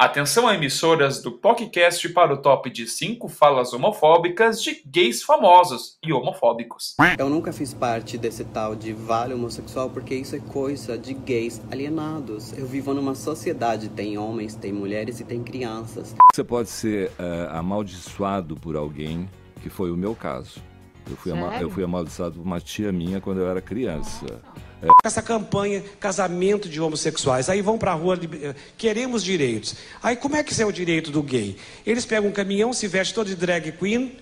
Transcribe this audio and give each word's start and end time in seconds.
Atenção 0.00 0.50
emissoras 0.50 1.20
do 1.20 1.30
podcast 1.30 2.08
para 2.08 2.32
o 2.32 2.38
top 2.38 2.70
de 2.70 2.86
5 2.86 3.28
falas 3.28 3.74
homofóbicas 3.74 4.62
de 4.62 4.82
gays 4.86 5.22
famosos 5.22 5.98
e 6.02 6.10
homofóbicos. 6.10 6.96
Eu 7.18 7.28
nunca 7.28 7.52
fiz 7.52 7.74
parte 7.74 8.16
desse 8.16 8.42
tal 8.44 8.74
de 8.74 8.94
vale 8.94 9.34
homossexual 9.34 9.90
porque 9.90 10.14
isso 10.14 10.34
é 10.34 10.38
coisa 10.38 10.96
de 10.96 11.12
gays 11.12 11.60
alienados. 11.70 12.56
Eu 12.56 12.64
vivo 12.64 12.94
numa 12.94 13.14
sociedade, 13.14 13.90
tem 13.90 14.16
homens, 14.16 14.54
tem 14.54 14.72
mulheres 14.72 15.20
e 15.20 15.24
tem 15.24 15.44
crianças. 15.44 16.14
Você 16.34 16.42
pode 16.42 16.70
ser 16.70 17.08
uh, 17.10 17.50
amaldiçoado 17.50 18.56
por 18.56 18.76
alguém, 18.76 19.28
que 19.62 19.68
foi 19.68 19.90
o 19.90 19.96
meu 19.98 20.14
caso. 20.14 20.62
Eu 21.10 21.16
fui, 21.18 21.30
ama 21.30 21.60
eu 21.60 21.68
fui 21.68 21.84
amaldiçoado 21.84 22.36
por 22.36 22.42
uma 22.42 22.58
tia 22.58 22.90
minha 22.90 23.20
quando 23.20 23.40
eu 23.40 23.50
era 23.50 23.60
criança. 23.60 24.24
É. 24.24 24.69
Essa 25.04 25.22
campanha, 25.22 25.82
casamento 25.98 26.68
de 26.68 26.80
homossexuais. 26.80 27.48
Aí 27.48 27.60
vão 27.60 27.76
pra 27.76 27.92
rua, 27.92 28.18
eh, 28.42 28.54
queremos 28.78 29.22
direitos. 29.22 29.76
Aí 30.02 30.16
como 30.16 30.36
é 30.36 30.42
que 30.42 30.52
isso 30.52 30.62
é 30.62 30.66
o 30.66 30.72
direito 30.72 31.10
do 31.10 31.22
gay? 31.22 31.56
Eles 31.86 32.06
pegam 32.06 32.30
um 32.30 32.32
caminhão, 32.32 32.72
se 32.72 32.88
vestem 32.88 33.14
todo 33.14 33.26
de 33.26 33.36
drag 33.36 33.72
queen 33.72 34.16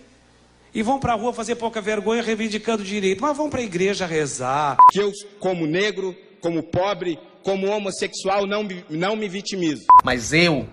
e 0.75 0.83
vão 0.83 0.99
pra 0.99 1.15
rua 1.15 1.33
fazer 1.33 1.57
pouca 1.57 1.81
vergonha 1.81 2.23
reivindicando 2.23 2.83
direito. 2.83 3.21
Mas 3.21 3.37
vão 3.37 3.49
pra 3.49 3.63
igreja 3.63 4.07
rezar. 4.07 4.77
Que 4.91 4.99
eu, 4.99 5.13
como 5.39 5.67
negro, 5.67 6.15
como 6.41 6.63
pobre, 6.63 7.19
como 7.43 7.69
homossexual, 7.69 8.47
não, 8.47 8.67
não 8.91 9.17
me 9.17 9.29
vitimizo. 9.29 9.85
Mas 10.05 10.33
eu 10.33 10.69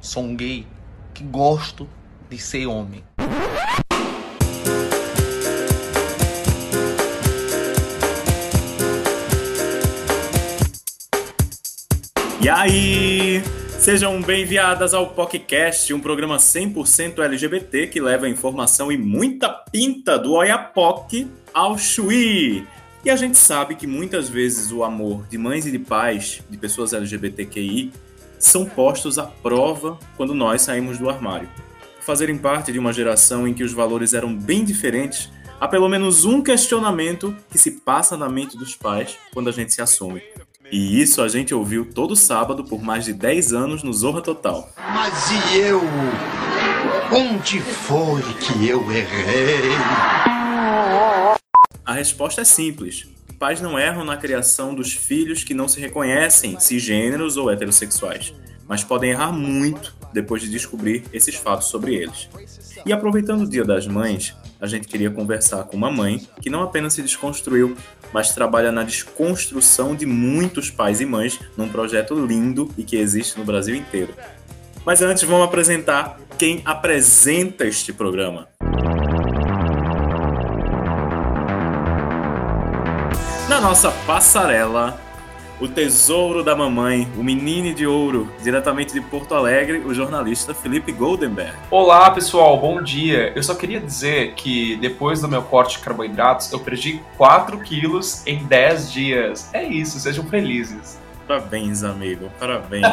sou 0.00 0.24
um 0.24 0.36
gay 0.36 0.66
que 1.14 1.22
gosto 1.24 1.88
de 2.28 2.38
ser 2.38 2.66
homem. 2.66 3.04
E 12.42 12.48
aí? 12.48 13.40
Sejam 13.78 14.20
bem-vindas 14.20 14.92
ao 14.92 15.10
PocCast, 15.10 15.94
um 15.94 16.00
programa 16.00 16.38
100% 16.38 17.20
LGBT 17.20 17.86
que 17.86 18.00
leva 18.00 18.28
informação 18.28 18.90
e 18.90 18.98
muita 18.98 19.48
pinta 19.48 20.18
do 20.18 20.32
Oiapoque 20.32 21.30
ao 21.54 21.78
Chuí. 21.78 22.66
E 23.04 23.10
a 23.10 23.14
gente 23.14 23.38
sabe 23.38 23.76
que 23.76 23.86
muitas 23.86 24.28
vezes 24.28 24.72
o 24.72 24.82
amor 24.82 25.24
de 25.28 25.38
mães 25.38 25.66
e 25.66 25.70
de 25.70 25.78
pais 25.78 26.42
de 26.50 26.58
pessoas 26.58 26.92
LGBTQI 26.92 27.92
são 28.40 28.66
postos 28.66 29.20
à 29.20 29.26
prova 29.26 29.96
quando 30.16 30.34
nós 30.34 30.62
saímos 30.62 30.98
do 30.98 31.08
armário. 31.08 31.48
Fazerem 32.00 32.36
parte 32.36 32.72
de 32.72 32.78
uma 32.80 32.92
geração 32.92 33.46
em 33.46 33.54
que 33.54 33.62
os 33.62 33.72
valores 33.72 34.14
eram 34.14 34.34
bem 34.34 34.64
diferentes, 34.64 35.30
há 35.60 35.68
pelo 35.68 35.88
menos 35.88 36.24
um 36.24 36.42
questionamento 36.42 37.36
que 37.52 37.58
se 37.58 37.70
passa 37.82 38.16
na 38.16 38.28
mente 38.28 38.58
dos 38.58 38.74
pais 38.74 39.16
quando 39.32 39.48
a 39.48 39.52
gente 39.52 39.72
se 39.72 39.80
assume. 39.80 40.20
E 40.72 41.02
isso 41.02 41.20
a 41.20 41.28
gente 41.28 41.52
ouviu 41.52 41.84
todo 41.84 42.16
sábado 42.16 42.64
por 42.64 42.82
mais 42.82 43.04
de 43.04 43.12
10 43.12 43.52
anos 43.52 43.82
no 43.82 43.92
Zorra 43.92 44.22
Total. 44.22 44.72
Mas 44.78 45.30
e 45.30 45.58
eu? 45.58 45.82
Onde 47.12 47.60
foi 47.60 48.22
que 48.40 48.68
eu 48.68 48.80
errei? 48.90 49.70
A 51.84 51.92
resposta 51.92 52.40
é 52.40 52.44
simples. 52.44 53.06
Pais 53.38 53.60
não 53.60 53.78
erram 53.78 54.02
na 54.02 54.16
criação 54.16 54.74
dos 54.74 54.94
filhos 54.94 55.44
que 55.44 55.52
não 55.52 55.68
se 55.68 55.78
reconhecem 55.78 56.58
cisgêneros 56.58 57.36
ou 57.36 57.50
heterossexuais, 57.50 58.32
mas 58.66 58.82
podem 58.82 59.10
errar 59.10 59.30
muito 59.30 59.94
depois 60.14 60.40
de 60.40 60.48
descobrir 60.48 61.04
esses 61.12 61.34
fatos 61.34 61.68
sobre 61.68 61.96
eles. 61.96 62.30
E 62.86 62.94
aproveitando 62.94 63.42
o 63.42 63.48
Dia 63.48 63.64
das 63.64 63.86
Mães, 63.86 64.34
a 64.62 64.68
gente 64.68 64.86
queria 64.86 65.10
conversar 65.10 65.64
com 65.64 65.76
uma 65.76 65.90
mãe 65.90 66.24
que 66.40 66.48
não 66.48 66.62
apenas 66.62 66.94
se 66.94 67.02
desconstruiu, 67.02 67.76
mas 68.12 68.32
trabalha 68.32 68.70
na 68.70 68.84
desconstrução 68.84 69.92
de 69.92 70.06
muitos 70.06 70.70
pais 70.70 71.00
e 71.00 71.04
mães 71.04 71.40
num 71.56 71.68
projeto 71.68 72.14
lindo 72.14 72.70
e 72.78 72.84
que 72.84 72.96
existe 72.96 73.36
no 73.36 73.44
Brasil 73.44 73.74
inteiro. 73.74 74.14
Mas 74.86 75.02
antes 75.02 75.24
vamos 75.24 75.44
apresentar 75.44 76.16
quem 76.38 76.62
apresenta 76.64 77.66
este 77.66 77.92
programa. 77.92 78.46
Na 83.48 83.60
nossa 83.60 83.90
passarela, 84.06 84.96
o 85.62 85.68
tesouro 85.68 86.42
da 86.42 86.56
mamãe, 86.56 87.08
o 87.16 87.22
menino 87.22 87.72
de 87.72 87.86
ouro, 87.86 88.28
diretamente 88.42 88.92
de 88.92 89.00
Porto 89.00 89.32
Alegre, 89.32 89.78
o 89.78 89.94
jornalista 89.94 90.52
Felipe 90.52 90.90
Goldenberg. 90.90 91.54
Olá, 91.70 92.10
pessoal, 92.10 92.58
bom 92.58 92.82
dia. 92.82 93.32
Eu 93.36 93.44
só 93.44 93.54
queria 93.54 93.78
dizer 93.78 94.34
que 94.34 94.74
depois 94.78 95.20
do 95.20 95.28
meu 95.28 95.40
corte 95.40 95.78
de 95.78 95.84
carboidratos, 95.84 96.50
eu 96.50 96.58
perdi 96.58 97.00
4 97.16 97.56
quilos 97.60 98.26
em 98.26 98.44
10 98.44 98.92
dias. 98.92 99.50
É 99.52 99.62
isso, 99.62 100.00
sejam 100.00 100.24
felizes. 100.24 100.98
Parabéns, 101.28 101.84
amigo, 101.84 102.28
parabéns. 102.40 102.84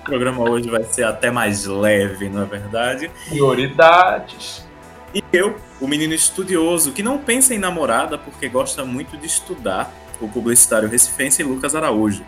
o 0.00 0.04
programa 0.04 0.48
hoje 0.48 0.70
vai 0.70 0.84
ser 0.84 1.02
até 1.02 1.32
mais 1.32 1.66
leve, 1.66 2.28
não 2.28 2.42
é 2.42 2.46
verdade? 2.46 3.10
Prioridades. 3.28 4.64
E 5.12 5.24
eu, 5.32 5.56
o 5.80 5.88
menino 5.88 6.14
estudioso, 6.14 6.92
que 6.92 7.02
não 7.02 7.18
pensa 7.18 7.52
em 7.52 7.58
namorada 7.58 8.16
porque 8.16 8.48
gosta 8.48 8.84
muito 8.84 9.16
de 9.16 9.26
estudar 9.26 9.92
o 10.20 10.28
publicitário 10.28 10.88
recifense 10.88 11.42
Lucas 11.42 11.74
Araújo. 11.74 12.24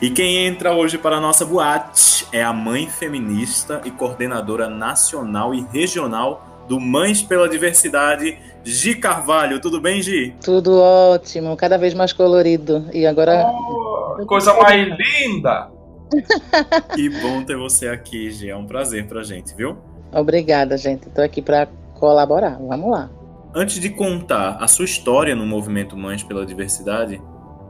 E 0.00 0.08
quem 0.08 0.46
entra 0.46 0.74
hoje 0.74 0.96
para 0.96 1.16
a 1.16 1.20
nossa 1.20 1.44
boate 1.44 2.26
é 2.32 2.42
a 2.42 2.52
mãe 2.52 2.88
feminista 2.88 3.82
e 3.84 3.90
coordenadora 3.90 4.68
nacional 4.68 5.54
e 5.54 5.66
regional 5.72 6.64
do 6.66 6.80
Mães 6.80 7.20
pela 7.22 7.48
Diversidade, 7.48 8.38
Gi 8.64 8.94
Carvalho. 8.94 9.60
Tudo 9.60 9.80
bem, 9.80 10.00
Gi? 10.00 10.34
Tudo 10.42 10.80
ótimo, 10.80 11.56
cada 11.56 11.76
vez 11.76 11.92
mais 11.92 12.12
colorido. 12.12 12.86
E 12.92 13.06
agora. 13.06 13.44
Oh, 13.46 14.24
coisa 14.24 14.54
mais 14.54 14.88
linda! 14.88 15.68
que 16.94 17.08
bom 17.20 17.42
ter 17.42 17.56
você 17.56 17.88
aqui, 17.88 18.30
Gi. 18.30 18.48
É 18.48 18.56
um 18.56 18.66
prazer 18.66 19.06
pra 19.06 19.22
gente, 19.22 19.54
viu? 19.54 19.76
Obrigada, 20.12 20.78
gente. 20.78 21.08
Estou 21.08 21.24
aqui 21.24 21.42
para 21.42 21.68
colaborar. 21.94 22.58
Vamos 22.58 22.90
lá. 22.90 23.10
Antes 23.52 23.80
de 23.80 23.90
contar 23.90 24.58
a 24.60 24.68
sua 24.68 24.84
história 24.84 25.34
no 25.34 25.44
movimento 25.44 25.96
Mães 25.96 26.22
pela 26.22 26.46
Diversidade, 26.46 27.20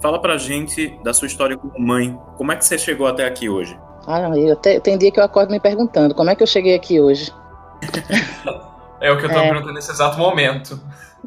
fala 0.02 0.20
pra 0.20 0.36
gente 0.36 0.98
da 1.02 1.14
sua 1.14 1.26
história 1.26 1.56
como 1.56 1.78
mãe. 1.78 2.18
Como 2.36 2.52
é 2.52 2.56
que 2.56 2.64
você 2.64 2.76
chegou 2.76 3.06
até 3.06 3.24
aqui 3.24 3.48
hoje? 3.48 3.78
Ah, 4.06 4.30
eu 4.36 4.56
te, 4.56 4.78
tem 4.80 4.98
dia 4.98 5.10
que 5.10 5.18
eu 5.18 5.24
acordo 5.24 5.50
me 5.50 5.58
perguntando 5.58 6.14
como 6.14 6.28
é 6.28 6.34
que 6.34 6.42
eu 6.42 6.46
cheguei 6.46 6.74
aqui 6.74 7.00
hoje. 7.00 7.32
é 9.00 9.10
o 9.10 9.16
que 9.16 9.24
eu 9.24 9.30
tô 9.30 9.38
é. 9.38 9.42
perguntando 9.42 9.72
nesse 9.72 9.90
exato 9.90 10.18
momento. 10.18 10.78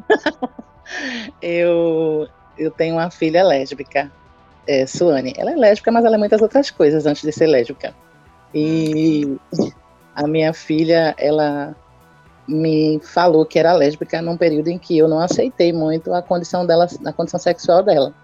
eu, 1.42 2.28
eu 2.56 2.70
tenho 2.70 2.94
uma 2.94 3.10
filha 3.10 3.42
lésbica, 3.42 4.10
é, 4.68 4.86
Suane. 4.86 5.34
Ela 5.36 5.50
é 5.50 5.56
lésbica, 5.56 5.90
mas 5.90 6.04
ela 6.04 6.14
é 6.14 6.18
muitas 6.18 6.40
outras 6.40 6.70
coisas 6.70 7.06
antes 7.06 7.22
de 7.22 7.32
ser 7.32 7.46
lésbica. 7.46 7.92
E 8.54 9.36
a 10.14 10.28
minha 10.28 10.52
filha, 10.52 11.12
ela 11.18 11.74
me 12.46 13.00
falou 13.02 13.44
que 13.44 13.58
era 13.58 13.72
lésbica 13.72 14.20
num 14.20 14.36
período 14.36 14.68
em 14.68 14.78
que 14.78 14.98
eu 14.98 15.08
não 15.08 15.18
aceitei 15.18 15.72
muito 15.72 16.12
a 16.12 16.22
condição 16.22 16.66
dela, 16.66 16.86
a 17.04 17.12
condição 17.12 17.40
sexual 17.40 17.82
dela. 17.82 18.14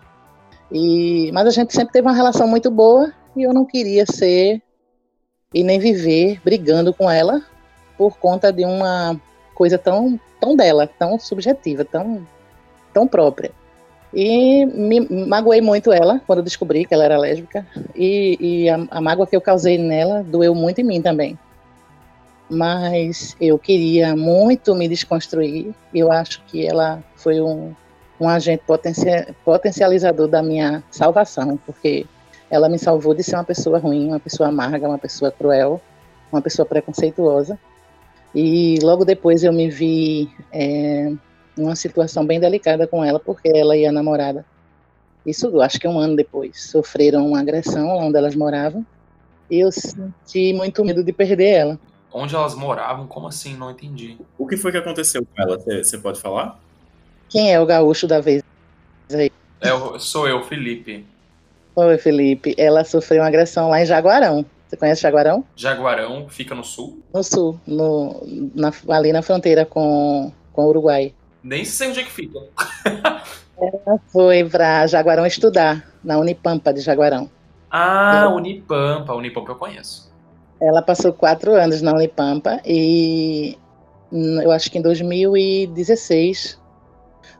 E, 0.71 1.31
mas 1.33 1.47
a 1.47 1.51
gente 1.51 1.75
sempre 1.75 1.93
teve 1.93 2.07
uma 2.07 2.15
relação 2.15 2.47
muito 2.47 2.71
boa 2.71 3.13
e 3.37 3.43
eu 3.43 3.53
não 3.53 3.65
queria 3.65 4.05
ser 4.07 4.63
e 5.53 5.63
nem 5.65 5.79
viver 5.79 6.41
brigando 6.45 6.95
com 6.95 7.11
ela 7.11 7.43
por 7.99 8.19
conta 8.19 8.53
de 8.53 8.65
uma 8.65 9.21
coisa 9.55 9.77
tão, 9.77 10.19
tão 10.41 10.55
dela, 10.55 10.87
tão 10.87 11.19
subjetiva, 11.19 11.85
tão, 11.85 12.27
tão 12.93 13.07
própria. 13.07 13.51
E 14.13 14.67
me 14.67 15.01
magoei 15.27 15.61
muito 15.61 15.93
ela 15.93 16.21
quando 16.27 16.43
descobri 16.43 16.85
que 16.85 16.95
ela 16.95 17.05
era 17.05 17.19
lésbica. 17.19 17.67
E, 17.95 18.37
e 18.41 18.69
a, 18.69 18.87
a 18.91 19.01
mágoa 19.01 19.27
que 19.27 19.37
eu 19.37 19.41
causei 19.41 19.79
nela 19.79 20.23
doeu 20.23 20.55
muito 20.55 20.81
em 20.81 20.85
mim 20.85 21.03
também 21.03 21.39
mas 22.51 23.37
eu 23.41 23.57
queria 23.59 24.17
muito 24.17 24.75
me 24.75 24.89
desconstruir. 24.89 25.73
Eu 25.95 26.11
acho 26.11 26.43
que 26.47 26.67
ela 26.67 27.03
foi 27.15 27.41
um, 27.41 27.73
um 28.21 28.29
agente 28.29 28.65
potencializador 29.45 30.27
da 30.27 30.43
minha 30.43 30.83
salvação, 30.91 31.57
porque 31.65 32.05
ela 32.51 32.69
me 32.69 32.79
salvou 32.79 33.15
de 33.15 33.23
ser 33.23 33.37
uma 33.37 33.45
pessoa 33.45 33.79
ruim, 33.79 34.09
uma 34.09 34.19
pessoa 34.19 34.49
amarga, 34.49 34.89
uma 34.89 34.99
pessoa 34.99 35.31
cruel, 35.31 35.81
uma 36.33 36.43
pessoa 36.43 36.67
preconceituosa. 36.67 37.57
E 38.35 38.79
logo 38.83 39.05
depois 39.05 39.45
eu 39.45 39.53
me 39.53 39.71
vi 39.71 40.29
é, 40.53 41.13
numa 41.57 41.77
situação 41.77 42.27
bem 42.27 42.41
delicada 42.41 42.87
com 42.87 43.05
ela, 43.05 43.21
porque 43.21 43.49
ela 43.49 43.77
e 43.77 43.87
a 43.87 43.93
namorada, 43.93 44.45
isso 45.25 45.61
acho 45.61 45.79
que 45.79 45.87
um 45.87 45.99
ano 45.99 46.17
depois, 46.17 46.71
sofreram 46.71 47.29
uma 47.29 47.41
agressão 47.41 47.89
onde 47.99 48.17
elas 48.17 48.35
moravam. 48.35 48.85
E 49.49 49.61
eu 49.61 49.71
senti 49.71 50.53
muito 50.53 50.85
medo 50.85 51.03
de 51.05 51.13
perder 51.13 51.51
ela. 51.51 51.81
Onde 52.13 52.35
elas 52.35 52.55
moravam? 52.55 53.07
Como 53.07 53.29
assim? 53.29 53.57
Não 53.57 53.71
entendi. 53.71 54.17
O 54.37 54.47
que 54.47 54.57
foi 54.57 54.73
que 54.73 54.79
aconteceu 54.79 55.25
com 55.25 55.43
ela? 55.43 55.59
Você 55.59 55.99
pode 55.99 56.21
falar? 56.21 56.59
Quem 57.29 57.53
é 57.53 57.61
o 57.61 57.67
gaúcho 57.67 58.07
da 58.07 58.21
vez 58.21 58.43
aí? 59.13 59.31
É, 59.61 59.71
sou 59.99 60.27
eu, 60.27 60.43
Felipe. 60.43 61.07
Oi, 61.77 61.99
Felipe. 61.99 62.55
Ela 62.59 62.85
sofreu 62.85 63.23
uma 63.23 63.29
agressão 63.29 63.69
lá 63.69 63.81
em 63.81 63.87
Jaguarão. 63.87 64.45
Você 64.67 64.77
conhece 64.77 65.03
Jaguarão? 65.03 65.45
Jaguarão 65.57 66.29
fica 66.29 66.55
no 66.55 66.65
sul? 66.65 67.01
No 67.13 67.23
sul, 67.23 67.61
no, 67.67 68.23
na, 68.55 68.73
ali 68.89 69.13
na 69.13 69.23
fronteira 69.23 69.65
com, 69.65 70.33
com 70.53 70.65
o 70.65 70.69
Uruguai. 70.69 71.15
Nem 71.43 71.65
sei 71.65 71.89
onde 71.89 72.01
é 72.01 72.03
que 72.05 72.11
fica. 72.11 72.39
Ela 73.59 73.99
foi 74.13 74.45
para 74.45 74.87
Jaguarão 74.87 75.27
estudar, 75.27 75.89
na 76.03 76.19
Unipampa 76.19 76.73
de 76.73 76.81
Jaguarão. 76.81 77.31
Ah. 77.71 78.29
Unipampa. 78.29 79.15
Unipampa 79.15 79.53
eu 79.53 79.57
conheço. 79.57 80.10
Ela 80.61 80.83
passou 80.83 81.13
quatro 81.13 81.55
anos 81.55 81.81
na 81.81 81.93
Unipampa 81.95 82.61
e 82.67 83.59
eu 84.13 84.51
acho 84.51 84.71
que 84.71 84.79
em 84.79 84.83
2016, 84.83 86.59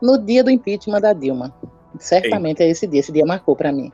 no 0.01 0.17
dia 0.19 0.43
do 0.43 0.51
impeachment 0.51 1.01
da 1.01 1.13
Dilma. 1.13 1.53
Certamente 1.99 2.63
Ei. 2.63 2.69
é 2.69 2.71
esse 2.71 2.87
dia. 2.87 3.01
Esse 3.01 3.13
dia 3.13 3.27
marcou 3.27 3.57
para 3.57 3.73
mim. 3.73 3.93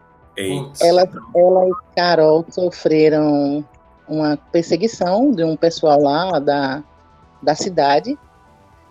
Ela, 0.82 1.08
ela 1.34 1.68
e 1.68 1.72
Carol 1.94 2.44
sofreram 2.50 3.64
uma 4.06 4.36
perseguição 4.52 5.32
de 5.32 5.42
um 5.42 5.56
pessoal 5.56 6.00
lá 6.00 6.38
da, 6.38 6.84
da 7.42 7.54
cidade 7.54 8.16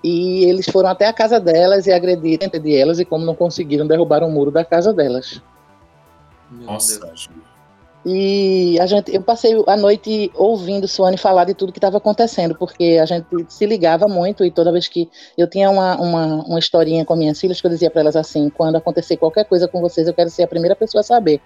e 0.03 0.43
eles 0.45 0.67
foram 0.67 0.89
até 0.89 1.07
a 1.07 1.13
casa 1.13 1.39
delas 1.39 1.87
e 1.87 1.93
agrediram 1.93 2.47
entre 2.47 2.75
elas 2.75 2.99
e 2.99 3.05
como 3.05 3.25
não 3.25 3.35
conseguiram 3.35 3.87
derrubar 3.87 4.23
o 4.23 4.29
muro 4.29 4.51
da 4.51 4.65
casa 4.65 4.91
delas. 4.91 5.41
Nossa, 6.51 7.13
e 8.05 8.79
a 8.79 8.85
gente, 8.85 9.15
eu 9.15 9.21
passei 9.23 9.59
a 9.65 9.75
noite 9.75 10.31
ouvindo 10.35 10.87
Suane 10.87 11.17
falar 11.17 11.45
de 11.45 11.55
tudo 11.55 11.71
que 11.71 11.79
estava 11.79 11.97
acontecendo, 11.97 12.53
porque 12.53 12.99
a 13.01 13.05
gente 13.05 13.25
se 13.49 13.65
ligava 13.65 14.07
muito 14.07 14.45
e 14.45 14.51
toda 14.51 14.71
vez 14.71 14.87
que 14.87 15.09
eu 15.35 15.49
tinha 15.49 15.71
uma, 15.71 15.95
uma, 15.99 16.25
uma 16.45 16.59
historinha 16.59 17.03
com 17.03 17.15
minhas 17.15 17.39
filhas 17.39 17.59
que 17.59 17.65
eu 17.65 17.71
dizia 17.71 17.89
para 17.89 18.01
elas 18.01 18.15
assim: 18.15 18.47
quando 18.47 18.75
acontecer 18.75 19.17
qualquer 19.17 19.45
coisa 19.45 19.67
com 19.67 19.81
vocês, 19.81 20.07
eu 20.07 20.13
quero 20.13 20.29
ser 20.29 20.43
a 20.43 20.47
primeira 20.47 20.75
pessoa 20.75 20.99
a 20.99 21.03
saber. 21.03 21.41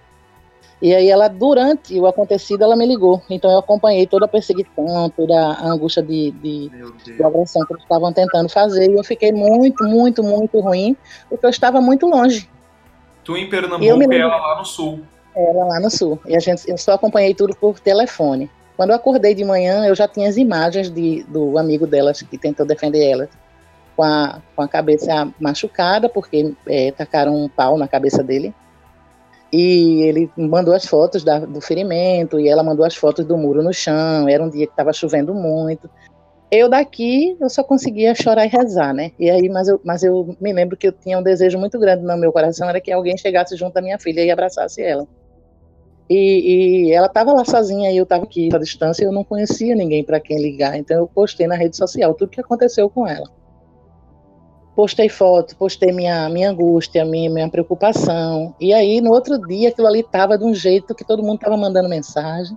E 0.82 0.94
aí 0.94 1.08
ela, 1.08 1.28
durante 1.28 1.98
o 1.98 2.06
acontecido, 2.06 2.62
ela 2.62 2.76
me 2.76 2.86
ligou. 2.86 3.22
Então 3.30 3.50
eu 3.50 3.58
acompanhei 3.58 4.06
toda 4.06 4.26
a 4.26 4.28
perseguição, 4.28 5.08
toda 5.16 5.34
a 5.34 5.66
angústia 5.66 6.02
de, 6.02 6.30
de, 6.32 6.70
de 7.04 7.24
agressão 7.24 7.64
que 7.66 7.72
eles 7.72 7.82
estavam 7.82 8.12
tentando 8.12 8.50
fazer. 8.50 8.90
E 8.90 8.94
eu 8.94 9.04
fiquei 9.04 9.32
muito, 9.32 9.82
muito, 9.84 10.22
muito 10.22 10.60
ruim, 10.60 10.94
porque 11.26 11.46
eu 11.46 11.50
estava 11.50 11.80
muito 11.80 12.06
longe. 12.06 12.50
Tu 13.24 13.36
em 13.36 13.48
Pernambuco 13.48 14.12
e 14.12 14.16
ela 14.16 14.36
lá 14.36 14.58
no 14.58 14.64
sul. 14.64 15.00
Era 15.34 15.64
lá 15.64 15.80
no 15.80 15.90
sul. 15.90 16.18
E 16.26 16.36
a 16.36 16.40
gente, 16.40 16.68
eu 16.68 16.76
só 16.76 16.92
acompanhei 16.92 17.34
tudo 17.34 17.54
por 17.54 17.78
telefone. 17.78 18.50
Quando 18.76 18.90
eu 18.90 18.96
acordei 18.96 19.34
de 19.34 19.44
manhã, 19.44 19.86
eu 19.86 19.94
já 19.94 20.08
tinha 20.08 20.28
as 20.28 20.36
imagens 20.36 20.90
de, 20.90 21.22
do 21.24 21.58
amigo 21.58 21.86
delas 21.86 22.22
que 22.22 22.38
tentou 22.38 22.64
defender 22.64 23.10
elas, 23.10 23.28
com 23.94 24.02
a, 24.02 24.40
com 24.56 24.62
a 24.62 24.68
cabeça 24.68 25.28
machucada, 25.38 26.08
porque 26.08 26.54
é, 26.66 26.90
tacaram 26.90 27.34
um 27.34 27.48
pau 27.48 27.76
na 27.76 27.86
cabeça 27.86 28.22
dele. 28.22 28.54
E 29.52 30.02
ele 30.02 30.30
mandou 30.36 30.72
as 30.72 30.86
fotos 30.86 31.22
da, 31.22 31.40
do 31.40 31.60
ferimento, 31.60 32.40
e 32.40 32.48
ela 32.48 32.62
mandou 32.62 32.84
as 32.86 32.94
fotos 32.94 33.24
do 33.24 33.36
muro 33.36 33.62
no 33.62 33.72
chão. 33.72 34.28
Era 34.28 34.42
um 34.42 34.48
dia 34.48 34.66
que 34.66 34.72
estava 34.72 34.92
chovendo 34.92 35.34
muito. 35.34 35.90
Eu 36.50 36.68
daqui, 36.68 37.36
eu 37.40 37.48
só 37.48 37.62
conseguia 37.62 38.14
chorar 38.14 38.44
e 38.44 38.48
rezar, 38.48 38.92
né? 38.92 39.12
E 39.18 39.30
aí, 39.30 39.48
mas 39.48 39.68
eu, 39.68 39.80
mas 39.84 40.02
eu 40.02 40.36
me 40.40 40.52
lembro 40.52 40.76
que 40.76 40.88
eu 40.88 40.92
tinha 40.92 41.18
um 41.18 41.22
desejo 41.22 41.58
muito 41.58 41.78
grande 41.78 42.02
no 42.02 42.16
meu 42.16 42.32
coração, 42.32 42.68
era 42.68 42.80
que 42.80 42.90
alguém 42.90 43.16
chegasse 43.16 43.56
junto 43.56 43.74
da 43.74 43.82
minha 43.82 43.98
filha 43.98 44.24
e 44.24 44.30
abraçasse 44.30 44.82
ela. 44.82 45.06
E, 46.10 46.88
e 46.88 46.92
ela 46.92 47.06
estava 47.06 47.32
lá 47.32 47.44
sozinha 47.44 47.92
e 47.92 47.96
eu 47.96 48.02
estava 48.02 48.24
aqui 48.24 48.48
à 48.52 48.58
distância 48.58 49.04
eu 49.04 49.12
não 49.12 49.22
conhecia 49.22 49.76
ninguém 49.76 50.02
para 50.02 50.18
quem 50.18 50.42
ligar. 50.42 50.76
Então 50.76 50.96
eu 50.96 51.06
postei 51.06 51.46
na 51.46 51.54
rede 51.54 51.76
social 51.76 52.14
tudo 52.14 52.30
que 52.30 52.40
aconteceu 52.40 52.90
com 52.90 53.06
ela. 53.06 53.30
Postei 54.74 55.08
foto, 55.08 55.56
postei 55.56 55.92
minha, 55.92 56.28
minha 56.28 56.50
angústia, 56.50 57.04
minha, 57.04 57.30
minha 57.30 57.48
preocupação. 57.48 58.54
E 58.58 58.72
aí, 58.72 59.00
no 59.00 59.12
outro 59.12 59.38
dia, 59.46 59.68
aquilo 59.68 59.86
ali 59.86 60.00
estava 60.00 60.36
de 60.36 60.44
um 60.44 60.54
jeito 60.54 60.94
que 60.94 61.04
todo 61.04 61.22
mundo 61.22 61.36
estava 61.36 61.56
mandando 61.56 61.88
mensagem. 61.88 62.56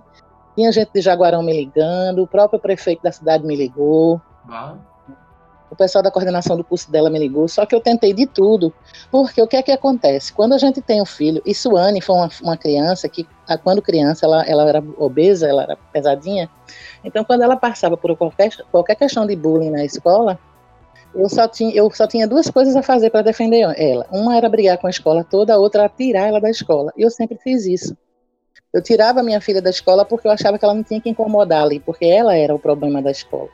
Tinha 0.56 0.72
gente 0.72 0.90
de 0.92 1.00
Jaguarão 1.00 1.42
me 1.42 1.52
ligando, 1.52 2.22
o 2.22 2.26
próprio 2.26 2.58
prefeito 2.58 3.02
da 3.02 3.12
cidade 3.12 3.46
me 3.46 3.54
ligou. 3.54 4.20
Ah 4.48 4.76
o 5.74 5.76
pessoal 5.76 6.02
da 6.02 6.10
coordenação 6.10 6.56
do 6.56 6.64
curso 6.64 6.90
dela 6.90 7.10
me 7.10 7.18
ligou, 7.18 7.46
só 7.48 7.66
que 7.66 7.74
eu 7.74 7.80
tentei 7.80 8.12
de 8.14 8.26
tudo, 8.26 8.72
porque 9.10 9.42
o 9.42 9.46
que 9.46 9.56
é 9.56 9.62
que 9.62 9.72
acontece? 9.72 10.32
Quando 10.32 10.54
a 10.54 10.58
gente 10.58 10.80
tem 10.80 11.02
um 11.02 11.04
filho, 11.04 11.42
e 11.44 11.54
Suane 11.54 12.00
foi 12.00 12.14
uma, 12.14 12.30
uma 12.42 12.56
criança 12.56 13.08
que, 13.08 13.26
quando 13.62 13.82
criança, 13.82 14.24
ela, 14.24 14.42
ela 14.44 14.68
era 14.68 14.82
obesa, 14.96 15.48
ela 15.48 15.64
era 15.64 15.76
pesadinha, 15.92 16.48
então 17.04 17.24
quando 17.24 17.42
ela 17.42 17.56
passava 17.56 17.96
por 17.96 18.16
qualquer, 18.16 18.50
qualquer 18.70 18.94
questão 18.94 19.26
de 19.26 19.36
bullying 19.36 19.70
na 19.70 19.84
escola, 19.84 20.38
eu 21.14 21.28
só 21.28 21.46
tinha, 21.46 21.72
eu 21.74 21.90
só 21.92 22.06
tinha 22.06 22.26
duas 22.26 22.50
coisas 22.50 22.74
a 22.74 22.82
fazer 22.82 23.10
para 23.10 23.22
defender 23.22 23.60
ela. 23.78 24.04
Uma 24.10 24.36
era 24.36 24.48
brigar 24.48 24.78
com 24.78 24.88
a 24.88 24.90
escola 24.90 25.22
toda, 25.22 25.54
a 25.54 25.58
outra 25.58 25.82
era 25.82 25.88
tirar 25.88 26.26
ela 26.26 26.40
da 26.40 26.50
escola. 26.50 26.92
E 26.96 27.02
eu 27.02 27.10
sempre 27.10 27.38
fiz 27.38 27.66
isso. 27.66 27.96
Eu 28.72 28.82
tirava 28.82 29.22
minha 29.22 29.40
filha 29.40 29.62
da 29.62 29.70
escola 29.70 30.04
porque 30.04 30.26
eu 30.26 30.32
achava 30.32 30.58
que 30.58 30.64
ela 30.64 30.74
não 30.74 30.82
tinha 30.82 31.00
que 31.00 31.08
incomodar 31.08 31.62
ali, 31.62 31.78
porque 31.78 32.04
ela 32.04 32.34
era 32.34 32.52
o 32.52 32.58
problema 32.58 33.00
da 33.00 33.12
escola. 33.12 33.48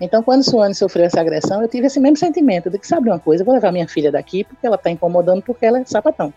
Então, 0.00 0.22
quando 0.22 0.42
Suane 0.42 0.74
sofreu 0.74 1.04
essa 1.04 1.20
agressão, 1.20 1.60
eu 1.60 1.68
tive 1.68 1.86
esse 1.86 2.00
mesmo 2.00 2.16
sentimento 2.16 2.70
de 2.70 2.78
que, 2.78 2.86
sabe 2.86 3.10
uma 3.10 3.18
coisa, 3.18 3.42
eu 3.42 3.46
vou 3.46 3.54
levar 3.54 3.70
minha 3.70 3.86
filha 3.86 4.10
daqui 4.10 4.44
porque 4.44 4.66
ela 4.66 4.76
está 4.76 4.90
incomodando, 4.90 5.42
porque 5.42 5.66
ela 5.66 5.78
é 5.78 5.84
sapatão. 5.84 6.32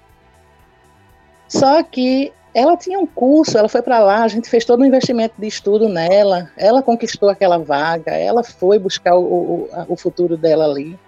Só 1.47 1.81
que 1.81 2.33
ela 2.53 2.75
tinha 2.75 2.99
um 2.99 3.05
curso, 3.05 3.57
ela 3.57 3.69
foi 3.69 3.81
para 3.81 3.99
lá, 3.99 4.23
a 4.23 4.27
gente 4.27 4.49
fez 4.49 4.65
todo 4.65 4.81
um 4.81 4.85
investimento 4.85 5.35
de 5.39 5.47
estudo 5.47 5.87
nela, 5.87 6.51
ela 6.57 6.83
conquistou 6.83 7.29
aquela 7.29 7.57
vaga, 7.57 8.11
ela 8.11 8.43
foi 8.43 8.77
buscar 8.77 9.15
o, 9.15 9.23
o, 9.23 9.69
o 9.87 9.95
futuro 9.95 10.35
dela 10.35 10.65
ali. 10.65 10.99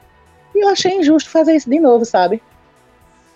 E 0.55 0.63
eu 0.63 0.69
achei 0.69 0.97
injusto 0.97 1.29
fazer 1.29 1.55
isso 1.55 1.69
de 1.69 1.79
novo, 1.79 2.05
sabe? 2.05 2.41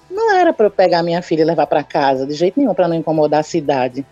Não 0.09 0.35
era 0.35 0.53
para 0.53 0.67
eu 0.67 0.71
pegar 0.71 1.03
minha 1.03 1.21
filha 1.21 1.41
e 1.41 1.45
levar 1.45 1.67
para 1.67 1.83
casa, 1.83 2.25
de 2.25 2.33
jeito 2.33 2.59
nenhum, 2.59 2.73
para 2.73 2.87
não 2.87 2.95
incomodar 2.95 3.41
a 3.41 3.43
cidade. 3.43 4.05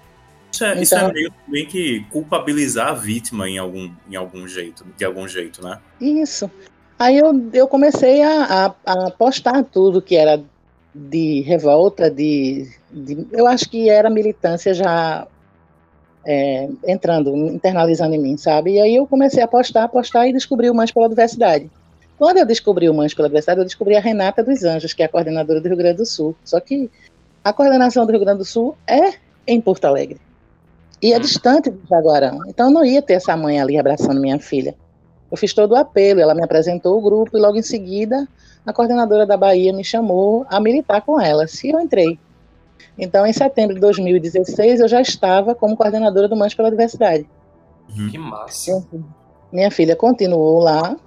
Isso 0.58 0.66
é, 0.66 0.72
então, 0.72 0.82
isso 0.82 0.96
é 0.96 1.14
meio, 1.14 1.34
meio, 1.48 1.68
que 1.68 2.04
culpabilizar 2.12 2.90
a 2.90 2.94
vítima 2.94 3.48
em 3.48 3.60
algum, 3.60 3.92
em 4.10 4.16
algum 4.16 4.48
jeito, 4.48 4.84
de 4.98 5.06
algum 5.06 5.28
jeito, 5.28 5.64
né? 5.64 5.78
Isso. 6.02 6.50
Aí 6.98 7.18
eu, 7.18 7.50
eu 7.54 7.68
comecei 7.68 8.24
a, 8.24 8.74
a, 8.84 9.06
a 9.08 9.12
postar 9.12 9.64
tudo 9.64 10.02
que 10.02 10.16
era 10.16 10.44
de 10.96 11.42
revolta, 11.42 12.10
de, 12.10 12.68
de, 12.92 13.28
eu 13.32 13.46
acho 13.46 13.70
que 13.70 13.88
era 13.88 14.10
militância 14.10 14.74
já 14.74 15.28
é, 16.26 16.68
entrando, 16.88 17.36
internalizando 17.36 18.16
em 18.16 18.20
mim, 18.20 18.36
sabe? 18.36 18.74
E 18.74 18.82
aí 18.82 18.96
eu 18.96 19.06
comecei 19.06 19.44
a 19.44 19.48
postar, 19.48 19.84
a 19.84 19.88
postar 19.88 20.28
e 20.28 20.34
descobri 20.34 20.72
o 20.72 20.74
Mães 20.74 20.92
pela 20.92 21.08
Diversidade. 21.08 21.70
Quando 22.18 22.38
eu 22.38 22.48
descobri 22.48 22.90
o 22.90 22.96
Mães 22.96 23.14
pela 23.14 23.28
Diversidade, 23.28 23.60
eu 23.60 23.66
descobri 23.66 23.96
a 23.96 24.02
Renata 24.02 24.44
dos 24.44 24.64
Anjos, 24.64 24.92
que 24.92 25.04
é 25.04 25.06
a 25.06 25.10
coordenadora 25.10 25.62
do 25.62 25.68
Rio 25.68 25.78
Grande 25.78 25.98
do 25.98 26.06
Sul. 26.06 26.36
Só 26.44 26.60
que 26.60 26.90
a 27.44 27.54
coordenação 27.54 28.08
do 28.08 28.12
Rio 28.12 28.22
Grande 28.22 28.40
do 28.40 28.46
Sul 28.46 28.76
é 28.88 29.14
em 29.46 29.62
Porto 29.62 29.86
Alegre. 29.86 30.20
E 31.02 31.14
é 31.14 31.20
distante 31.20 31.70
de 31.70 31.80
Jaguarão. 31.88 32.40
Então 32.48 32.68
eu 32.68 32.72
não 32.72 32.84
ia 32.84 33.02
ter 33.02 33.14
essa 33.14 33.36
mãe 33.38 33.60
ali 33.60 33.78
abraçando 33.78 34.20
minha 34.20 34.40
filha. 34.40 34.76
Eu 35.30 35.38
fiz 35.38 35.54
todo 35.54 35.74
o 35.74 35.76
apelo, 35.76 36.22
ela 36.22 36.34
me 36.34 36.44
apresentou 36.44 36.98
o 36.98 37.02
grupo 37.02 37.38
e 37.38 37.40
logo 37.40 37.58
em 37.58 37.62
seguida 37.62 38.28
a 38.66 38.74
coordenadora 38.74 39.26
da 39.26 39.38
Bahia 39.38 39.72
me 39.72 39.84
chamou 39.84 40.46
a 40.50 40.60
militar 40.60 41.02
com 41.02 41.20
ela. 41.20 41.46
E 41.64 41.70
eu 41.70 41.80
entrei. 41.80 42.20
Então, 42.98 43.26
em 43.26 43.34
setembro 43.34 43.76
de 43.76 43.82
2016, 43.82 44.80
eu 44.80 44.88
já 44.88 45.00
estava 45.00 45.54
como 45.54 45.78
coordenadora 45.78 46.28
do 46.28 46.36
Mães 46.36 46.54
pela 46.54 46.70
Diversidade. 46.70 47.30
Uhum. 47.96 48.10
Que 48.10 48.18
massa. 48.18 48.86
Minha 49.52 49.70
filha 49.70 49.96
continuou 49.96 50.60
lá, 50.60 50.98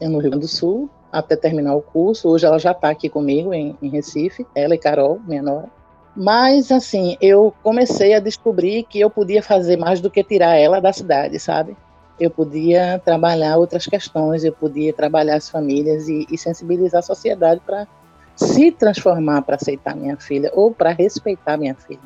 no 0.00 0.18
Rio 0.18 0.30
Grande 0.30 0.46
do 0.46 0.48
Sul, 0.48 0.88
até 1.12 1.36
terminar 1.36 1.74
o 1.74 1.82
curso. 1.82 2.28
Hoje 2.28 2.46
ela 2.46 2.58
já 2.58 2.72
está 2.72 2.88
aqui 2.90 3.08
comigo 3.08 3.52
em, 3.52 3.76
em 3.82 3.88
Recife, 3.88 4.46
ela 4.54 4.74
e 4.74 4.78
Carol, 4.78 5.20
minha 5.26 5.42
nora. 5.42 5.68
Mas, 6.16 6.72
assim, 6.72 7.16
eu 7.20 7.54
comecei 7.62 8.14
a 8.14 8.20
descobrir 8.20 8.84
que 8.84 9.00
eu 9.00 9.08
podia 9.08 9.42
fazer 9.42 9.76
mais 9.76 10.00
do 10.00 10.10
que 10.10 10.24
tirar 10.24 10.56
ela 10.56 10.80
da 10.80 10.92
cidade, 10.92 11.38
sabe? 11.38 11.76
Eu 12.18 12.30
podia 12.30 13.00
trabalhar 13.04 13.56
outras 13.56 13.86
questões, 13.86 14.44
eu 14.44 14.52
podia 14.52 14.92
trabalhar 14.92 15.36
as 15.36 15.48
famílias 15.48 16.08
e, 16.08 16.26
e 16.30 16.36
sensibilizar 16.36 16.98
a 16.98 17.02
sociedade 17.02 17.60
para 17.64 17.86
se 18.36 18.72
transformar 18.72 19.42
para 19.42 19.56
aceitar 19.56 19.94
minha 19.94 20.16
filha 20.16 20.50
ou 20.54 20.72
para 20.72 20.90
respeitar 20.90 21.56
minha 21.56 21.74
filha. 21.74 22.00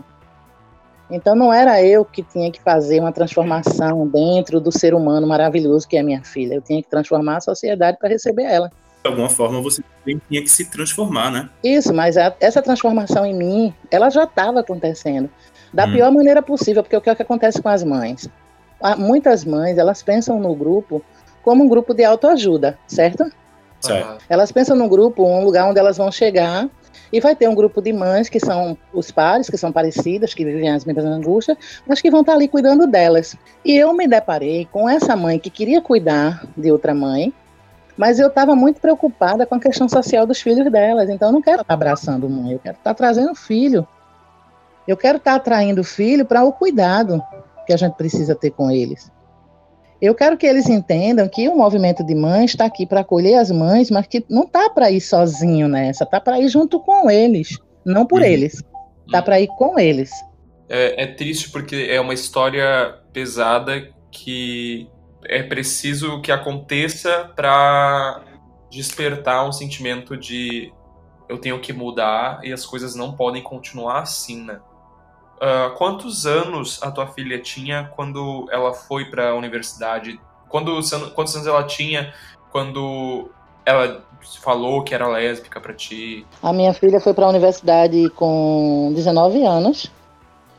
Então 1.11 1.35
não 1.35 1.53
era 1.53 1.83
eu 1.83 2.05
que 2.05 2.23
tinha 2.23 2.51
que 2.51 2.61
fazer 2.61 3.01
uma 3.01 3.13
transformação 3.13 4.07
dentro 4.09 4.61
do 4.61 4.73
ser 4.73 4.95
humano 4.95 5.27
maravilhoso 5.27 5.87
que 5.87 5.97
é 5.97 6.03
minha 6.03 6.23
filha. 6.25 6.55
Eu 6.55 6.63
tinha 6.63 6.83
que 6.83 6.89
transformar 6.89 7.37
a 7.37 7.41
sociedade 7.41 7.99
para 7.99 8.09
receber 8.09 8.45
ela 8.45 8.71
de 9.05 9.11
alguma 9.11 9.29
forma 9.29 9.61
você 9.61 9.83
também 10.01 10.21
tinha 10.29 10.41
que 10.41 10.49
se 10.49 10.65
transformar, 10.65 11.31
né? 11.31 11.51
Isso, 11.63 11.93
mas 11.93 12.17
a, 12.17 12.35
essa 12.41 12.63
transformação 12.63 13.27
em 13.27 13.35
mim, 13.35 13.75
ela 13.91 14.09
já 14.09 14.25
estava 14.25 14.61
acontecendo. 14.61 15.29
Da 15.73 15.85
hum. 15.85 15.93
pior 15.93 16.11
maneira 16.11 16.41
possível, 16.41 16.83
porque 16.83 16.97
o 16.97 17.01
que, 17.03 17.11
é 17.11 17.15
que 17.15 17.23
acontece 17.23 17.61
com 17.61 17.69
as 17.69 17.85
mães? 17.85 18.29
Muitas 18.97 19.45
mães, 19.45 19.77
elas 19.77 20.03
pensam 20.03 20.41
no 20.41 20.55
grupo 20.55 21.03
como 21.43 21.63
um 21.63 21.69
grupo 21.69 21.93
de 21.93 22.03
autoajuda, 22.03 22.79
certo? 22.87 23.31
Certo. 23.79 24.25
Elas 24.29 24.51
pensam 24.51 24.75
no 24.75 24.89
grupo, 24.89 25.23
um 25.23 25.45
lugar 25.45 25.69
onde 25.69 25.79
elas 25.79 25.99
vão 25.99 26.11
chegar 26.11 26.69
e 27.13 27.21
vai 27.21 27.37
ter 27.37 27.47
um 27.47 27.55
grupo 27.55 27.83
de 27.83 27.93
mães 27.93 28.31
que 28.31 28.41
são 28.41 28.77
os 28.93 29.11
pares, 29.11 29.51
que 29.51 29.59
são 29.59 29.71
parecidas, 29.71 30.33
que 30.33 30.45
vivem 30.45 30.71
as 30.71 30.85
mesmas 30.87 31.05
angústias, 31.05 31.59
mas 31.87 32.01
que 32.01 32.11
vão 32.11 32.21
estar 32.21 32.33
ali 32.33 32.49
cuidando 32.49 32.87
delas. 32.87 33.37
E 33.63 33.77
eu 33.77 33.93
me 33.93 34.09
deparei 34.09 34.67
com 34.73 34.89
essa 34.89 35.15
mãe 35.15 35.39
que 35.39 35.51
queria 35.51 35.83
cuidar 35.83 36.47
de 36.57 36.73
outra 36.73 36.95
mãe, 36.95 37.33
mas 37.97 38.19
eu 38.19 38.29
estava 38.29 38.55
muito 38.57 38.81
preocupada 38.81 39.47
com 39.47 39.55
a 39.55 39.61
questão 39.61 39.89
social 39.89 40.27
dos 40.27 40.41
filhos 40.41 40.71
delas. 40.71 41.09
Então 41.09 41.29
eu 41.29 41.33
não 41.33 41.43
quero 41.43 41.63
estar 41.63 41.75
abraçando 41.75 42.29
mãe, 42.29 42.53
eu 42.53 42.59
quero 42.59 42.77
estar 42.77 42.95
trazendo 42.95 43.35
filho. 43.35 43.87
Eu 44.87 44.97
quero 44.97 45.19
estar 45.19 45.35
atraindo 45.35 45.81
o 45.81 45.85
filho 45.85 46.27
para 46.27 46.45
o 46.45 46.53
cuidado 46.53 47.23
que 47.67 47.73
a 47.73 47.77
gente 47.77 47.95
precisa 47.95 48.35
ter 48.35 48.51
com 48.51 48.71
eles. 48.71 49.11
Eu 50.01 50.15
quero 50.15 50.37
que 50.37 50.47
eles 50.47 50.69
entendam 50.69 51.27
que 51.29 51.49
o 51.49 51.57
movimento 51.57 52.05
de 52.05 52.15
mães 52.15 52.51
está 52.51 52.67
aqui 52.67 52.85
para 52.85 53.01
acolher 53.01 53.37
as 53.37 53.51
mães, 53.51 53.91
mas 53.91 54.07
que 54.07 54.25
não 54.29 54.43
está 54.43 54.69
para 54.69 54.91
ir 54.91 55.01
sozinho 55.01 55.67
nessa, 55.67 56.05
está 56.05 56.21
para 56.21 56.39
ir 56.39 56.49
junto 56.49 56.79
com 56.81 57.11
eles, 57.11 57.59
não 57.85 58.05
por 58.05 58.21
uhum. 58.21 58.27
eles. 58.27 58.63
Tá 59.11 59.23
para 59.23 59.41
ir 59.41 59.49
com 59.57 59.79
eles. 59.79 60.11
É, 60.69 61.05
é 61.05 61.07
triste 61.07 61.51
porque 61.51 61.89
é 61.91 62.01
uma 62.01 62.15
história 62.15 62.99
pesada 63.13 63.89
que 64.11 64.89
é 65.27 65.43
preciso 65.43 66.21
que 66.21 66.33
aconteça 66.33 67.31
para 67.35 68.23
despertar 68.71 69.47
um 69.47 69.53
sentimento 69.53 70.17
de 70.17 70.73
eu 71.29 71.39
tenho 71.39 71.59
que 71.61 71.73
mudar 71.73 72.41
e 72.43 72.53
as 72.53 72.67
coisas 72.67 72.95
não 72.95 73.13
podem 73.13 73.43
continuar 73.43 74.01
assim, 74.01 74.45
né? 74.45 74.61
Uh, 75.37 75.75
quantos 75.77 76.27
anos 76.27 76.83
a 76.83 76.91
tua 76.91 77.07
filha 77.09 77.39
tinha 77.39 77.91
quando 77.97 78.47
ela 78.51 78.73
foi 78.73 79.07
para 79.07 79.31
a 79.31 79.35
universidade? 79.35 80.21
Quando, 80.49 80.81
quantos 81.15 81.35
anos 81.35 81.47
ela 81.47 81.65
tinha 81.65 82.13
quando 82.51 83.31
ela 83.67 84.05
falou 84.43 84.83
que 84.83 84.95
era 84.95 85.09
lésbica 85.09 85.61
para 85.61 85.75
ti? 85.75 86.27
A 86.43 86.53
minha 86.53 86.73
filha 86.73 87.01
foi 87.01 87.13
para 87.13 87.27
a 87.27 87.29
universidade 87.29 88.09
com 88.11 88.93
19 88.95 89.45
anos. 89.45 89.91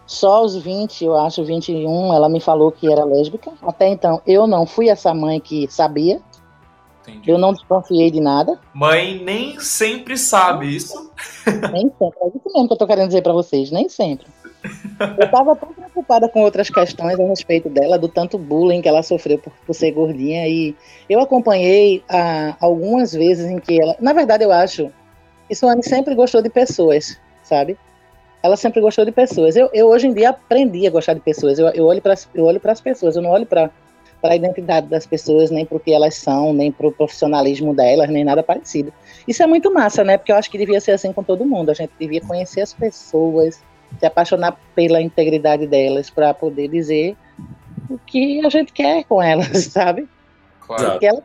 Só 0.05 0.35
aos 0.35 0.55
20, 0.55 1.03
eu 1.03 1.15
acho, 1.15 1.43
21, 1.43 2.13
ela 2.13 2.29
me 2.29 2.39
falou 2.39 2.71
que 2.71 2.91
era 2.91 3.03
lésbica. 3.03 3.51
Até 3.63 3.87
então, 3.87 4.21
eu 4.25 4.45
não 4.45 4.65
fui 4.65 4.89
essa 4.89 5.13
mãe 5.13 5.39
que 5.39 5.67
sabia. 5.69 6.21
Entendi. 7.07 7.29
Eu 7.29 7.37
não 7.37 7.53
desconfiei 7.53 8.09
de 8.09 8.19
nada. 8.19 8.59
Mãe 8.73 9.21
nem 9.23 9.59
sempre 9.59 10.17
sabe 10.17 10.75
isso. 10.75 11.11
Nem 11.71 11.91
sempre. 11.99 12.19
É 12.21 12.27
isso 12.27 12.51
mesmo 12.53 12.67
que 12.67 12.73
eu 12.73 12.77
tô 12.77 12.87
querendo 12.87 13.07
dizer 13.07 13.21
para 13.21 13.33
vocês, 13.33 13.71
nem 13.71 13.87
sempre. 13.87 14.27
Eu 15.17 15.25
estava 15.25 15.55
tão 15.55 15.71
preocupada 15.73 16.27
com 16.29 16.41
outras 16.41 16.69
questões 16.69 17.19
a 17.19 17.23
respeito 17.23 17.69
dela, 17.69 17.99
do 17.99 18.07
tanto 18.07 18.37
bullying 18.37 18.81
que 18.81 18.87
ela 18.87 19.03
sofreu 19.03 19.37
por, 19.37 19.53
por 19.65 19.73
ser 19.73 19.91
gordinha. 19.91 20.47
E 20.47 20.75
eu 21.07 21.19
acompanhei 21.19 22.03
ah, 22.09 22.55
algumas 22.59 23.13
vezes 23.13 23.45
em 23.45 23.59
que 23.59 23.79
ela. 23.79 23.95
Na 23.99 24.13
verdade, 24.13 24.43
eu 24.43 24.51
acho. 24.51 24.91
Isso 25.49 25.67
Anne 25.67 25.83
sempre 25.83 26.15
gostou 26.15 26.41
de 26.41 26.49
pessoas, 26.49 27.19
sabe? 27.43 27.77
Ela 28.45 28.55
sempre 28.55 28.79
gostou 28.79 29.03
de 29.03 29.11
pessoas. 29.11 29.55
Eu, 29.55 29.69
eu 29.73 29.87
hoje 29.87 30.07
em 30.07 30.13
dia 30.13 30.29
aprendi 30.29 30.85
a 30.85 30.91
gostar 30.91 31.13
de 31.13 31.19
pessoas. 31.19 31.57
Eu, 31.57 31.67
eu 31.69 31.85
olho 31.85 32.01
para 32.01 32.13
as 32.71 32.81
pessoas, 32.81 33.15
eu 33.15 33.21
não 33.21 33.31
olho 33.31 33.45
para 33.45 33.71
a 34.21 34.35
identidade 34.35 34.87
das 34.87 35.05
pessoas, 35.05 35.49
nem 35.49 35.65
para 35.65 35.77
o 35.77 35.79
que 35.79 35.91
elas 35.91 36.15
são, 36.15 36.53
nem 36.53 36.71
para 36.71 36.87
o 36.87 36.91
profissionalismo 36.91 37.73
delas, 37.73 38.07
nem 38.07 38.23
nada 38.23 38.43
parecido. 38.43 38.93
Isso 39.27 39.41
é 39.41 39.47
muito 39.47 39.73
massa, 39.73 40.03
né? 40.03 40.17
Porque 40.17 40.31
eu 40.31 40.35
acho 40.35 40.51
que 40.51 40.59
devia 40.59 40.79
ser 40.79 40.91
assim 40.91 41.11
com 41.11 41.23
todo 41.23 41.43
mundo. 41.43 41.71
A 41.71 41.73
gente 41.73 41.91
devia 41.99 42.21
conhecer 42.21 42.61
as 42.61 42.71
pessoas, 42.71 43.63
se 43.99 44.05
apaixonar 44.05 44.59
pela 44.75 45.01
integridade 45.01 45.65
delas 45.65 46.11
para 46.11 46.33
poder 46.33 46.67
dizer 46.67 47.17
o 47.89 47.97
que 47.97 48.45
a 48.45 48.49
gente 48.49 48.71
quer 48.71 49.03
com 49.05 49.21
elas, 49.21 49.57
sabe? 49.73 50.07
Claro. 50.59 50.99
Ela... 51.01 51.23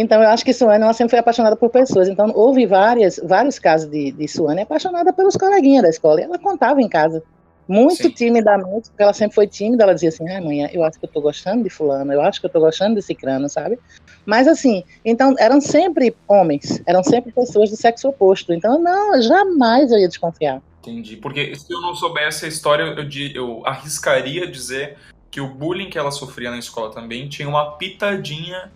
Então 0.00 0.22
eu 0.22 0.28
acho 0.28 0.44
que 0.44 0.52
Suane 0.52 0.82
ela 0.82 0.92
sempre 0.92 1.10
foi 1.10 1.18
apaixonada 1.18 1.56
por 1.56 1.70
pessoas. 1.70 2.08
Então 2.08 2.30
houve 2.34 2.66
várias, 2.66 3.20
vários 3.22 3.58
casos 3.58 3.90
de, 3.90 4.12
de 4.12 4.28
Suane 4.28 4.62
apaixonada 4.62 5.12
pelos 5.12 5.36
coleguinhas 5.36 5.82
da 5.82 5.88
escola. 5.90 6.20
E 6.20 6.24
ela 6.24 6.38
contava 6.38 6.80
em 6.80 6.88
casa 6.88 7.22
muito 7.66 8.02
Sim. 8.02 8.10
timidamente, 8.10 8.90
porque 8.90 9.02
ela 9.02 9.12
sempre 9.12 9.34
foi 9.34 9.46
tímida, 9.46 9.84
ela 9.84 9.94
dizia 9.94 10.10
assim, 10.10 10.28
ah, 10.30 10.40
mãe, 10.40 10.68
eu 10.72 10.84
acho 10.84 10.98
que 10.98 11.06
eu 11.06 11.10
tô 11.10 11.20
gostando 11.20 11.64
de 11.64 11.70
fulano, 11.70 12.12
eu 12.12 12.20
acho 12.20 12.38
que 12.38 12.46
eu 12.46 12.50
tô 12.50 12.60
gostando 12.60 12.94
desse 12.94 13.14
crânio, 13.14 13.48
sabe? 13.48 13.78
Mas 14.26 14.46
assim, 14.46 14.84
então 15.04 15.34
eram 15.38 15.60
sempre 15.60 16.14
homens, 16.28 16.82
eram 16.86 17.02
sempre 17.02 17.32
pessoas 17.32 17.70
do 17.70 17.76
sexo 17.76 18.08
oposto, 18.08 18.52
então 18.52 18.78
não, 18.78 19.20
jamais 19.22 19.90
eu 19.90 19.98
ia 19.98 20.08
desconfiar. 20.08 20.62
Entendi. 20.80 21.16
Porque 21.16 21.54
se 21.56 21.72
eu 21.72 21.80
não 21.80 21.94
soubesse 21.94 22.44
a 22.44 22.48
história, 22.48 22.82
eu, 22.82 23.08
eu 23.34 23.62
arriscaria 23.64 24.46
dizer 24.46 24.98
que 25.30 25.40
o 25.40 25.48
bullying 25.48 25.88
que 25.88 25.98
ela 25.98 26.10
sofria 26.10 26.50
na 26.50 26.58
escola 26.58 26.92
também 26.92 27.28
tinha 27.28 27.48
uma 27.48 27.72
pitadinha 27.72 28.70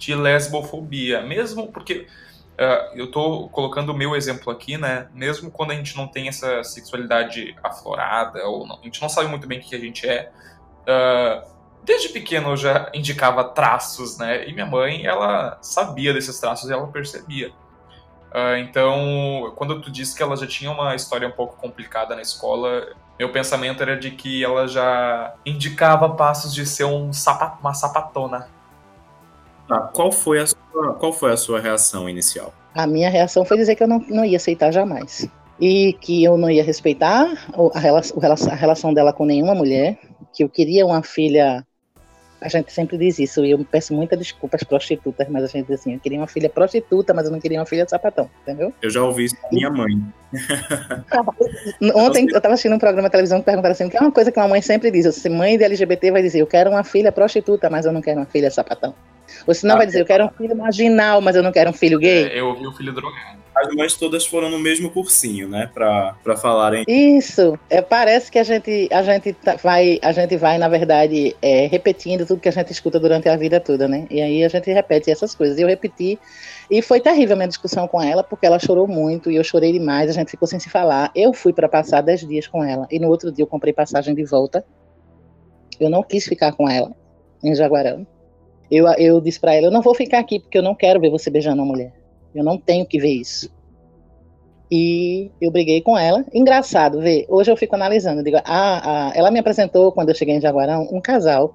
de 0.00 0.14
lesbofobia. 0.14 1.22
Mesmo 1.22 1.70
porque. 1.70 2.06
Uh, 2.58 2.94
eu 2.94 3.10
tô 3.10 3.48
colocando 3.48 3.88
o 3.88 3.94
meu 3.96 4.14
exemplo 4.14 4.52
aqui, 4.52 4.76
né? 4.76 5.08
Mesmo 5.14 5.50
quando 5.50 5.70
a 5.70 5.74
gente 5.74 5.96
não 5.96 6.06
tem 6.06 6.28
essa 6.28 6.62
sexualidade 6.62 7.56
aflorada, 7.62 8.46
ou 8.46 8.66
não, 8.66 8.78
a 8.78 8.82
gente 8.82 9.00
não 9.00 9.08
sabe 9.08 9.28
muito 9.28 9.46
bem 9.46 9.60
o 9.60 9.62
que 9.62 9.74
a 9.74 9.78
gente 9.78 10.06
é. 10.06 10.30
Uh, 10.82 11.50
desde 11.82 12.10
pequeno 12.10 12.50
eu 12.50 12.56
já 12.58 12.90
indicava 12.92 13.44
traços, 13.44 14.18
né? 14.18 14.46
E 14.46 14.52
minha 14.52 14.66
mãe, 14.66 15.06
ela 15.06 15.56
sabia 15.62 16.12
desses 16.12 16.38
traços 16.38 16.68
e 16.68 16.72
ela 16.72 16.86
percebia. 16.88 17.50
Uh, 18.30 18.56
então, 18.58 19.52
quando 19.56 19.80
tu 19.80 19.90
disse 19.90 20.14
que 20.14 20.22
ela 20.22 20.36
já 20.36 20.46
tinha 20.46 20.70
uma 20.70 20.94
história 20.94 21.26
um 21.26 21.32
pouco 21.32 21.56
complicada 21.56 22.14
na 22.14 22.20
escola, 22.20 22.88
meu 23.18 23.32
pensamento 23.32 23.82
era 23.82 23.96
de 23.96 24.10
que 24.10 24.44
ela 24.44 24.68
já 24.68 25.34
indicava 25.46 26.10
passos 26.10 26.54
de 26.54 26.66
ser 26.66 26.84
um 26.84 27.10
sapat 27.10 27.58
uma 27.60 27.72
sapatona. 27.72 28.48
Ah, 29.70 29.80
qual, 29.80 30.10
foi 30.10 30.40
a 30.40 30.46
sua, 30.46 30.94
qual 30.94 31.12
foi 31.12 31.32
a 31.32 31.36
sua 31.36 31.60
reação 31.60 32.08
inicial? 32.08 32.52
A 32.74 32.86
minha 32.86 33.08
reação 33.08 33.44
foi 33.44 33.56
dizer 33.56 33.74
que 33.76 33.82
eu 33.82 33.88
não, 33.88 34.04
não 34.08 34.24
ia 34.24 34.36
aceitar 34.36 34.72
jamais. 34.72 35.28
E 35.60 35.92
que 36.00 36.24
eu 36.24 36.36
não 36.36 36.50
ia 36.50 36.64
respeitar 36.64 37.26
a 37.74 37.78
relação, 37.78 38.18
a 38.50 38.54
relação 38.54 38.94
dela 38.94 39.12
com 39.12 39.24
nenhuma 39.24 39.54
mulher, 39.54 39.98
que 40.32 40.42
eu 40.42 40.48
queria 40.48 40.86
uma 40.86 41.02
filha 41.02 41.64
a 42.40 42.48
gente 42.48 42.72
sempre 42.72 42.96
diz 42.96 43.18
isso, 43.18 43.44
e 43.44 43.50
eu 43.50 43.64
peço 43.64 43.92
muita 43.92 44.16
desculpa 44.16 44.56
às 44.56 44.64
prostitutas, 44.64 45.28
mas 45.28 45.44
a 45.44 45.46
gente 45.46 45.66
diz 45.66 45.80
assim, 45.80 45.92
eu 45.94 46.00
queria 46.00 46.18
uma 46.18 46.26
filha 46.26 46.48
prostituta, 46.48 47.12
mas 47.12 47.26
eu 47.26 47.32
não 47.32 47.38
queria 47.38 47.58
uma 47.58 47.66
filha 47.66 47.84
de 47.84 47.90
sapatão, 47.90 48.30
entendeu? 48.42 48.72
Eu 48.80 48.90
já 48.90 49.02
ouvi 49.02 49.24
isso 49.24 49.36
da 49.42 49.48
minha 49.52 49.70
mãe. 49.70 50.02
Ontem 51.94 52.26
eu 52.30 52.36
estava 52.36 52.54
assistindo 52.54 52.74
um 52.74 52.78
programa 52.78 53.08
de 53.08 53.12
televisão 53.12 53.40
que 53.40 53.44
perguntaram 53.44 53.72
assim, 53.72 53.88
que 53.88 53.96
é 53.96 54.00
uma 54.00 54.10
coisa 54.10 54.32
que 54.32 54.38
uma 54.38 54.48
mãe 54.48 54.62
sempre 54.62 54.90
diz, 54.90 55.14
se 55.14 55.28
mãe 55.28 55.58
de 55.58 55.64
LGBT 55.64 56.10
vai 56.10 56.22
dizer, 56.22 56.40
eu 56.40 56.46
quero 56.46 56.70
uma 56.70 56.82
filha 56.82 57.12
prostituta, 57.12 57.68
mas 57.68 57.84
eu 57.84 57.92
não 57.92 58.00
quero 58.00 58.20
uma 58.20 58.26
filha 58.26 58.50
sapatão. 58.50 58.94
Ou 59.46 59.54
senão 59.54 59.74
ah, 59.74 59.78
vai 59.78 59.86
dizer, 59.86 60.00
eu 60.00 60.06
quero 60.06 60.24
um 60.24 60.30
filho 60.30 60.56
marginal, 60.56 61.20
mas 61.20 61.36
eu 61.36 61.42
não 61.42 61.52
quero 61.52 61.70
um 61.70 61.74
filho 61.74 61.98
gay. 61.98 62.28
É, 62.28 62.40
eu 62.40 62.48
ouvi 62.48 62.66
o 62.66 62.72
filho 62.72 62.92
drogado 62.92 63.40
as 63.60 63.74
mães 63.74 63.94
todas 63.94 64.24
foram 64.26 64.48
no 64.48 64.58
mesmo 64.58 64.90
cursinho, 64.90 65.48
né? 65.48 65.70
Pra, 65.72 66.16
pra 66.22 66.36
falarem. 66.36 66.84
Isso. 66.88 67.58
É, 67.68 67.82
parece 67.82 68.30
que 68.30 68.38
a 68.38 68.42
gente, 68.42 68.88
a 68.90 69.02
gente 69.02 69.32
tá, 69.34 69.56
vai, 69.56 69.98
a 70.02 70.12
gente 70.12 70.36
vai, 70.36 70.56
na 70.56 70.68
verdade, 70.68 71.36
é, 71.42 71.66
repetindo 71.66 72.24
tudo 72.26 72.40
que 72.40 72.48
a 72.48 72.52
gente 72.52 72.72
escuta 72.72 72.98
durante 72.98 73.28
a 73.28 73.36
vida 73.36 73.60
toda, 73.60 73.86
né? 73.86 74.06
E 74.10 74.20
aí 74.20 74.44
a 74.44 74.48
gente 74.48 74.70
repete 74.72 75.10
essas 75.10 75.34
coisas. 75.34 75.58
E 75.58 75.62
eu 75.62 75.68
repeti. 75.68 76.18
E 76.70 76.80
foi 76.80 77.00
terrível 77.00 77.34
a 77.34 77.36
minha 77.36 77.48
discussão 77.48 77.86
com 77.86 78.00
ela, 78.00 78.22
porque 78.22 78.46
ela 78.46 78.58
chorou 78.58 78.86
muito 78.86 79.30
e 79.30 79.36
eu 79.36 79.44
chorei 79.44 79.72
demais, 79.72 80.08
a 80.08 80.12
gente 80.12 80.30
ficou 80.30 80.46
sem 80.46 80.60
se 80.60 80.70
falar. 80.70 81.10
Eu 81.14 81.32
fui 81.32 81.52
para 81.52 81.68
passar 81.68 82.00
10 82.00 82.26
dias 82.28 82.46
com 82.46 82.64
ela. 82.64 82.86
E 82.90 82.98
no 82.98 83.08
outro 83.08 83.30
dia 83.32 83.42
eu 83.42 83.48
comprei 83.48 83.72
passagem 83.72 84.14
de 84.14 84.24
volta. 84.24 84.64
Eu 85.78 85.90
não 85.90 86.02
quis 86.02 86.24
ficar 86.24 86.52
com 86.52 86.68
ela 86.68 86.92
em 87.42 87.54
Jaguarão. 87.54 88.06
Eu, 88.70 88.86
eu 88.98 89.20
disse 89.20 89.40
para 89.40 89.54
ela: 89.54 89.66
eu 89.66 89.70
não 89.70 89.82
vou 89.82 89.94
ficar 89.94 90.18
aqui 90.18 90.38
porque 90.38 90.56
eu 90.56 90.62
não 90.62 90.74
quero 90.74 91.00
ver 91.00 91.10
você 91.10 91.30
beijando 91.30 91.62
uma 91.62 91.68
mulher. 91.68 91.92
Eu 92.34 92.44
não 92.44 92.56
tenho 92.56 92.86
que 92.86 92.98
ver 92.98 93.12
isso. 93.12 93.50
E 94.70 95.32
eu 95.40 95.50
briguei 95.50 95.80
com 95.80 95.98
ela. 95.98 96.24
Engraçado, 96.32 97.00
ver. 97.00 97.26
Hoje 97.28 97.50
eu 97.50 97.56
fico 97.56 97.74
analisando. 97.74 98.22
Digo, 98.22 98.36
ah, 98.38 98.42
ah, 98.84 99.12
ela 99.16 99.30
me 99.30 99.40
apresentou, 99.40 99.90
quando 99.90 100.10
eu 100.10 100.14
cheguei 100.14 100.36
em 100.36 100.40
Jaguarão, 100.40 100.88
um 100.92 101.00
casal 101.00 101.52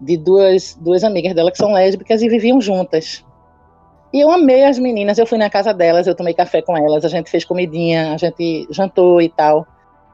de 0.00 0.16
duas, 0.16 0.74
duas 0.80 1.04
amigas 1.04 1.34
dela 1.34 1.50
que 1.50 1.58
são 1.58 1.72
lésbicas 1.72 2.22
e 2.22 2.28
viviam 2.28 2.60
juntas. 2.60 3.22
E 4.10 4.20
eu 4.20 4.30
amei 4.30 4.64
as 4.64 4.78
meninas. 4.78 5.18
Eu 5.18 5.26
fui 5.26 5.36
na 5.36 5.50
casa 5.50 5.74
delas, 5.74 6.06
eu 6.06 6.14
tomei 6.14 6.32
café 6.32 6.62
com 6.62 6.76
elas, 6.76 7.04
a 7.04 7.08
gente 7.08 7.30
fez 7.30 7.44
comidinha, 7.44 8.14
a 8.14 8.16
gente 8.16 8.66
jantou 8.70 9.20
e 9.20 9.28
tal. 9.28 9.66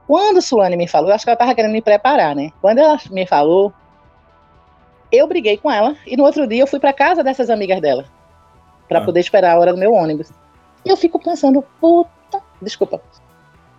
Quando 0.09 0.43
Suane 0.43 0.77
me 0.77 0.89
falou, 0.89 1.11
eu 1.11 1.15
acho 1.15 1.25
que 1.25 1.31
ela 1.31 1.35
estava 1.35 1.55
querendo 1.55 1.73
me 1.73 1.83
preparar, 1.83 2.35
né? 2.35 2.51
Quando 2.61 2.79
ela 2.79 2.99
me 3.11 3.27
falou, 3.27 3.73
eu 5.11 5.27
briguei 5.27 5.57
com 5.57 5.71
ela 5.71 5.97
e 6.07 6.17
no 6.17 6.25
outro 6.25 6.47
dia 6.47 6.63
eu 6.63 6.67
fui 6.67 6.79
para 6.79 6.93
casa 6.93 7.23
dessas 7.23 7.51
amigas 7.51 7.81
dela 7.81 8.05
para 8.89 9.01
ah. 9.01 9.05
poder 9.05 9.21
esperar 9.21 9.57
a 9.57 9.61
hora 9.61 9.73
do 9.73 9.79
meu 9.79 9.93
ônibus. 9.93 10.31
E 10.85 10.89
eu 10.89 10.97
fico 10.97 11.19
pensando, 11.19 11.63
puta, 11.81 12.43
desculpa. 12.61 13.01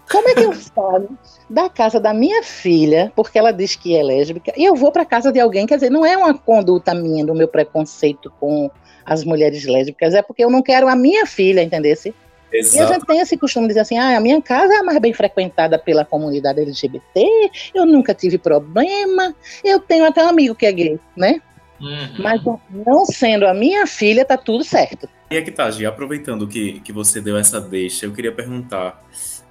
Como 0.09 0.27
é 0.29 0.33
que 0.33 0.41
eu 0.41 0.53
saio 0.53 1.17
da 1.49 1.69
casa 1.69 1.99
da 1.99 2.13
minha 2.13 2.43
filha, 2.43 3.11
porque 3.15 3.37
ela 3.37 3.51
diz 3.51 3.75
que 3.75 3.95
é 3.95 4.03
lésbica, 4.03 4.53
e 4.55 4.63
eu 4.63 4.75
vou 4.75 4.91
para 4.91 5.05
casa 5.05 5.31
de 5.31 5.39
alguém, 5.39 5.65
quer 5.65 5.75
dizer, 5.75 5.89
não 5.89 6.05
é 6.05 6.15
uma 6.17 6.37
conduta 6.37 6.93
minha 6.93 7.25
do 7.25 7.33
meu 7.33 7.47
preconceito 7.47 8.31
com 8.39 8.69
as 9.05 9.23
mulheres 9.23 9.65
lésbicas, 9.65 10.13
é 10.13 10.21
porque 10.21 10.43
eu 10.43 10.49
não 10.49 10.61
quero 10.61 10.87
a 10.87 10.95
minha 10.95 11.25
filha, 11.25 11.63
entendesse? 11.63 12.13
Exato. 12.51 12.77
E 12.77 12.79
a 12.79 12.87
gente 12.87 13.05
tem 13.05 13.19
esse 13.19 13.37
costume 13.37 13.67
de 13.67 13.69
dizer 13.69 13.81
assim, 13.81 13.97
ah, 13.97 14.17
a 14.17 14.19
minha 14.19 14.41
casa 14.41 14.73
é 14.73 14.77
a 14.77 14.83
mais 14.83 14.99
bem 14.99 15.13
frequentada 15.13 15.77
pela 15.77 16.03
comunidade 16.03 16.59
LGBT, 16.59 17.51
eu 17.73 17.85
nunca 17.85 18.13
tive 18.13 18.37
problema, 18.37 19.35
eu 19.63 19.79
tenho 19.79 20.05
até 20.05 20.23
um 20.23 20.29
amigo 20.29 20.55
que 20.55 20.65
é 20.65 20.71
gay, 20.71 20.99
né? 21.15 21.41
Uhum. 21.79 22.15
Mas 22.19 22.41
não 22.69 23.05
sendo 23.05 23.45
a 23.47 23.53
minha 23.53 23.87
filha, 23.87 24.25
tá 24.25 24.35
tudo 24.35 24.63
certo. 24.63 25.07
E 25.31 25.37
aqui 25.37 25.51
tá, 25.51 25.69
Gi, 25.69 25.85
aproveitando 25.85 26.47
que, 26.47 26.79
que 26.81 26.91
você 26.91 27.21
deu 27.21 27.37
essa 27.37 27.61
deixa, 27.61 28.05
eu 28.05 28.11
queria 28.11 28.31
perguntar. 28.31 29.01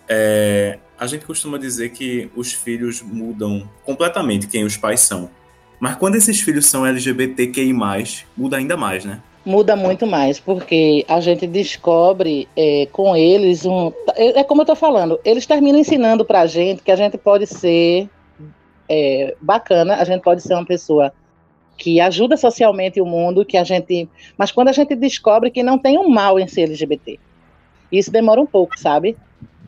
É, 0.08 0.78
a 0.98 1.06
gente 1.06 1.24
costuma 1.24 1.58
dizer 1.58 1.90
que 1.90 2.30
os 2.34 2.52
filhos 2.52 3.00
mudam 3.00 3.68
completamente 3.84 4.46
quem 4.46 4.64
os 4.64 4.76
pais 4.76 5.00
são. 5.00 5.30
Mas 5.80 5.96
quando 5.96 6.16
esses 6.16 6.40
filhos 6.40 6.66
são 6.66 6.84
LGBTQI, 6.84 7.72
muda 8.36 8.56
ainda 8.56 8.76
mais, 8.76 9.04
né? 9.04 9.20
Muda 9.44 9.76
muito 9.76 10.06
mais, 10.06 10.38
porque 10.38 11.04
a 11.08 11.20
gente 11.20 11.46
descobre 11.46 12.48
é, 12.56 12.86
com 12.92 13.16
eles 13.16 13.64
um. 13.64 13.92
É, 14.14 14.40
é, 14.40 14.44
como 14.44 14.62
eu 14.62 14.66
tô 14.66 14.74
falando, 14.74 15.18
eles 15.24 15.46
terminam 15.46 15.78
ensinando 15.78 16.24
pra 16.24 16.46
gente 16.46 16.82
que 16.82 16.90
a 16.90 16.96
gente 16.96 17.16
pode 17.16 17.46
ser 17.46 18.10
é, 18.88 19.34
bacana, 19.40 19.96
a 19.96 20.04
gente 20.04 20.22
pode 20.22 20.42
ser 20.42 20.54
uma 20.54 20.66
pessoa 20.66 21.12
que 21.78 22.00
ajuda 22.00 22.36
socialmente 22.36 23.00
o 23.00 23.06
mundo, 23.06 23.44
que 23.44 23.56
a 23.56 23.62
gente, 23.62 24.08
mas 24.36 24.50
quando 24.50 24.68
a 24.68 24.72
gente 24.72 24.96
descobre 24.96 25.50
que 25.50 25.62
não 25.62 25.78
tem 25.78 25.96
um 25.96 26.08
mal 26.08 26.38
em 26.38 26.48
ser 26.48 26.62
LGBT, 26.62 27.18
isso 27.90 28.10
demora 28.10 28.40
um 28.40 28.46
pouco, 28.46 28.78
sabe? 28.78 29.16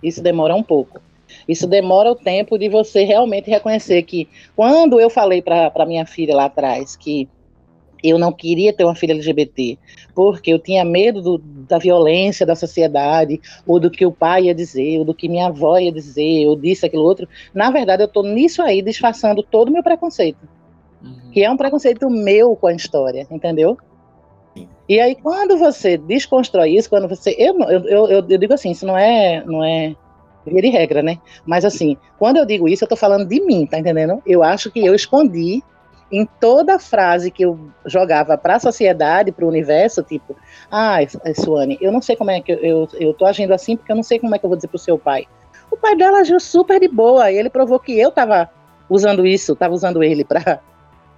Isso 0.02 0.22
demora 0.22 0.54
um 0.54 0.62
pouco. 0.62 1.00
Isso 1.48 1.66
demora 1.66 2.10
o 2.10 2.16
tempo 2.16 2.58
de 2.58 2.68
você 2.68 3.04
realmente 3.04 3.50
reconhecer 3.50 4.02
que 4.02 4.28
quando 4.54 5.00
eu 5.00 5.10
falei 5.10 5.42
para 5.42 5.86
minha 5.86 6.06
filha 6.06 6.34
lá 6.34 6.46
atrás 6.46 6.96
que 6.96 7.28
eu 8.02 8.18
não 8.18 8.32
queria 8.32 8.72
ter 8.72 8.84
uma 8.84 8.94
filha 8.94 9.12
LGBT, 9.12 9.78
porque 10.14 10.52
eu 10.52 10.58
tinha 10.58 10.84
medo 10.84 11.20
do, 11.20 11.38
da 11.38 11.78
violência 11.78 12.46
da 12.46 12.54
sociedade, 12.54 13.40
ou 13.66 13.78
do 13.78 13.90
que 13.90 14.06
o 14.06 14.12
pai 14.12 14.44
ia 14.44 14.54
dizer, 14.54 14.98
ou 14.98 15.04
do 15.04 15.14
que 15.14 15.28
minha 15.28 15.48
avó 15.48 15.78
ia 15.78 15.92
dizer, 15.92 16.46
ou 16.46 16.56
disso, 16.56 16.86
aquilo 16.86 17.02
outro. 17.02 17.28
Na 17.52 17.70
verdade, 17.70 18.02
eu 18.02 18.06
estou 18.06 18.22
nisso 18.22 18.62
aí, 18.62 18.82
disfarçando 18.82 19.42
todo 19.42 19.68
o 19.68 19.72
meu 19.72 19.82
preconceito. 19.82 20.48
Uhum. 21.02 21.30
Que 21.32 21.44
é 21.44 21.50
um 21.50 21.56
preconceito 21.56 22.08
meu 22.08 22.56
com 22.56 22.66
a 22.66 22.72
história, 22.72 23.26
entendeu? 23.30 23.76
E 24.88 24.98
aí, 24.98 25.14
quando 25.14 25.56
você 25.56 25.96
desconstrói 25.96 26.76
isso, 26.76 26.90
quando 26.90 27.08
você. 27.08 27.34
Eu, 27.38 27.58
eu, 27.60 28.08
eu, 28.08 28.28
eu 28.28 28.38
digo 28.38 28.52
assim, 28.52 28.72
isso 28.72 28.84
não 28.84 28.98
é, 28.98 29.42
não 29.44 29.62
é 29.62 29.94
via 30.46 30.62
de 30.62 30.68
regra, 30.68 31.02
né? 31.02 31.18
Mas 31.44 31.64
assim, 31.64 31.96
quando 32.18 32.36
eu 32.36 32.46
digo 32.46 32.68
isso, 32.68 32.84
eu 32.84 32.88
tô 32.88 32.96
falando 32.96 33.26
de 33.26 33.40
mim, 33.40 33.66
tá 33.66 33.78
entendendo? 33.78 34.22
Eu 34.26 34.42
acho 34.42 34.70
que 34.70 34.84
eu 34.84 34.94
escondi 34.94 35.62
em 36.12 36.26
toda 36.40 36.78
frase 36.78 37.30
que 37.30 37.44
eu 37.44 37.58
jogava 37.86 38.36
para 38.36 38.56
a 38.56 38.60
sociedade, 38.60 39.30
para 39.30 39.44
o 39.44 39.48
universo, 39.48 40.02
tipo, 40.02 40.36
ah, 40.70 40.98
Suane, 41.34 41.78
eu 41.80 41.92
não 41.92 42.02
sei 42.02 42.16
como 42.16 42.30
é 42.30 42.40
que 42.40 42.50
eu, 42.50 42.58
eu, 42.58 42.88
eu 42.94 43.14
tô 43.14 43.24
agindo 43.26 43.54
assim 43.54 43.76
porque 43.76 43.92
eu 43.92 43.96
não 43.96 44.02
sei 44.02 44.18
como 44.18 44.34
é 44.34 44.38
que 44.38 44.44
eu 44.44 44.48
vou 44.48 44.56
dizer 44.56 44.68
pro 44.68 44.78
seu 44.78 44.98
pai. 44.98 45.26
O 45.70 45.76
pai 45.76 45.96
dela 45.96 46.18
agiu 46.18 46.40
super 46.40 46.80
de 46.80 46.88
boa 46.88 47.30
e 47.30 47.36
ele 47.36 47.48
provou 47.48 47.78
que 47.78 47.96
eu 47.96 48.10
tava 48.10 48.50
usando 48.88 49.24
isso, 49.24 49.54
tava 49.54 49.72
usando 49.72 50.02
ele 50.02 50.24
para 50.24 50.60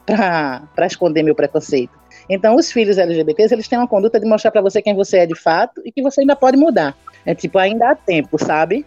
para 0.05 0.87
esconder 0.87 1.23
meu 1.23 1.35
preconceito. 1.35 1.93
Então, 2.29 2.57
os 2.57 2.71
filhos 2.73 2.99
LGBTs, 2.99 3.55
eles 3.55 3.69
têm 3.69 3.79
uma 3.79 3.89
conduta 3.89 4.19
de 4.19 4.27
mostrar 4.27 4.51
para 4.51 4.61
você 4.61 4.83
quem 4.83 4.95
você 4.95 5.19
é 5.19 5.27
de 5.27 5.39
fato 5.39 5.81
e 5.85 5.93
que 5.93 6.03
você 6.03 6.21
ainda 6.21 6.37
pode 6.37 6.57
mudar. 6.57 6.97
É 7.25 7.35
tipo, 7.35 7.59
ainda 7.59 7.91
há 7.91 7.95
tempo, 7.95 8.37
sabe? 8.37 8.85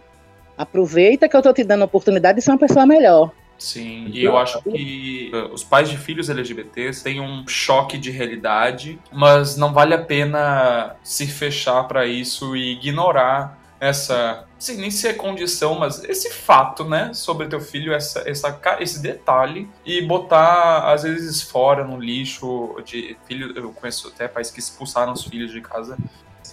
Aproveita 0.56 1.28
que 1.28 1.36
eu 1.36 1.42
tô 1.42 1.52
te 1.52 1.64
dando 1.64 1.82
a 1.82 1.84
oportunidade 1.86 2.38
de 2.38 2.44
ser 2.44 2.50
uma 2.50 2.58
pessoa 2.58 2.86
melhor. 2.86 3.30
Sim, 3.58 4.10
e 4.12 4.22
eu 4.22 4.36
acho 4.36 4.62
que 4.62 5.30
uh, 5.32 5.52
os 5.52 5.64
pais 5.64 5.88
de 5.88 5.96
filhos 5.96 6.28
LGBTs 6.28 7.02
têm 7.02 7.20
um 7.20 7.46
choque 7.48 7.96
de 7.96 8.10
realidade, 8.10 8.98
mas 9.10 9.56
não 9.56 9.72
vale 9.72 9.94
a 9.94 10.04
pena 10.04 10.94
se 11.02 11.26
fechar 11.26 11.84
para 11.84 12.06
isso 12.06 12.54
e 12.54 12.72
ignorar 12.72 13.58
essa, 13.78 14.46
sim, 14.58 14.78
nem 14.78 14.90
se 14.90 15.06
é 15.06 15.12
condição, 15.12 15.78
mas 15.78 16.02
esse 16.04 16.32
fato, 16.32 16.84
né, 16.84 17.12
sobre 17.12 17.46
teu 17.46 17.60
filho, 17.60 17.92
essa, 17.92 18.28
essa, 18.28 18.58
esse 18.80 19.00
detalhe, 19.00 19.68
e 19.84 20.00
botar, 20.02 20.92
às 20.92 21.02
vezes, 21.02 21.42
fora 21.42 21.84
no 21.84 22.00
lixo 22.00 22.76
de 22.84 23.16
filho. 23.26 23.52
Eu 23.56 23.72
conheço 23.72 24.08
até 24.08 24.26
pais 24.28 24.50
que 24.50 24.58
expulsaram 24.58 25.12
os 25.12 25.24
filhos 25.24 25.52
de 25.52 25.60
casa 25.60 25.96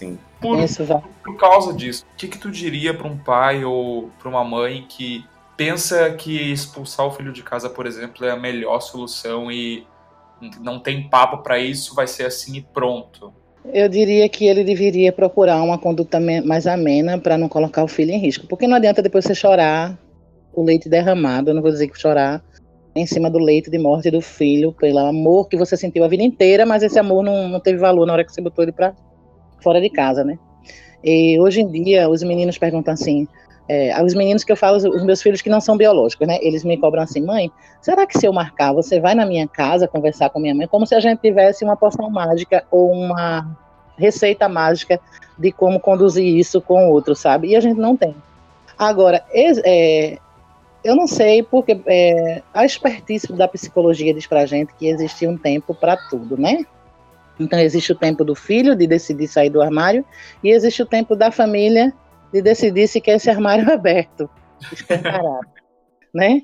Sim. 0.04 0.18
Por, 0.40 0.58
por 1.24 1.36
causa 1.38 1.72
disso, 1.72 2.04
o 2.12 2.16
que, 2.16 2.28
que 2.28 2.38
tu 2.38 2.50
diria 2.50 2.92
para 2.92 3.08
um 3.08 3.16
pai 3.16 3.64
ou 3.64 4.10
para 4.18 4.28
uma 4.28 4.44
mãe 4.44 4.84
que 4.86 5.24
pensa 5.56 6.10
que 6.10 6.52
expulsar 6.52 7.06
o 7.06 7.10
filho 7.10 7.32
de 7.32 7.42
casa, 7.42 7.70
por 7.70 7.86
exemplo, 7.86 8.26
é 8.26 8.30
a 8.30 8.36
melhor 8.36 8.80
solução 8.80 9.50
e 9.50 9.86
não 10.60 10.78
tem 10.78 11.08
papo 11.08 11.38
para 11.38 11.58
isso, 11.58 11.94
vai 11.94 12.06
ser 12.06 12.26
assim 12.26 12.56
e 12.58 12.60
pronto? 12.60 13.32
Eu 13.72 13.88
diria 13.88 14.28
que 14.28 14.46
ele 14.46 14.62
deveria 14.62 15.10
procurar 15.10 15.62
uma 15.62 15.78
conduta 15.78 16.20
mais 16.20 16.66
amena 16.66 17.18
para 17.18 17.38
não 17.38 17.48
colocar 17.48 17.82
o 17.82 17.88
filho 17.88 18.10
em 18.10 18.18
risco, 18.18 18.46
porque 18.46 18.66
não 18.66 18.76
adianta 18.76 19.00
depois 19.00 19.24
você 19.24 19.34
chorar 19.34 19.98
o 20.52 20.62
leite 20.62 20.88
derramado, 20.88 21.50
eu 21.50 21.54
não 21.54 21.62
vou 21.62 21.70
dizer 21.70 21.88
que 21.88 21.98
chorar 21.98 22.44
em 22.94 23.06
cima 23.06 23.30
do 23.30 23.38
leito 23.38 23.70
de 23.70 23.78
morte 23.78 24.10
do 24.10 24.20
filho, 24.20 24.72
pelo 24.72 24.98
amor 24.98 25.48
que 25.48 25.56
você 25.56 25.76
sentiu 25.76 26.04
a 26.04 26.08
vida 26.08 26.22
inteira, 26.22 26.66
mas 26.66 26.82
esse 26.82 26.98
amor 26.98 27.24
não, 27.24 27.48
não 27.48 27.58
teve 27.58 27.78
valor 27.78 28.06
na 28.06 28.12
hora 28.12 28.24
que 28.24 28.32
você 28.32 28.42
botou 28.42 28.62
ele 28.62 28.72
para 28.72 28.94
fora 29.64 29.80
de 29.80 29.90
casa, 29.90 30.22
né? 30.22 30.38
E 31.02 31.38
hoje 31.40 31.60
em 31.60 31.68
dia, 31.68 32.08
os 32.08 32.22
meninos 32.22 32.56
perguntam 32.56 32.94
assim, 32.94 33.26
é, 33.68 34.00
os 34.02 34.14
meninos 34.14 34.44
que 34.44 34.52
eu 34.52 34.56
falo, 34.56 34.76
os 34.76 35.02
meus 35.02 35.22
filhos 35.22 35.42
que 35.42 35.48
não 35.48 35.60
são 35.60 35.76
biológicos, 35.76 36.26
né? 36.28 36.38
Eles 36.40 36.64
me 36.64 36.76
cobram 36.76 37.02
assim, 37.02 37.22
mãe, 37.22 37.50
será 37.80 38.06
que 38.06 38.18
se 38.18 38.26
eu 38.26 38.32
marcar, 38.32 38.72
você 38.72 39.00
vai 39.00 39.14
na 39.14 39.26
minha 39.26 39.48
casa 39.48 39.88
conversar 39.88 40.30
com 40.30 40.38
minha 40.38 40.54
mãe, 40.54 40.68
como 40.68 40.86
se 40.86 40.94
a 40.94 41.00
gente 41.00 41.20
tivesse 41.20 41.64
uma 41.64 41.76
poção 41.76 42.08
mágica 42.10 42.64
ou 42.70 42.92
uma 42.92 43.56
receita 43.98 44.48
mágica 44.48 45.00
de 45.38 45.50
como 45.50 45.80
conduzir 45.80 46.26
isso 46.26 46.60
com 46.60 46.88
o 46.88 46.92
outro, 46.92 47.14
sabe? 47.14 47.48
E 47.48 47.56
a 47.56 47.60
gente 47.60 47.78
não 47.78 47.96
tem. 47.96 48.14
Agora, 48.78 49.24
é, 49.32 50.18
eu 50.82 50.94
não 50.94 51.06
sei 51.06 51.42
porque 51.42 51.80
é, 51.86 52.42
a 52.52 52.64
expertise 52.64 53.32
da 53.32 53.48
psicologia 53.48 54.12
diz 54.12 54.26
pra 54.26 54.46
gente 54.46 54.74
que 54.74 54.86
existe 54.86 55.26
um 55.26 55.36
tempo 55.36 55.74
para 55.74 55.96
tudo, 55.96 56.36
né? 56.36 56.64
Então 57.38 57.58
existe 57.58 57.92
o 57.92 57.96
tempo 57.96 58.24
do 58.24 58.34
filho 58.34 58.76
de 58.76 58.86
decidir 58.86 59.26
sair 59.26 59.50
do 59.50 59.60
armário 59.60 60.04
e 60.42 60.50
existe 60.50 60.82
o 60.82 60.86
tempo 60.86 61.16
da 61.16 61.30
família 61.30 61.92
de 62.32 62.42
decidir 62.42 62.88
se 62.88 63.00
quer 63.00 63.16
esse 63.16 63.30
armário 63.30 63.70
aberto, 63.72 64.28
escancarado, 64.72 65.46
né? 66.14 66.42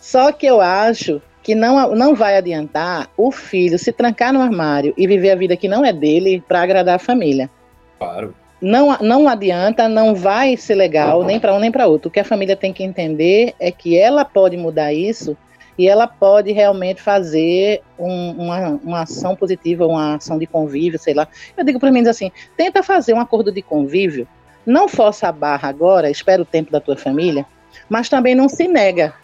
Só 0.00 0.32
que 0.32 0.46
eu 0.46 0.60
acho 0.60 1.20
que 1.42 1.54
não, 1.54 1.94
não 1.94 2.14
vai 2.14 2.36
adiantar 2.36 3.08
o 3.16 3.30
filho 3.30 3.78
se 3.78 3.92
trancar 3.92 4.32
no 4.32 4.40
armário 4.40 4.94
e 4.96 5.06
viver 5.06 5.30
a 5.30 5.36
vida 5.36 5.56
que 5.56 5.68
não 5.68 5.84
é 5.84 5.92
dele 5.92 6.42
para 6.46 6.62
agradar 6.62 6.96
a 6.96 6.98
família. 6.98 7.50
Claro. 7.98 8.34
Não, 8.60 8.98
não 8.98 9.26
adianta, 9.26 9.88
não 9.88 10.14
vai 10.14 10.54
ser 10.56 10.74
legal 10.74 11.24
nem 11.24 11.40
para 11.40 11.54
um 11.54 11.58
nem 11.58 11.72
para 11.72 11.86
outro. 11.86 12.08
O 12.08 12.10
que 12.10 12.20
a 12.20 12.24
família 12.24 12.54
tem 12.54 12.74
que 12.74 12.84
entender 12.84 13.54
é 13.58 13.70
que 13.70 13.98
ela 13.98 14.22
pode 14.22 14.56
mudar 14.56 14.92
isso 14.92 15.36
e 15.80 15.88
ela 15.88 16.06
pode 16.06 16.52
realmente 16.52 17.00
fazer 17.00 17.80
um, 17.98 18.32
uma, 18.32 18.68
uma 18.84 19.00
ação 19.04 19.34
positiva, 19.34 19.86
uma 19.86 20.16
ação 20.16 20.38
de 20.38 20.46
convívio, 20.46 20.98
sei 20.98 21.14
lá. 21.14 21.26
Eu 21.56 21.64
digo 21.64 21.80
para 21.80 21.90
mim 21.90 22.06
assim: 22.06 22.30
tenta 22.54 22.82
fazer 22.82 23.14
um 23.14 23.18
acordo 23.18 23.50
de 23.50 23.62
convívio, 23.62 24.28
não 24.66 24.90
força 24.90 25.28
a 25.28 25.32
barra 25.32 25.70
agora, 25.70 26.10
espera 26.10 26.42
o 26.42 26.44
tempo 26.44 26.70
da 26.70 26.82
tua 26.82 26.98
família, 26.98 27.46
mas 27.88 28.10
também 28.10 28.34
não 28.34 28.46
se 28.46 28.68
nega. 28.68 29.14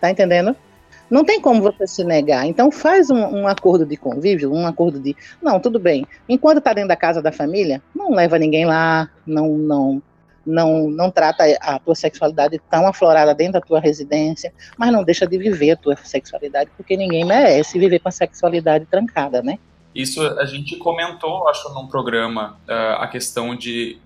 Tá 0.00 0.10
entendendo? 0.10 0.56
Não 1.10 1.22
tem 1.22 1.38
como 1.38 1.60
você 1.60 1.86
se 1.86 2.02
negar. 2.02 2.46
Então 2.46 2.70
faz 2.70 3.10
um, 3.10 3.18
um, 3.18 3.46
acordo 3.46 3.84
de 3.84 3.98
convívio, 3.98 4.50
um 4.50 4.66
acordo 4.66 4.98
de, 4.98 5.14
não, 5.42 5.60
tudo 5.60 5.78
bem. 5.78 6.06
Enquanto 6.26 6.58
está 6.58 6.72
dentro 6.72 6.88
da 6.88 6.96
casa 6.96 7.20
da 7.20 7.30
família, 7.30 7.82
não 7.94 8.10
leva 8.10 8.38
ninguém 8.38 8.64
lá, 8.64 9.10
não, 9.26 9.48
não 9.50 10.02
não, 10.46 10.88
não 10.88 11.10
trata 11.10 11.44
a 11.60 11.78
tua 11.78 11.94
sexualidade 11.94 12.60
tão 12.70 12.86
aflorada 12.86 13.34
dentro 13.34 13.54
da 13.54 13.60
tua 13.60 13.80
residência, 13.80 14.52
mas 14.76 14.92
não 14.92 15.04
deixa 15.04 15.26
de 15.26 15.38
viver 15.38 15.72
a 15.72 15.76
tua 15.76 15.96
sexualidade, 15.96 16.70
porque 16.76 16.96
ninguém 16.96 17.24
merece 17.24 17.78
viver 17.78 17.98
com 17.98 18.08
a 18.08 18.12
sexualidade 18.12 18.86
trancada, 18.86 19.42
né? 19.42 19.58
Isso 19.94 20.20
a 20.22 20.44
gente 20.44 20.76
comentou, 20.76 21.48
acho, 21.48 21.72
num 21.72 21.86
programa, 21.86 22.58
uh, 22.68 23.00
a 23.00 23.06
questão 23.06 23.54
de 23.54 23.98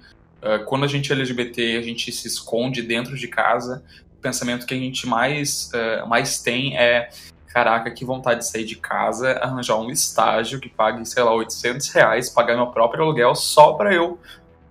uh, 0.43 0.65
quando 0.67 0.85
a 0.85 0.89
gente 0.89 1.11
é 1.11 1.15
LGBT, 1.15 1.79
a 1.79 1.83
gente 1.83 2.13
se 2.13 2.29
esconde 2.29 2.83
dentro 2.83 3.17
de 3.17 3.27
casa. 3.27 3.83
O 4.19 4.21
pensamento 4.21 4.67
que 4.67 4.75
a 4.75 4.77
gente 4.77 5.07
mais, 5.07 5.71
uh, 5.73 6.07
mais 6.07 6.43
tem 6.43 6.77
é 6.77 7.09
caraca, 7.47 7.91
que 7.91 8.05
vontade 8.05 8.41
de 8.41 8.47
sair 8.47 8.65
de 8.65 8.77
casa, 8.77 9.33
arranjar 9.41 9.77
um 9.77 9.91
estágio 9.91 10.61
que 10.61 10.69
pague, 10.69 11.05
sei 11.07 11.23
lá, 11.23 11.33
800 11.33 11.89
reais, 11.89 12.29
pagar 12.29 12.55
meu 12.55 12.69
próprio 12.69 13.03
aluguel 13.03 13.35
só 13.35 13.73
para 13.73 13.93
eu 13.93 14.19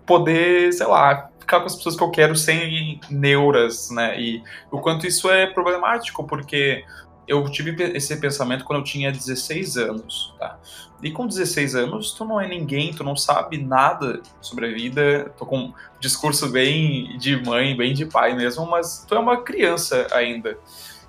poder, 0.06 0.71
sei 0.71 0.88
lá, 0.88 1.30
ficar 1.47 1.62
com 1.62 1.65
as 1.65 1.75
pessoas 1.77 1.95
que 1.95 2.03
eu 2.03 2.12
quero 2.12 2.36
sem 2.36 2.99
neuras, 3.10 3.89
né? 3.89 4.19
E 4.19 4.43
o 4.69 4.79
quanto 4.81 5.07
isso 5.07 5.31
é 5.31 5.47
problemático, 5.47 6.27
porque 6.27 6.83
eu 7.25 7.49
tive 7.49 7.81
esse 7.95 8.17
pensamento 8.17 8.65
quando 8.65 8.79
eu 8.79 8.83
tinha 8.83 9.12
16 9.12 9.77
anos, 9.77 10.36
tá? 10.38 10.60
E 11.01 11.10
com 11.10 11.25
16 11.25 11.75
anos, 11.75 12.12
tu 12.12 12.25
não 12.25 12.41
é 12.41 12.47
ninguém, 12.47 12.93
tu 12.93 13.03
não 13.03 13.15
sabe 13.15 13.57
nada 13.57 14.21
sobre 14.41 14.67
a 14.67 14.73
vida, 14.73 15.31
tô 15.38 15.45
com 15.45 15.57
um 15.57 15.73
discurso 16.01 16.49
bem 16.49 17.17
de 17.17 17.41
mãe, 17.41 17.75
bem 17.77 17.93
de 17.93 18.05
pai 18.05 18.36
mesmo, 18.36 18.65
mas 18.65 19.05
tu 19.07 19.15
é 19.15 19.19
uma 19.19 19.41
criança 19.41 20.07
ainda. 20.12 20.57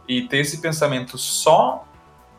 E 0.06 0.22
ter 0.22 0.38
esse 0.38 0.60
pensamento 0.60 1.18
só 1.18 1.84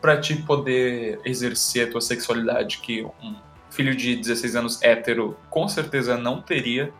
para 0.00 0.18
te 0.18 0.36
poder 0.36 1.20
exercer 1.24 1.88
a 1.88 1.90
tua 1.90 2.00
sexualidade 2.00 2.78
que 2.78 3.04
um 3.22 3.34
filho 3.70 3.94
de 3.94 4.16
16 4.16 4.56
anos 4.56 4.82
hétero 4.82 5.36
com 5.50 5.68
certeza 5.68 6.16
não 6.16 6.40
teria, 6.40 6.92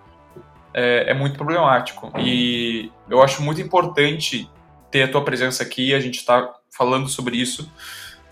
é, 0.75 1.11
é, 1.11 1.15
muito 1.15 1.37
problemático. 1.37 2.13
E 2.19 2.91
eu 3.09 3.23
acho 3.23 3.43
muito 3.43 3.61
importante 3.61 4.51
ter 4.91 5.05
a 5.05 5.09
tua 5.09 5.25
presença 5.25 5.63
aqui, 5.63 5.95
a 5.95 6.01
gente 6.01 6.19
está 6.19 6.55
falando 6.71 7.09
sobre 7.09 7.37
isso, 7.37 7.71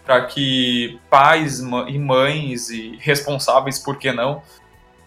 para 0.04 0.24
que 0.24 0.98
pais 1.10 1.60
e 1.60 1.98
mães 1.98 2.70
e 2.70 2.96
responsáveis, 3.00 3.78
por 3.78 3.98
que 3.98 4.10
não, 4.12 4.42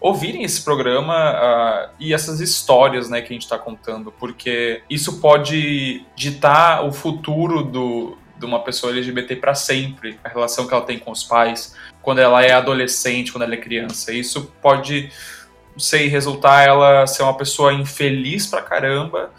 ouvirem 0.00 0.42
esse 0.42 0.62
programa 0.62 1.14
uh, 1.14 1.94
e 1.98 2.12
essas 2.12 2.40
histórias 2.40 3.08
né, 3.08 3.20
que 3.20 3.28
a 3.28 3.32
gente 3.34 3.42
está 3.42 3.58
contando, 3.58 4.12
porque 4.12 4.82
isso 4.90 5.20
pode 5.20 6.04
ditar 6.16 6.84
o 6.84 6.92
futuro 6.92 7.62
do, 7.62 8.18
de 8.36 8.44
uma 8.44 8.60
pessoa 8.60 8.92
LGBT 8.92 9.36
para 9.36 9.54
sempre, 9.54 10.18
a 10.24 10.28
relação 10.28 10.66
que 10.66 10.74
ela 10.74 10.84
tem 10.84 10.98
com 10.98 11.12
os 11.12 11.22
pais, 11.22 11.76
quando 12.02 12.18
ela 12.18 12.42
é 12.42 12.52
adolescente, 12.52 13.30
quando 13.30 13.44
ela 13.44 13.54
é 13.54 13.58
criança. 13.58 14.12
Isso 14.12 14.52
pode 14.60 15.10
sei, 15.76 16.08
resultar 16.08 16.62
ela 16.62 17.06
ser 17.06 17.22
uma 17.22 17.36
pessoa 17.36 17.72
infeliz 17.72 18.46
pra 18.46 18.62
caramba, 18.62 19.30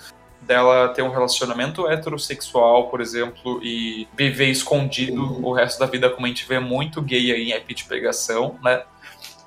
dela 0.45 0.89
ter 0.89 1.01
um 1.01 1.09
relacionamento 1.09 1.87
heterossexual, 1.87 2.89
por 2.89 3.01
exemplo, 3.01 3.59
e 3.63 4.07
viver 4.15 4.49
escondido 4.49 5.45
o 5.45 5.53
resto 5.53 5.79
da 5.79 5.85
vida, 5.85 6.09
como 6.09 6.25
a 6.25 6.29
gente 6.29 6.47
vê 6.47 6.59
muito 6.59 7.01
gay 7.01 7.31
aí 7.31 7.49
em 7.49 7.53
app 7.53 7.73
de 7.73 7.85
pegação, 7.85 8.57
né? 8.63 8.83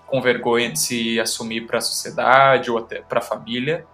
Com 0.07 0.21
vergonha 0.21 0.71
de 0.71 0.79
se 0.79 1.21
assumir 1.21 1.67
para 1.67 1.79
a 1.79 1.83
sociedade 1.83 2.71
ou 2.71 2.79
até 2.79 3.01
para 3.01 3.19
a 3.19 3.23
família. 3.23 3.85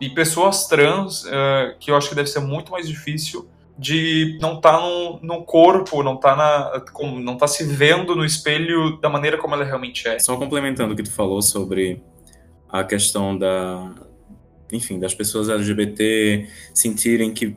E 0.00 0.10
pessoas 0.10 0.66
trans, 0.66 1.24
uh, 1.24 1.78
que 1.78 1.90
eu 1.90 1.96
acho 1.96 2.08
que 2.08 2.14
deve 2.14 2.28
ser 2.28 2.40
muito 2.40 2.72
mais 2.72 2.88
difícil 2.88 3.48
de 3.76 4.38
não 4.40 4.56
estar 4.56 4.78
tá 4.78 4.80
no, 4.80 5.18
no, 5.20 5.44
corpo, 5.44 6.02
não 6.02 6.16
tá 6.16 6.36
na, 6.36 6.84
não 7.22 7.36
tá 7.36 7.46
se 7.46 7.64
vendo 7.64 8.14
no 8.14 8.24
espelho 8.24 8.98
da 9.00 9.08
maneira 9.08 9.36
como 9.36 9.54
ela 9.54 9.64
realmente 9.64 10.06
é. 10.06 10.18
Só 10.18 10.36
complementando 10.36 10.94
o 10.94 10.96
que 10.96 11.02
tu 11.02 11.12
falou 11.12 11.42
sobre 11.42 12.00
a 12.74 12.82
questão 12.82 13.38
da, 13.38 13.88
enfim, 14.72 14.98
das 14.98 15.14
pessoas 15.14 15.48
LGBT 15.48 16.48
sentirem 16.74 17.32
que 17.32 17.56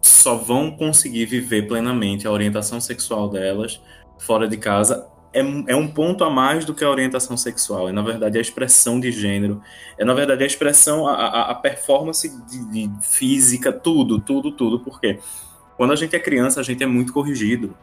só 0.00 0.36
vão 0.36 0.70
conseguir 0.70 1.26
viver 1.26 1.66
plenamente 1.66 2.28
a 2.28 2.30
orientação 2.30 2.80
sexual 2.80 3.28
delas 3.28 3.80
fora 4.20 4.46
de 4.46 4.56
casa 4.56 5.04
é, 5.32 5.40
é 5.66 5.74
um 5.74 5.88
ponto 5.88 6.22
a 6.22 6.30
mais 6.30 6.64
do 6.64 6.72
que 6.72 6.84
a 6.84 6.88
orientação 6.88 7.36
sexual. 7.36 7.88
É, 7.88 7.92
na 7.92 8.02
verdade, 8.02 8.38
a 8.38 8.40
expressão 8.40 9.00
de 9.00 9.10
gênero. 9.10 9.60
É, 9.98 10.04
na 10.04 10.14
verdade, 10.14 10.44
a 10.44 10.46
expressão, 10.46 11.08
a, 11.08 11.50
a 11.50 11.54
performance 11.56 12.28
de, 12.46 12.88
de 12.88 12.90
física, 13.02 13.72
tudo, 13.72 14.20
tudo, 14.20 14.52
tudo. 14.52 14.78
Porque 14.78 15.18
quando 15.76 15.92
a 15.92 15.96
gente 15.96 16.14
é 16.14 16.20
criança, 16.20 16.60
a 16.60 16.62
gente 16.62 16.84
é 16.84 16.86
muito 16.86 17.12
corrigido. 17.12 17.76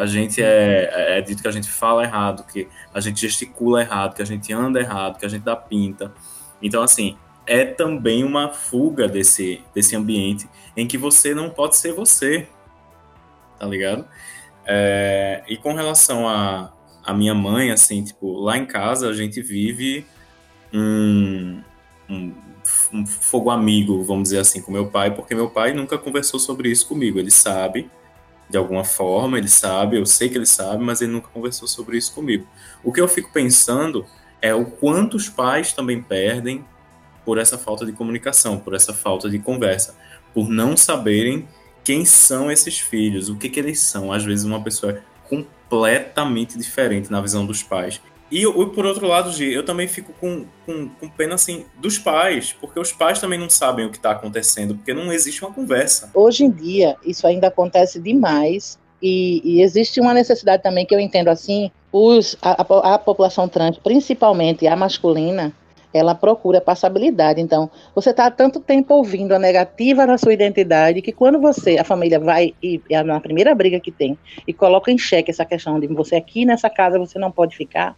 A 0.00 0.06
gente 0.06 0.42
é, 0.42 0.90
é, 0.92 1.18
é 1.18 1.20
dito 1.20 1.42
que 1.42 1.48
a 1.48 1.52
gente 1.52 1.68
fala 1.68 2.02
errado, 2.04 2.44
que 2.50 2.66
a 2.92 3.00
gente 3.00 3.20
gesticula 3.20 3.82
errado, 3.82 4.14
que 4.14 4.22
a 4.22 4.24
gente 4.24 4.50
anda 4.52 4.80
errado, 4.80 5.18
que 5.18 5.26
a 5.26 5.28
gente 5.28 5.42
dá 5.42 5.54
pinta. 5.54 6.12
Então, 6.62 6.82
assim, 6.82 7.18
é 7.46 7.64
também 7.64 8.24
uma 8.24 8.48
fuga 8.48 9.06
desse, 9.06 9.62
desse 9.74 9.94
ambiente 9.94 10.48
em 10.76 10.86
que 10.86 10.96
você 10.96 11.34
não 11.34 11.50
pode 11.50 11.76
ser 11.76 11.92
você, 11.92 12.48
tá 13.58 13.66
ligado? 13.66 14.06
É, 14.64 15.42
e 15.48 15.56
com 15.56 15.74
relação 15.74 16.26
a, 16.26 16.72
a 17.04 17.12
minha 17.12 17.34
mãe, 17.34 17.70
assim, 17.70 18.02
tipo, 18.02 18.40
lá 18.40 18.56
em 18.56 18.64
casa 18.64 19.08
a 19.08 19.12
gente 19.12 19.42
vive 19.42 20.06
um, 20.72 21.60
um, 22.08 22.34
um 22.92 23.06
fogo 23.06 23.50
amigo, 23.50 24.02
vamos 24.02 24.24
dizer 24.24 24.38
assim, 24.38 24.62
com 24.62 24.72
meu 24.72 24.86
pai, 24.86 25.14
porque 25.14 25.34
meu 25.34 25.50
pai 25.50 25.74
nunca 25.74 25.98
conversou 25.98 26.40
sobre 26.40 26.70
isso 26.70 26.86
comigo. 26.86 27.18
Ele 27.18 27.30
sabe, 27.30 27.90
de 28.50 28.58
alguma 28.58 28.84
forma, 28.84 29.38
ele 29.38 29.48
sabe, 29.48 29.96
eu 29.96 30.04
sei 30.04 30.28
que 30.28 30.36
ele 30.36 30.46
sabe, 30.46 30.82
mas 30.82 31.00
ele 31.00 31.12
nunca 31.12 31.28
conversou 31.28 31.68
sobre 31.68 31.96
isso 31.96 32.12
comigo. 32.12 32.46
O 32.82 32.92
que 32.92 33.00
eu 33.00 33.06
fico 33.06 33.32
pensando 33.32 34.04
é 34.42 34.54
o 34.54 34.64
quanto 34.64 35.16
os 35.16 35.28
pais 35.28 35.72
também 35.72 36.02
perdem 36.02 36.64
por 37.24 37.38
essa 37.38 37.56
falta 37.56 37.86
de 37.86 37.92
comunicação, 37.92 38.58
por 38.58 38.74
essa 38.74 38.92
falta 38.92 39.30
de 39.30 39.38
conversa, 39.38 39.96
por 40.34 40.48
não 40.48 40.76
saberem 40.76 41.46
quem 41.84 42.04
são 42.04 42.50
esses 42.50 42.78
filhos, 42.78 43.28
o 43.28 43.36
que, 43.36 43.48
que 43.48 43.60
eles 43.60 43.80
são. 43.80 44.12
Às 44.12 44.24
vezes 44.24 44.44
uma 44.44 44.62
pessoa 44.62 44.92
é 44.92 45.02
completamente 45.28 46.58
diferente 46.58 47.10
na 47.10 47.20
visão 47.20 47.46
dos 47.46 47.62
pais. 47.62 48.00
E 48.30 48.44
por 48.74 48.86
outro 48.86 49.06
lado, 49.08 49.32
Gi, 49.32 49.52
eu 49.52 49.64
também 49.64 49.88
fico 49.88 50.12
com, 50.20 50.44
com, 50.64 50.88
com, 50.88 51.08
pena 51.08 51.34
assim 51.34 51.64
dos 51.78 51.98
pais, 51.98 52.54
porque 52.60 52.78
os 52.78 52.92
pais 52.92 53.18
também 53.18 53.38
não 53.38 53.50
sabem 53.50 53.86
o 53.86 53.90
que 53.90 53.96
está 53.96 54.12
acontecendo, 54.12 54.76
porque 54.76 54.94
não 54.94 55.12
existe 55.12 55.44
uma 55.44 55.52
conversa. 55.52 56.10
Hoje 56.14 56.44
em 56.44 56.50
dia, 56.50 56.96
isso 57.04 57.26
ainda 57.26 57.48
acontece 57.48 57.98
demais. 57.98 58.78
E, 59.02 59.40
e 59.44 59.62
existe 59.62 60.00
uma 60.00 60.14
necessidade 60.14 60.62
também 60.62 60.86
que 60.86 60.94
eu 60.94 61.00
entendo 61.00 61.28
assim: 61.28 61.70
os, 61.90 62.36
a, 62.40 62.62
a, 62.62 62.94
a 62.94 62.98
população 62.98 63.48
trans, 63.48 63.78
principalmente 63.78 64.66
a 64.66 64.76
masculina, 64.76 65.52
ela 65.92 66.14
procura 66.14 66.60
passabilidade. 66.60 67.40
Então, 67.40 67.70
você 67.94 68.10
está 68.10 68.30
tanto 68.30 68.60
tempo 68.60 68.94
ouvindo 68.94 69.32
a 69.32 69.38
negativa 69.38 70.06
na 70.06 70.16
sua 70.16 70.32
identidade 70.32 71.02
que 71.02 71.12
quando 71.12 71.40
você, 71.40 71.78
a 71.78 71.84
família 71.84 72.20
vai 72.20 72.54
e 72.62 72.80
é 72.88 73.02
na 73.02 73.20
primeira 73.20 73.54
briga 73.54 73.80
que 73.80 73.90
tem 73.90 74.16
e 74.46 74.52
coloca 74.52 74.90
em 74.90 74.98
xeque 74.98 75.30
essa 75.30 75.44
questão 75.44 75.80
de 75.80 75.86
você 75.88 76.16
aqui 76.16 76.44
nessa 76.44 76.70
casa 76.70 76.98
você 76.98 77.18
não 77.18 77.30
pode 77.30 77.56
ficar, 77.56 77.96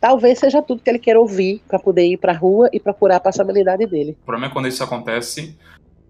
talvez 0.00 0.38
seja 0.38 0.62
tudo 0.62 0.82
que 0.82 0.90
ele 0.90 0.98
quer 0.98 1.16
ouvir 1.16 1.62
para 1.68 1.78
poder 1.78 2.06
ir 2.06 2.16
para 2.16 2.32
a 2.32 2.36
rua 2.36 2.68
e 2.72 2.80
procurar 2.80 3.16
a 3.16 3.20
passabilidade 3.20 3.86
dele. 3.86 4.16
O 4.22 4.26
problema 4.26 4.50
é 4.50 4.52
quando 4.52 4.68
isso 4.68 4.82
acontece 4.82 5.56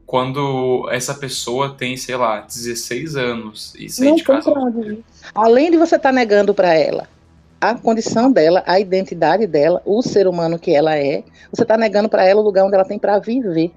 quando 0.09 0.89
essa 0.91 1.13
pessoa 1.13 1.75
tem, 1.75 1.95
sei 1.95 2.17
lá, 2.17 2.41
16 2.41 3.15
anos 3.15 3.75
e 3.79 3.91
sai 3.91 4.15
de 4.15 4.25
casa. 4.25 4.51
Além 5.35 5.71
de 5.71 5.77
você 5.77 5.97
estar 5.97 6.09
tá 6.09 6.15
negando 6.15 6.55
para 6.55 6.73
ela 6.73 7.07
a 7.61 7.75
condição 7.75 8.33
dela, 8.33 8.63
a 8.67 8.81
identidade 8.81 9.47
dela, 9.47 9.83
o 9.85 10.01
ser 10.01 10.27
humano 10.27 10.59
que 10.59 10.75
ela 10.75 10.97
é, 10.97 11.23
você 11.53 11.63
está 11.63 11.77
negando 11.77 12.09
para 12.09 12.25
ela 12.25 12.41
o 12.41 12.45
lugar 12.45 12.65
onde 12.65 12.75
ela 12.75 12.87
tem 12.87 12.99
para 12.99 13.19
viver. 13.19 13.71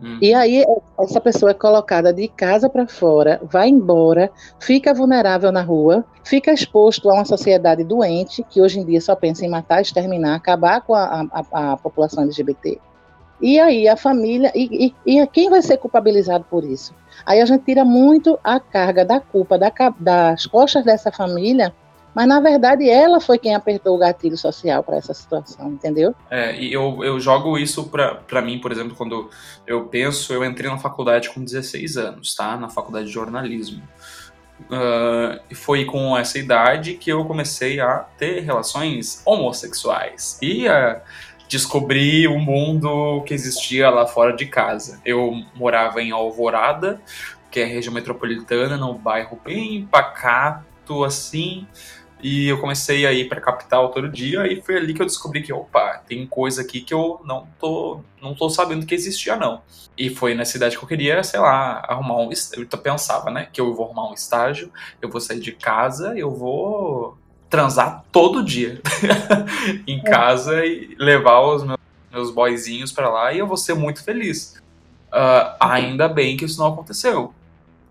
Hum. 0.00 0.18
E 0.22 0.32
aí 0.32 0.64
essa 0.98 1.20
pessoa 1.20 1.50
é 1.50 1.54
colocada 1.54 2.12
de 2.12 2.28
casa 2.28 2.68
para 2.68 2.86
fora, 2.86 3.40
vai 3.42 3.68
embora, 3.68 4.30
fica 4.60 4.94
vulnerável 4.94 5.50
na 5.50 5.62
rua, 5.62 6.04
fica 6.22 6.52
exposto 6.52 7.10
a 7.10 7.14
uma 7.14 7.24
sociedade 7.24 7.82
doente 7.82 8.44
que 8.48 8.60
hoje 8.60 8.78
em 8.78 8.84
dia 8.84 9.00
só 9.00 9.16
pensa 9.16 9.44
em 9.44 9.48
matar, 9.48 9.80
exterminar, 9.80 10.36
acabar 10.36 10.80
com 10.82 10.94
a, 10.94 11.26
a, 11.32 11.72
a 11.72 11.76
população 11.76 12.22
LGBT. 12.22 12.78
E 13.40 13.58
aí 13.58 13.86
a 13.88 13.96
família 13.96 14.50
e, 14.54 14.94
e, 15.06 15.20
e, 15.20 15.26
quem 15.28 15.48
vai 15.48 15.62
ser 15.62 15.76
culpabilizado 15.76 16.44
por 16.50 16.64
isso? 16.64 16.92
Aí 17.24 17.40
a 17.40 17.46
gente 17.46 17.64
tira 17.64 17.84
muito 17.84 18.38
a 18.42 18.58
carga 18.58 19.04
da 19.04 19.20
culpa 19.20 19.56
da, 19.56 19.72
das 19.98 20.46
costas 20.46 20.84
dessa 20.84 21.12
família 21.12 21.72
mas 22.18 22.26
na 22.26 22.40
verdade 22.40 22.90
ela 22.90 23.20
foi 23.20 23.38
quem 23.38 23.54
apertou 23.54 23.94
o 23.94 23.98
gatilho 23.98 24.36
social 24.36 24.82
para 24.82 24.96
essa 24.96 25.14
situação, 25.14 25.68
entendeu? 25.68 26.12
É, 26.28 26.60
e 26.60 26.72
eu, 26.72 27.04
eu 27.04 27.20
jogo 27.20 27.56
isso 27.56 27.88
para 27.88 28.42
mim, 28.42 28.58
por 28.58 28.72
exemplo, 28.72 28.96
quando 28.96 29.30
eu 29.64 29.84
penso, 29.84 30.32
eu 30.32 30.44
entrei 30.44 30.68
na 30.68 30.78
faculdade 30.78 31.30
com 31.30 31.44
16 31.44 31.96
anos, 31.96 32.34
tá? 32.34 32.56
Na 32.56 32.68
faculdade 32.68 33.06
de 33.06 33.12
jornalismo. 33.12 33.84
Uh, 34.62 35.38
e 35.48 35.54
foi 35.54 35.84
com 35.84 36.18
essa 36.18 36.40
idade 36.40 36.94
que 36.94 37.08
eu 37.08 37.24
comecei 37.24 37.78
a 37.78 37.98
ter 38.18 38.40
relações 38.40 39.22
homossexuais. 39.24 40.40
E 40.42 40.66
a 40.66 41.00
descobri 41.48 42.26
o 42.26 42.32
um 42.32 42.40
mundo 42.40 43.22
que 43.28 43.32
existia 43.32 43.90
lá 43.90 44.08
fora 44.08 44.34
de 44.34 44.46
casa. 44.46 45.00
Eu 45.04 45.40
morava 45.54 46.02
em 46.02 46.10
Alvorada, 46.10 47.00
que 47.48 47.60
é 47.60 47.64
região 47.64 47.94
metropolitana, 47.94 48.76
num 48.76 48.94
bairro 48.94 49.38
bem 49.44 49.86
pacato, 49.86 51.04
assim, 51.04 51.64
e 52.20 52.48
eu 52.48 52.60
comecei 52.60 53.06
a 53.06 53.12
ir 53.12 53.28
para 53.28 53.40
capital 53.40 53.90
todo 53.90 54.08
dia 54.08 54.46
e 54.52 54.60
foi 54.60 54.76
ali 54.76 54.92
que 54.92 55.00
eu 55.00 55.06
descobri 55.06 55.42
que, 55.42 55.52
opa, 55.52 56.02
tem 56.06 56.26
coisa 56.26 56.62
aqui 56.62 56.80
que 56.80 56.92
eu 56.92 57.20
não 57.24 57.46
tô, 57.60 58.00
não 58.20 58.34
tô 58.34 58.50
sabendo 58.50 58.84
que 58.86 58.94
existia 58.94 59.36
não. 59.36 59.62
E 59.96 60.10
foi 60.10 60.34
na 60.34 60.44
cidade 60.44 60.76
que 60.76 60.82
eu 60.82 60.88
queria, 60.88 61.22
sei 61.22 61.40
lá, 61.40 61.82
arrumar 61.88 62.18
um, 62.18 62.30
eu 62.56 62.78
pensava, 62.78 63.30
né, 63.30 63.48
que 63.52 63.60
eu 63.60 63.74
vou 63.74 63.86
arrumar 63.86 64.10
um 64.10 64.14
estágio, 64.14 64.72
eu 65.00 65.08
vou 65.08 65.20
sair 65.20 65.40
de 65.40 65.52
casa, 65.52 66.16
eu 66.16 66.30
vou 66.30 67.16
transar 67.48 68.04
todo 68.12 68.44
dia 68.44 68.80
em 69.86 70.02
casa 70.02 70.64
e 70.64 70.94
levar 70.98 71.40
os 71.40 71.64
meus, 71.64 71.78
meus 72.12 72.30
boyzinhos 72.30 72.92
para 72.92 73.08
lá 73.08 73.32
e 73.32 73.38
eu 73.38 73.46
vou 73.46 73.56
ser 73.56 73.74
muito 73.74 74.04
feliz. 74.04 74.60
Uh, 75.08 75.56
ainda 75.58 76.08
bem 76.08 76.36
que 76.36 76.44
isso 76.44 76.58
não 76.58 76.68
aconteceu. 76.68 77.32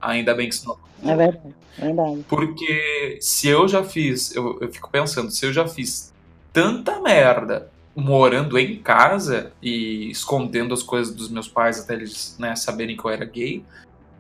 Ainda 0.02 0.34
bem 0.34 0.50
que 0.50 0.56
isso 0.56 0.68
não. 0.68 0.78
É 1.10 1.16
verdade. 1.16 1.56
Verdade. 1.78 2.26
Porque 2.28 3.18
se 3.22 3.48
eu 3.48 3.68
já 3.68 3.84
fiz, 3.84 4.36
eu, 4.36 4.58
eu 4.62 4.72
fico 4.72 4.90
pensando, 4.90 5.30
se 5.30 5.46
eu 5.46 5.54
já 5.54 5.68
fiz 5.68 6.14
tanta 6.52 7.00
merda 7.00 7.70
morando 7.96 8.58
em 8.58 8.78
casa 8.78 9.52
e 9.62 10.10
escondendo 10.10 10.74
as 10.74 10.84
coisas 10.84 11.16
dos 11.16 11.30
meus 11.30 11.48
pais 11.48 11.80
até 11.80 11.94
eles 11.94 12.36
né, 12.40 12.56
saberem 12.56 12.96
que 12.96 13.06
eu 13.06 13.10
era 13.12 13.26
gay, 13.26 13.64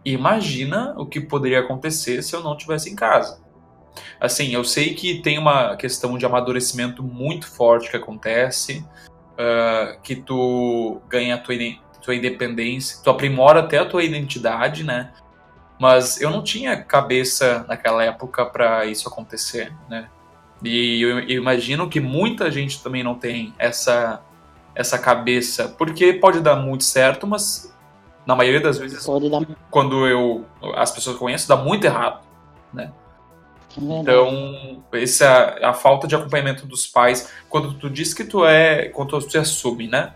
imagina 0.04 0.94
o 0.98 1.06
que 1.06 1.20
poderia 1.20 1.60
acontecer 1.60 2.24
se 2.24 2.36
eu 2.36 2.42
não 2.42 2.56
tivesse 2.56 2.90
em 2.90 2.96
casa. 2.96 3.40
Assim, 4.20 4.54
eu 4.54 4.63
sei 4.63 4.94
que 4.94 5.22
tem 5.22 5.38
uma 5.38 5.76
questão 5.76 6.18
de 6.18 6.26
amadurecimento 6.26 7.04
muito 7.04 7.48
forte 7.48 7.90
que 7.90 7.98
acontece, 7.98 8.84
uh, 9.34 10.00
que 10.02 10.16
tu 10.16 11.02
ganha 11.08 11.36
a 11.36 11.38
tua, 11.38 11.56
tua 12.02 12.16
independência, 12.16 13.00
tu 13.04 13.10
aprimora 13.10 13.60
até 13.60 13.78
a 13.78 13.86
tua 13.86 14.04
identidade, 14.04 14.84
né? 14.84 15.12
Mas 15.80 16.20
eu 16.20 16.30
não 16.30 16.44
tinha 16.44 16.82
cabeça 16.82 17.66
naquela 17.68 18.04
época 18.04 18.46
para 18.46 18.86
isso 18.86 19.08
acontecer, 19.08 19.74
né? 19.90 20.10
E 20.63 21.02
eu, 21.02 21.20
eu, 21.20 21.38
imagino 21.38 21.88
que 21.88 22.00
muita 22.00 22.50
gente 22.50 22.82
também 22.82 23.04
não 23.04 23.16
tem 23.16 23.54
essa 23.60 24.22
essa 24.74 25.00
cabeça, 25.00 25.70
porque 25.70 26.13
pode 26.13 26.40
dar 26.40 26.56
muito 26.56 26.84
certo, 26.84 27.26
mas 27.26 27.76
na 28.28 28.36
maioria 28.36 28.62
das 28.62 28.78
vezes 28.78 29.04
quando 29.72 30.06
eu 30.08 30.46
as 30.76 30.92
pessoas 30.92 31.18
conheço 31.18 31.48
dá 31.48 31.56
muito 31.56 31.86
errado, 31.86 32.22
né? 32.74 32.92
É 33.78 34.02
então, 34.02 34.84
essa 34.94 35.58
a 35.62 35.74
falta 35.74 36.08
de 36.08 36.16
acompanhamento 36.16 36.66
dos 36.66 36.88
pais, 36.88 37.32
quando 37.48 37.74
tu 37.74 37.90
diz 37.90 38.13
que 38.13 38.24
tu 38.24 38.46
é, 38.46 38.90
quando 38.90 39.20
tu 39.20 39.38
assume, 39.38 39.88
né? 39.88 40.13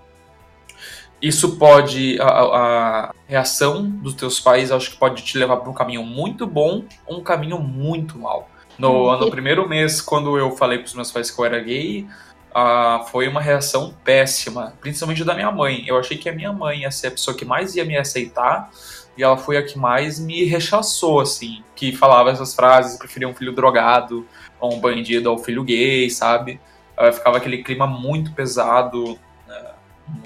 Isso 1.22 1.58
pode 1.58 2.20
a, 2.20 2.28
a, 2.28 3.14
reação 3.28 3.86
dos 3.86 4.14
teus 4.14 4.40
pais 4.40 4.72
acho 4.72 4.92
que 4.92 4.98
pode 4.98 5.24
te 5.24 5.38
levar 5.38 5.58
para 5.58 5.70
um 5.70 5.74
caminho 5.74 6.04
muito 6.04 6.48
bom 6.48 6.84
ou 7.06 7.20
um 7.20 7.24
caminho 7.24 7.60
muito 7.60 8.18
mal. 8.18 8.50
No, 8.80 9.16
no 9.18 9.30
primeiro 9.30 9.70
mês 9.70 10.02
quando 10.02 10.38
eu 10.38 10.52
falei 10.58 10.80
para 10.80 10.88
os 10.88 10.94
meus 10.96 11.12
pais 11.12 11.30
que 11.30 11.40
eu 11.40 11.46
era 11.46 11.60
gay 11.60 12.08
uh, 12.50 13.06
foi 13.08 13.28
uma 13.28 13.40
reação 13.40 13.94
péssima 14.04 14.74
principalmente 14.82 15.24
da 15.24 15.36
minha 15.36 15.52
mãe. 15.52 15.84
Eu 15.86 15.98
achei 15.98 16.18
que 16.18 16.28
a 16.28 16.34
minha 16.34 16.52
mãe 16.52 16.82
ia 16.82 16.92
ser 16.92 17.08
a 17.08 17.12
pessoa 17.12 17.38
que 17.38 17.46
mais 17.46 17.76
ia 17.76 17.86
me 17.86 17.96
aceitar 17.96 18.72
e 19.16 19.24
ela 19.24 19.38
foi 19.38 19.58
a 19.58 19.64
que 19.64 19.78
mais 19.78 20.20
me 20.20 20.44
rechaçou 20.46 21.20
assim 21.20 21.64
que 21.76 21.96
falava 21.96 22.32
essas 22.32 22.56
frases 22.56 22.98
preferia 22.98 23.28
um 23.28 23.36
filho 23.36 23.54
drogado 23.54 24.26
ou 24.60 24.74
um 24.74 24.80
bandido 24.80 25.30
ao 25.30 25.38
filho 25.38 25.64
gay 25.64 26.10
sabe? 26.10 26.60
Uh, 26.98 27.14
ficava 27.14 27.38
aquele 27.38 27.64
clima 27.64 27.86
muito 27.86 28.34
pesado 28.34 29.20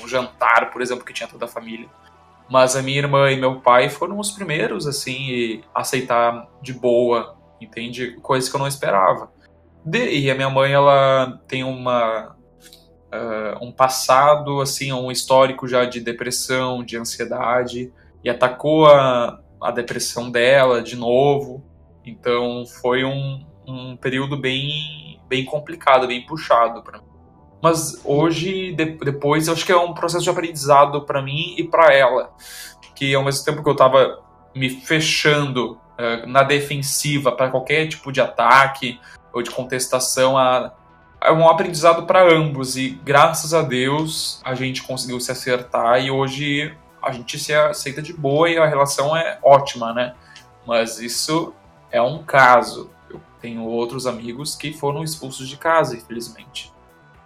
um 0.02 0.08
jantar, 0.08 0.72
por 0.72 0.82
exemplo, 0.82 1.06
que 1.06 1.14
tinha 1.14 1.28
toda 1.28 1.46
a 1.46 1.48
família. 1.48 1.88
Mas 2.50 2.76
a 2.76 2.82
minha 2.82 3.00
irmã 3.00 3.32
e 3.32 3.40
meu 3.40 3.60
pai 3.60 3.90
foram 3.90 4.20
os 4.20 4.32
primeiros, 4.32 4.86
assim, 4.86 5.64
a 5.74 5.82
aceitar 5.82 6.48
de 6.62 6.74
boa, 6.74 7.38
entende? 7.60 8.18
Coisas 8.22 8.50
que 8.50 8.56
eu 8.56 8.60
não 8.60 8.68
esperava. 8.68 9.32
De, 9.84 10.10
e 10.10 10.30
a 10.30 10.36
minha 10.36 10.50
mãe, 10.50 10.72
ela 10.72 11.42
tem 11.48 11.64
uma, 11.64 12.36
uh, 13.14 13.66
um 13.66 13.72
passado, 13.72 14.62
assim, 14.62 14.92
um 14.92 15.12
histórico 15.12 15.68
já 15.68 15.86
de 15.86 16.00
depressão, 16.00 16.84
de 16.84 16.98
ansiedade, 16.98 17.92
e 18.24 18.30
atacou 18.30 18.88
a, 18.88 19.40
a 19.62 19.72
depressão 19.72 20.30
dela 20.30 20.82
de 20.82 20.96
novo. 20.96 21.64
Então 22.06 22.66
foi 22.82 23.04
um, 23.04 23.46
um 23.68 23.98
período 23.98 24.38
bem, 24.38 25.20
bem 25.28 25.46
complicado, 25.46 26.08
bem 26.08 26.26
puxado 26.26 26.82
para 26.84 27.00
mim. 27.00 27.15
Mas 27.66 28.00
hoje, 28.06 28.74
de, 28.74 28.86
depois, 28.86 29.48
eu 29.48 29.54
acho 29.54 29.66
que 29.66 29.72
é 29.72 29.76
um 29.76 29.92
processo 29.92 30.24
de 30.24 30.30
aprendizado 30.30 31.02
para 31.02 31.20
mim 31.20 31.56
e 31.58 31.64
para 31.64 31.92
ela. 31.92 32.30
Que 32.94 33.16
ao 33.16 33.24
mesmo 33.24 33.44
tempo 33.44 33.64
que 33.64 33.68
eu 33.68 33.74
estava 33.74 34.22
me 34.54 34.70
fechando 34.70 35.72
uh, 35.72 36.28
na 36.28 36.44
defensiva 36.44 37.32
para 37.32 37.50
qualquer 37.50 37.88
tipo 37.88 38.12
de 38.12 38.22
ataque 38.22 39.00
ou 39.34 39.42
de 39.42 39.50
contestação, 39.50 40.38
a, 40.38 40.74
é 41.20 41.32
um 41.32 41.50
aprendizado 41.50 42.06
para 42.06 42.32
ambos. 42.32 42.78
E 42.78 43.00
graças 43.04 43.52
a 43.52 43.64
Deus 43.64 44.40
a 44.46 44.54
gente 44.54 44.84
conseguiu 44.84 45.20
se 45.20 45.32
acertar 45.32 46.00
e 46.06 46.12
hoje 46.12 46.72
a 47.02 47.12
gente 47.12 47.40
se 47.40 47.52
aceita 47.52 48.00
de 48.00 48.14
boa 48.14 48.48
e 48.48 48.60
a 48.60 48.68
relação 48.68 49.18
é 49.18 49.40
ótima, 49.42 49.92
né? 49.92 50.14
Mas 50.68 51.00
isso 51.00 51.52
é 51.92 52.00
um 52.00 52.22
caso. 52.22 52.92
Eu 53.10 53.20
tenho 53.42 53.64
outros 53.64 54.06
amigos 54.06 54.54
que 54.56 54.72
foram 54.72 55.04
expulsos 55.04 55.50
de 55.50 55.58
casa, 55.58 55.98
infelizmente. 55.98 56.75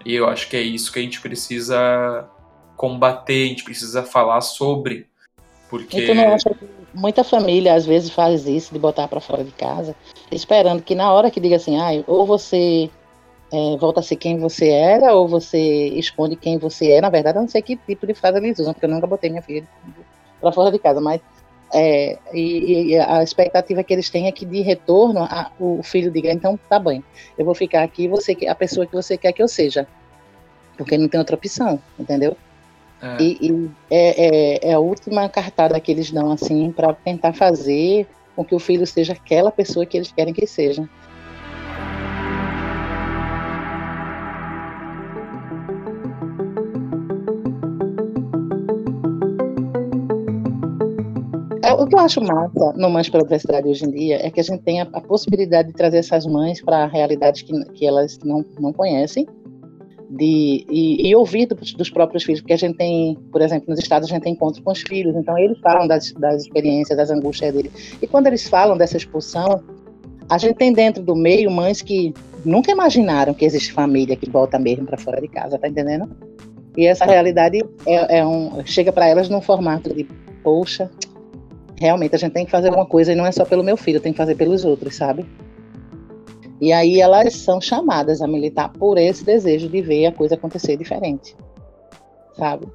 E 0.06 0.16
eu 0.16 0.28
acho 0.28 0.50
que 0.50 0.56
é 0.56 0.62
isso 0.62 0.92
que 0.92 1.00
a 1.00 1.02
gente 1.02 1.22
precisa 1.22 2.30
combater, 2.76 3.46
a 3.46 3.48
gente 3.48 3.64
precisa 3.64 4.04
falar 4.04 4.42
sobre. 4.42 5.08
Porque. 5.70 6.04
Então, 6.04 6.16
não 6.16 6.38
que 6.38 6.70
muita 6.94 7.24
família 7.24 7.74
às 7.74 7.86
vezes 7.86 8.10
faz 8.10 8.48
isso 8.48 8.74
de 8.74 8.80
botar 8.80 9.08
para 9.08 9.20
fora 9.20 9.44
de 9.44 9.52
casa, 9.52 9.96
esperando 10.32 10.82
que 10.82 10.96
na 10.96 11.12
hora 11.12 11.30
que 11.30 11.40
diga 11.40 11.58
assim, 11.58 11.78
ah, 11.78 12.04
ou 12.08 12.26
você 12.26 12.90
é, 13.52 13.78
volta 13.78 14.00
a 14.00 14.04
ser 14.04 14.16
quem 14.16 14.40
você 14.40 14.70
era, 14.70 15.14
ou 15.14 15.28
você 15.28 15.60
esconde 15.90 16.36
quem 16.36 16.58
você 16.58 16.92
é. 16.92 17.02
Na 17.02 17.10
verdade, 17.10 17.38
eu 17.38 17.42
não 17.42 17.50
sei 17.50 17.62
que 17.62 17.76
tipo 17.76 18.08
de 18.08 18.14
frase 18.14 18.38
eles 18.38 18.60
usam, 18.60 18.74
porque 18.74 18.86
eu 18.86 18.90
nunca 18.90 19.08
botei 19.08 19.30
minha 19.30 19.42
filha 19.42 19.68
para 20.40 20.52
fora 20.52 20.72
de 20.72 20.80
casa, 20.80 21.02
mas 21.02 21.22
é, 21.73 22.17
e, 22.34 22.91
e, 22.93 22.99
a 22.99 23.21
expectativa 23.21 23.84
que 23.84 23.93
eles 23.93 24.10
têm 24.10 24.27
é 24.27 24.32
que 24.32 24.45
de 24.45 24.62
retorno 24.62 25.23
a, 25.23 25.51
o 25.60 25.82
filho 25.84 26.12
diga, 26.12 26.32
então 26.32 26.60
tá 26.69 26.79
bem, 26.79 27.03
eu 27.38 27.45
vou 27.45 27.53
ficar 27.53 27.84
aqui, 27.84 28.08
você 28.08 28.36
a 28.47 28.55
pessoa 28.55 28.86
que 28.86 28.93
você 28.93 29.17
quer 29.17 29.32
que 29.32 29.41
eu 29.41 29.47
seja, 29.47 29.88
porque 30.77 30.97
não 30.97 31.08
tem 31.08 31.19
outra 31.19 31.36
opção, 31.36 31.79
entendeu? 31.99 32.36
É. 33.01 33.21
E, 33.21 33.38
e 33.41 33.71
é, 33.89 34.25
é, 34.25 34.69
é, 34.69 34.73
a 34.73 34.79
última 34.79 35.29
cartada 35.29 35.79
que 35.79 35.91
eles 35.91 36.12
dão 36.12 36.32
assim 36.32 36.71
para 36.71 36.93
tentar 36.93 37.34
fazer 37.34 38.08
com 38.36 38.43
que 38.43 38.55
o 38.55 38.60
filho 38.60 38.86
seja 38.86 39.13
aquela 39.13 39.51
pessoa 39.51 39.86
que 39.86 39.97
eles 39.97 40.12
querem 40.12 40.34
que 40.34 40.45
seja. 40.45 40.88
Que 51.89 51.95
eu 51.95 51.99
acho 51.99 52.21
massa 52.21 52.73
no 52.75 52.89
Mães 52.89 53.10
pela 53.10 53.23
Diversidade 53.23 53.67
hoje 53.67 53.86
em 53.86 53.91
dia 53.91 54.25
é 54.25 54.30
que 54.30 54.39
a 54.39 54.43
gente 54.43 54.62
tem 54.63 54.82
a, 54.82 54.88
a 54.93 55.02
possibilidade 55.02 55.69
de 55.69 55.73
trazer 55.73 55.97
essas 55.97 56.25
mães 56.25 56.62
para 56.62 56.86
realidades 56.86 57.41
que, 57.41 57.54
que 57.73 57.86
elas 57.86 58.19
não, 58.23 58.45
não 58.60 58.71
conhecem 58.71 59.28
de, 60.10 60.65
e, 60.69 61.08
e 61.08 61.15
ouvir 61.15 61.45
dos, 61.45 61.73
dos, 61.73 61.89
próprios 61.89 62.23
filhos, 62.23 62.41
porque 62.41 62.54
a 62.54 62.58
gente 62.58 62.75
tem, 62.78 63.15
por 63.32 63.41
exemplo, 63.41 63.69
nos 63.69 63.80
estados 63.80 64.10
a 64.10 64.13
gente 64.13 64.23
tem 64.23 64.34
encontro 64.34 64.62
com 64.63 64.71
os 64.71 64.82
filhos, 64.82 65.15
então 65.15 65.38
eles 65.38 65.60
falam 65.60 65.88
das, 65.88 66.12
das 66.13 66.43
experiências, 66.43 66.97
das 66.97 67.12
angústias 67.12 67.54
deles. 67.54 67.97
E 68.02 68.08
quando 68.08 68.28
eles 68.28 68.47
falam 68.47 68.75
dessa 68.75 68.97
expulsão, 68.97 69.63
a 70.28 70.38
gente 70.38 70.56
tem 70.56 70.73
dentro 70.73 71.04
do 71.04 71.15
meio 71.15 71.52
mães 71.52 71.82
que 71.82 72.13
nunca 72.43 72.71
imaginaram 72.71 73.34
que 73.34 73.45
existe 73.45 73.71
família 73.71 74.15
que 74.15 74.30
volta 74.30 74.58
mesmo 74.58 74.86
para 74.86 74.97
fora 74.97 75.21
de 75.21 75.28
casa, 75.28 75.60
tá 75.60 75.67
entendendo? 75.67 76.10
E 76.75 76.86
essa 76.86 77.06
realidade 77.06 77.63
é, 77.86 78.19
é 78.19 78.25
um, 78.25 78.65
chega 78.65 78.91
para 78.91 79.08
elas 79.08 79.30
num 79.30 79.41
formato 79.41 79.93
de, 79.93 80.08
poxa, 80.43 80.89
realmente 81.80 82.15
a 82.15 82.20
gente 82.20 82.34
tem 82.34 82.46
que 82.46 82.52
fazer 82.52 82.68
alguma 82.68 82.86
coisa 82.86 83.12
e 83.13 83.15
não 83.15 83.26
é 83.26 83.32
só 83.32 83.46
pelo 83.46 83.63
meu 83.63 83.78
filho, 83.78 84.02
tem 84.02 84.12
que 84.12 84.18
fazer 84.18 84.36
pelos 84.36 84.65
outros, 84.65 84.96
sabe? 84.96 85.26
E 86.62 86.74
aí 86.74 87.00
elas 87.00 87.34
são 87.36 87.62
chamadas 87.62 88.22
a 88.22 88.28
militar 88.28 88.70
por 88.74 88.98
esse 88.98 89.24
desejo 89.24 89.70
de 89.70 89.82
ver 89.82 90.08
a 90.08 90.12
coisa 90.12 90.36
acontecer 90.36 90.76
diferente, 90.76 91.36
sabe? 92.38 92.68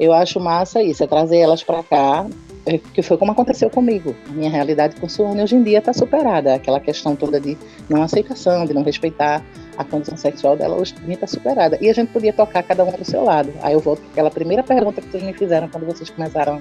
Eu 0.00 0.12
acho 0.12 0.40
massa 0.40 0.82
isso, 0.82 1.02
é 1.02 1.06
trazer 1.06 1.38
elas 1.38 1.62
para 1.62 1.82
cá, 1.82 2.26
é, 2.64 2.78
que 2.78 3.02
foi 3.02 3.18
como 3.18 3.32
aconteceu 3.32 3.68
comigo. 3.68 4.14
A 4.28 4.32
minha 4.32 4.48
realidade 4.48 4.94
com 5.00 5.08
Suane 5.08 5.42
hoje 5.42 5.56
em 5.56 5.62
dia 5.62 5.78
está 5.78 5.92
superada. 5.92 6.54
Aquela 6.54 6.78
questão 6.78 7.16
toda 7.16 7.40
de 7.40 7.58
não 7.88 8.02
aceitação, 8.02 8.64
de 8.64 8.72
não 8.72 8.82
respeitar 8.82 9.44
a 9.76 9.84
condição 9.84 10.16
sexual 10.16 10.56
dela, 10.56 10.76
hoje 10.76 10.94
em 11.02 11.06
dia 11.06 11.14
está 11.14 11.26
superada. 11.26 11.76
E 11.80 11.90
a 11.90 11.92
gente 11.92 12.12
podia 12.12 12.32
tocar 12.32 12.62
cada 12.62 12.84
um 12.84 12.92
do 12.92 13.04
seu 13.04 13.24
lado. 13.24 13.52
Aí 13.60 13.72
eu 13.72 13.80
volto 13.80 14.00
para 14.00 14.10
aquela 14.10 14.30
primeira 14.30 14.62
pergunta 14.62 15.00
que 15.00 15.10
vocês 15.10 15.22
me 15.22 15.32
fizeram 15.32 15.68
quando 15.68 15.84
vocês 15.84 16.08
começaram 16.10 16.60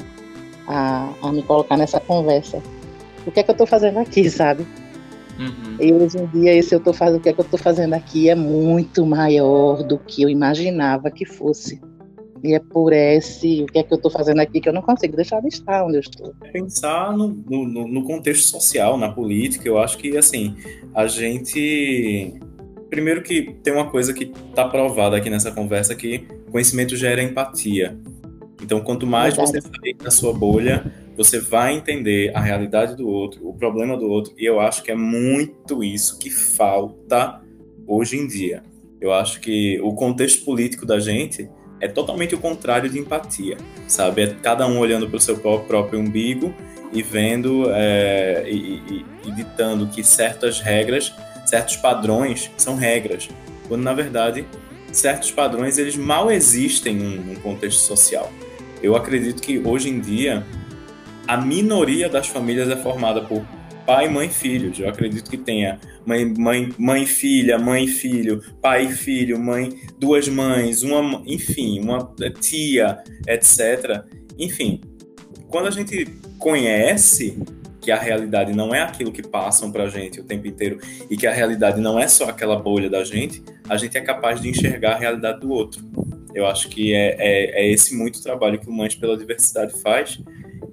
a, 0.68 1.10
a 1.22 1.32
me 1.32 1.42
colocar 1.44 1.78
nessa 1.78 2.00
conversa. 2.00 2.62
O 3.26 3.32
que 3.32 3.40
é 3.40 3.44
que 3.44 3.50
eu 3.50 3.54
estou 3.54 3.68
fazendo 3.68 4.00
aqui, 4.00 4.30
sabe? 4.30 4.66
Uhum. 5.40 5.78
E 5.80 5.94
hoje 5.94 6.18
em 6.18 6.26
dia, 6.28 6.54
esse 6.56 6.74
eu 6.74 6.80
tô 6.80 6.92
fazendo, 6.94 7.20
o 7.20 7.22
que 7.22 7.30
é 7.30 7.34
que 7.34 7.40
eu 7.40 7.46
estou 7.46 7.60
fazendo 7.60 7.94
aqui 7.94 8.30
é 8.30 8.36
muito 8.36 9.06
maior 9.06 9.84
do 9.84 9.98
que 9.98 10.24
eu 10.24 10.30
imaginava 10.30 11.12
que 11.12 11.26
fosse. 11.26 11.80
E 12.44 12.54
é 12.54 12.60
por 12.60 12.94
esse, 12.94 13.64
o 13.64 13.66
que 13.68 13.80
é 13.80 13.84
que 13.84 13.94
eu 13.94 13.98
estou 13.98 14.12
fazendo 14.12 14.40
aqui, 14.40 14.62
que 14.62 14.70
eu 14.70 14.74
não 14.74 14.82
consigo 14.82 15.16
deixar 15.16 15.42
de 15.42 15.48
estar 15.48 15.84
onde 15.86 15.98
eu 15.98 16.02
estou. 16.02 16.34
Pensar 16.52 17.16
no, 17.16 17.28
no, 17.28 17.88
no 17.88 18.04
contexto 18.04 18.48
social, 18.48 18.98
na 18.98 19.12
política, 19.12 19.68
eu 19.68 19.78
acho 19.78 19.98
que, 19.98 20.18
assim, 20.18 20.56
a 20.94 21.08
gente. 21.08 22.34
Primeiro 22.90 23.22
que 23.22 23.56
tem 23.64 23.74
uma 23.74 23.90
coisa 23.90 24.14
que 24.14 24.32
está 24.50 24.66
provada 24.68 25.18
aqui 25.18 25.30
nessa 25.30 25.52
conversa, 25.52 25.94
que 25.94 26.26
conhecimento 26.50 26.96
gera 26.96 27.22
empatia. 27.22 27.98
Então, 28.68 28.82
quanto 28.82 29.08
mais 29.08 29.34
Verdade. 29.34 29.62
você 29.62 29.70
sair 29.80 29.94
da 29.94 30.12
sua 30.12 30.34
bolha, 30.34 30.92
você 31.16 31.40
vai 31.40 31.74
entender 31.74 32.36
a 32.36 32.42
realidade 32.42 32.98
do 32.98 33.08
outro, 33.08 33.48
o 33.48 33.54
problema 33.54 33.96
do 33.96 34.06
outro, 34.10 34.34
e 34.38 34.44
eu 34.44 34.60
acho 34.60 34.84
que 34.84 34.92
é 34.92 34.96
muito 34.96 35.82
isso 35.82 36.20
que 36.20 36.30
falta 36.30 37.42
hoje 37.88 38.18
em 38.18 38.28
dia. 38.28 38.62
Eu 39.00 39.14
acho 39.14 39.40
que 39.40 39.80
o 39.82 39.94
contexto 39.94 40.44
político 40.44 40.86
da 40.86 41.00
gente 41.00 41.50
é 41.80 41.88
totalmente 41.88 42.36
o 42.36 42.40
contrário 42.40 42.90
de 42.90 43.00
empatia, 43.00 43.56
sabe? 43.88 44.24
É 44.24 44.28
cada 44.44 44.68
um 44.68 44.80
olhando 44.80 45.08
para 45.08 45.16
o 45.16 45.22
seu 45.22 45.38
próprio 45.38 46.02
umbigo 46.02 46.54
e 46.92 47.02
vendo 47.02 47.68
é, 47.70 48.44
e, 48.50 48.82
e, 48.90 49.06
e 49.28 49.32
ditando 49.32 49.88
que 49.88 50.04
certas 50.04 50.60
regras, 50.60 51.14
certos 51.46 51.78
padrões 51.78 52.52
são 52.58 52.76
regras, 52.76 53.30
quando 53.70 53.84
na 53.84 53.94
verdade 53.94 54.46
certos 54.92 55.32
padrões 55.32 55.78
eles 55.78 55.96
mal 55.96 56.30
existem 56.30 56.96
num 56.96 57.36
contexto 57.36 57.80
social. 57.80 58.30
Eu 58.82 58.96
acredito 58.96 59.42
que 59.42 59.60
hoje 59.60 59.90
em 59.90 60.00
dia 60.00 60.46
a 61.28 61.38
minoria 61.38 62.08
das 62.08 62.28
famílias 62.28 62.70
é 62.70 62.76
formada 62.76 63.22
por 63.22 63.46
pai, 63.86 64.10
mãe, 64.10 64.30
filhos. 64.30 64.80
Eu 64.80 64.90
acredito 64.90 65.30
que 65.30 65.38
tenha 65.38 65.80
mãe, 66.06 66.26
mãe, 66.38 66.74
mãe, 66.78 67.06
filha, 67.06 67.58
mãe, 67.58 67.88
filho, 67.88 68.42
pai, 68.62 68.90
filho, 68.90 69.40
mãe, 69.40 69.70
duas 69.98 70.28
mães, 70.28 70.84
uma, 70.84 71.24
enfim, 71.26 71.80
uma 71.80 72.14
tia, 72.40 73.02
etc. 73.28 74.04
Enfim, 74.38 74.82
quando 75.48 75.68
a 75.68 75.72
gente 75.72 76.06
conhece 76.38 77.38
que 77.88 77.92
a 77.94 77.98
realidade 77.98 78.52
não 78.52 78.76
é 78.76 78.82
aquilo 78.82 79.14
que 79.14 79.26
passam 79.26 79.72
pra 79.72 79.88
gente 79.88 80.20
o 80.20 80.24
tempo 80.26 80.46
inteiro 80.46 80.78
e 81.10 81.16
que 81.16 81.26
a 81.26 81.32
realidade 81.32 81.80
não 81.80 81.98
é 81.98 82.06
só 82.06 82.26
aquela 82.26 82.58
bolha 82.58 82.90
da 82.90 83.02
gente, 83.02 83.42
a 83.70 83.78
gente 83.78 83.98
é 83.98 84.02
capaz 84.02 84.42
de 84.42 84.50
enxergar 84.50 84.96
a 84.96 84.98
realidade 84.98 85.40
do 85.40 85.50
outro. 85.50 85.82
Eu 86.36 86.46
acho 86.46 86.68
que 86.68 86.94
é, 86.94 87.16
é, 87.18 87.62
é 87.62 87.72
esse 87.72 87.96
muito 87.96 88.22
trabalho 88.22 88.60
que 88.60 88.68
o 88.68 88.74
Mães 88.74 88.94
pela 88.94 89.16
Diversidade 89.16 89.82
faz. 89.82 90.22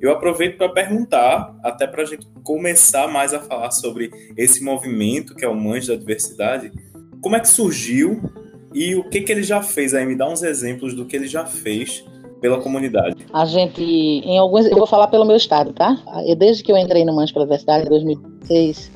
Eu 0.01 0.11
aproveito 0.11 0.57
para 0.57 0.69
perguntar, 0.71 1.57
até 1.63 1.87
para 1.87 2.03
a 2.03 2.05
gente 2.05 2.27
começar 2.43 3.07
mais 3.07 3.33
a 3.33 3.39
falar 3.39 3.71
sobre 3.71 4.11
esse 4.37 4.61
movimento 4.61 5.37
que 5.37 5.45
é 5.45 5.49
o 5.49 5.55
Mães 5.55 5.87
da 5.87 5.95
Diversidade, 5.95 6.73
como 7.21 7.37
é 7.37 7.41
que 7.41 7.49
surgiu 7.49 8.29
e 8.75 8.97
o 8.97 9.05
que, 9.05 9.21
que 9.21 9.31
ele 9.31 9.45
já 9.45 9.63
fez 9.63 9.95
aí? 9.95 10.05
Me 10.05 10.17
dá 10.17 10.29
uns 10.29 10.43
exemplos 10.43 10.95
do 10.95 11.07
que 11.07 11.15
ele 11.15 11.29
já 11.29 11.47
fez 11.47 12.05
pela 12.45 12.61
comunidade. 12.61 13.25
A 13.33 13.47
gente, 13.47 13.83
em 13.83 14.37
alguns, 14.37 14.67
eu 14.67 14.77
vou 14.77 14.87
falar 14.87 15.07
pelo 15.07 15.25
meu 15.25 15.35
estado, 15.35 15.73
tá? 15.73 15.97
desde 16.37 16.63
que 16.63 16.71
eu 16.71 16.77
entrei 16.77 17.03
no 17.03 17.17
Mães 17.17 17.33
pela 17.33 17.47
Diversidade, 17.47 17.87
em 17.87 17.89
2006, 17.89 18.93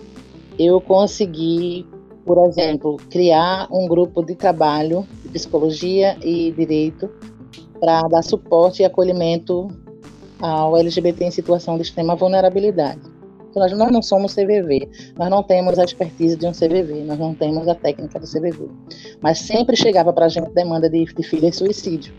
eu 0.58 0.78
consegui 0.82 1.86
por 2.26 2.46
exemplo, 2.46 2.98
criar 3.08 3.66
um 3.72 3.88
grupo 3.88 4.22
de 4.22 4.34
trabalho 4.34 5.08
de 5.22 5.30
psicologia 5.30 6.14
e 6.22 6.52
direito 6.52 7.08
para 7.80 8.02
dar 8.02 8.20
suporte 8.20 8.82
e 8.82 8.84
acolhimento 8.84 9.68
ao 10.38 10.76
LGBT 10.76 11.24
em 11.24 11.30
situação 11.30 11.76
de 11.76 11.84
extrema 11.84 12.14
vulnerabilidade. 12.14 13.00
Então, 13.48 13.62
nós, 13.62 13.72
nós 13.72 13.90
não 13.90 14.02
somos 14.02 14.34
CVV, 14.34 14.90
nós 15.16 15.30
não 15.30 15.42
temos 15.42 15.78
a 15.78 15.84
expertise 15.84 16.36
de 16.36 16.46
um 16.46 16.52
CVV, 16.52 17.02
nós 17.06 17.18
não 17.18 17.32
temos 17.32 17.66
a 17.66 17.74
técnica 17.74 18.20
do 18.20 18.26
CVV. 18.26 18.68
Mas 19.22 19.38
sempre 19.38 19.74
chegava 19.74 20.12
para 20.12 20.26
a 20.26 20.28
gente 20.28 20.50
demanda 20.50 20.90
de, 20.90 21.06
de 21.06 21.22
filha 21.22 21.46
em 21.46 21.52
suicídio. 21.52 22.12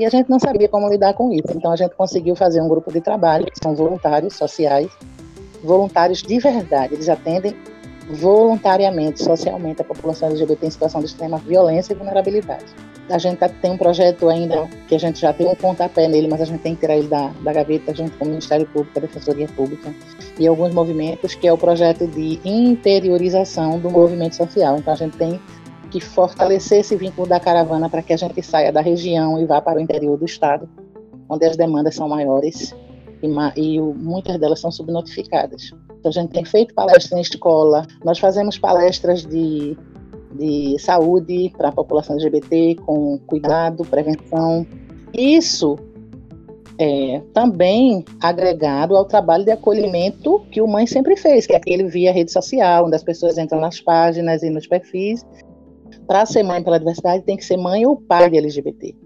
E 0.00 0.06
a 0.06 0.08
gente 0.08 0.30
não 0.30 0.38
sabia 0.38 0.66
como 0.66 0.88
lidar 0.88 1.12
com 1.12 1.30
isso. 1.30 1.52
Então 1.54 1.70
a 1.70 1.76
gente 1.76 1.94
conseguiu 1.94 2.34
fazer 2.34 2.62
um 2.62 2.66
grupo 2.66 2.90
de 2.90 3.02
trabalho, 3.02 3.44
que 3.44 3.62
são 3.62 3.74
voluntários 3.74 4.34
sociais, 4.34 4.90
voluntários 5.62 6.22
de 6.22 6.38
verdade. 6.38 6.94
Eles 6.94 7.06
atendem 7.06 7.54
voluntariamente, 8.08 9.22
socialmente, 9.22 9.82
a 9.82 9.84
população 9.84 10.30
LGBT 10.30 10.66
em 10.66 10.70
situação 10.70 11.00
de 11.02 11.06
extrema 11.08 11.36
violência 11.36 11.92
e 11.92 11.96
vulnerabilidade. 11.96 12.64
A 13.10 13.18
gente 13.18 13.40
tá, 13.40 13.48
tem 13.50 13.72
um 13.72 13.76
projeto 13.76 14.30
ainda 14.30 14.66
que 14.88 14.94
a 14.94 14.98
gente 14.98 15.20
já 15.20 15.34
tem 15.34 15.46
um 15.46 15.54
pontapé 15.54 16.08
nele, 16.08 16.28
mas 16.28 16.40
a 16.40 16.46
gente 16.46 16.62
tem 16.62 16.74
que 16.74 16.80
tirar 16.80 16.96
ele 16.96 17.08
da, 17.08 17.30
da 17.42 17.52
gaveta 17.52 17.94
junto 17.94 18.16
com 18.16 18.24
o 18.24 18.28
Ministério 18.28 18.66
Público, 18.68 18.98
a 18.98 19.02
Defensoria 19.02 19.48
Pública 19.48 19.94
e 20.38 20.46
alguns 20.46 20.72
movimentos, 20.72 21.34
que 21.34 21.46
é 21.46 21.52
o 21.52 21.58
projeto 21.58 22.06
de 22.06 22.40
interiorização 22.42 23.78
do 23.78 23.90
movimento 23.90 24.34
social. 24.34 24.78
Então 24.78 24.94
a 24.94 24.96
gente 24.96 25.18
tem 25.18 25.38
que 25.90 26.00
fortalecer 26.00 26.80
esse 26.80 26.96
vínculo 26.96 27.26
da 27.26 27.40
caravana 27.40 27.88
para 27.88 28.02
que 28.02 28.12
a 28.12 28.16
gente 28.16 28.42
saia 28.42 28.72
da 28.72 28.80
região 28.80 29.40
e 29.40 29.44
vá 29.44 29.60
para 29.60 29.78
o 29.78 29.82
interior 29.82 30.16
do 30.16 30.24
estado, 30.24 30.68
onde 31.28 31.44
as 31.44 31.56
demandas 31.56 31.94
são 31.94 32.08
maiores 32.08 32.74
e, 33.22 33.26
e 33.56 33.80
muitas 33.80 34.38
delas 34.38 34.60
são 34.60 34.70
subnotificadas. 34.70 35.72
Então, 35.98 36.08
a 36.08 36.12
gente 36.12 36.30
tem 36.30 36.44
feito 36.44 36.74
palestras 36.74 37.12
em 37.12 37.20
escola, 37.20 37.86
nós 38.04 38.18
fazemos 38.18 38.58
palestras 38.58 39.24
de, 39.24 39.76
de 40.32 40.78
saúde 40.78 41.52
para 41.56 41.68
a 41.68 41.72
população 41.72 42.16
LGBT, 42.16 42.76
com 42.86 43.18
cuidado, 43.26 43.84
prevenção. 43.84 44.66
Isso 45.12 45.76
é, 46.78 47.20
também 47.34 48.02
agregado 48.22 48.96
ao 48.96 49.04
trabalho 49.04 49.44
de 49.44 49.50
acolhimento 49.50 50.40
que 50.50 50.62
o 50.62 50.66
Mãe 50.66 50.86
sempre 50.86 51.14
fez, 51.14 51.46
que 51.46 51.52
é 51.52 51.56
aquele 51.56 51.84
via 51.84 52.10
rede 52.10 52.32
social, 52.32 52.86
onde 52.86 52.96
as 52.96 53.02
pessoas 53.02 53.36
entram 53.36 53.60
nas 53.60 53.78
páginas 53.80 54.42
e 54.42 54.48
nos 54.48 54.66
perfis. 54.66 55.22
Para 56.10 56.26
ser 56.26 56.42
mãe 56.42 56.60
pela 56.60 56.76
diversidade, 56.76 57.22
tem 57.22 57.36
que 57.36 57.44
ser 57.44 57.56
mãe 57.56 57.86
ou 57.86 57.96
pai 57.96 58.28
de 58.28 58.36
LGBT. 58.36 58.96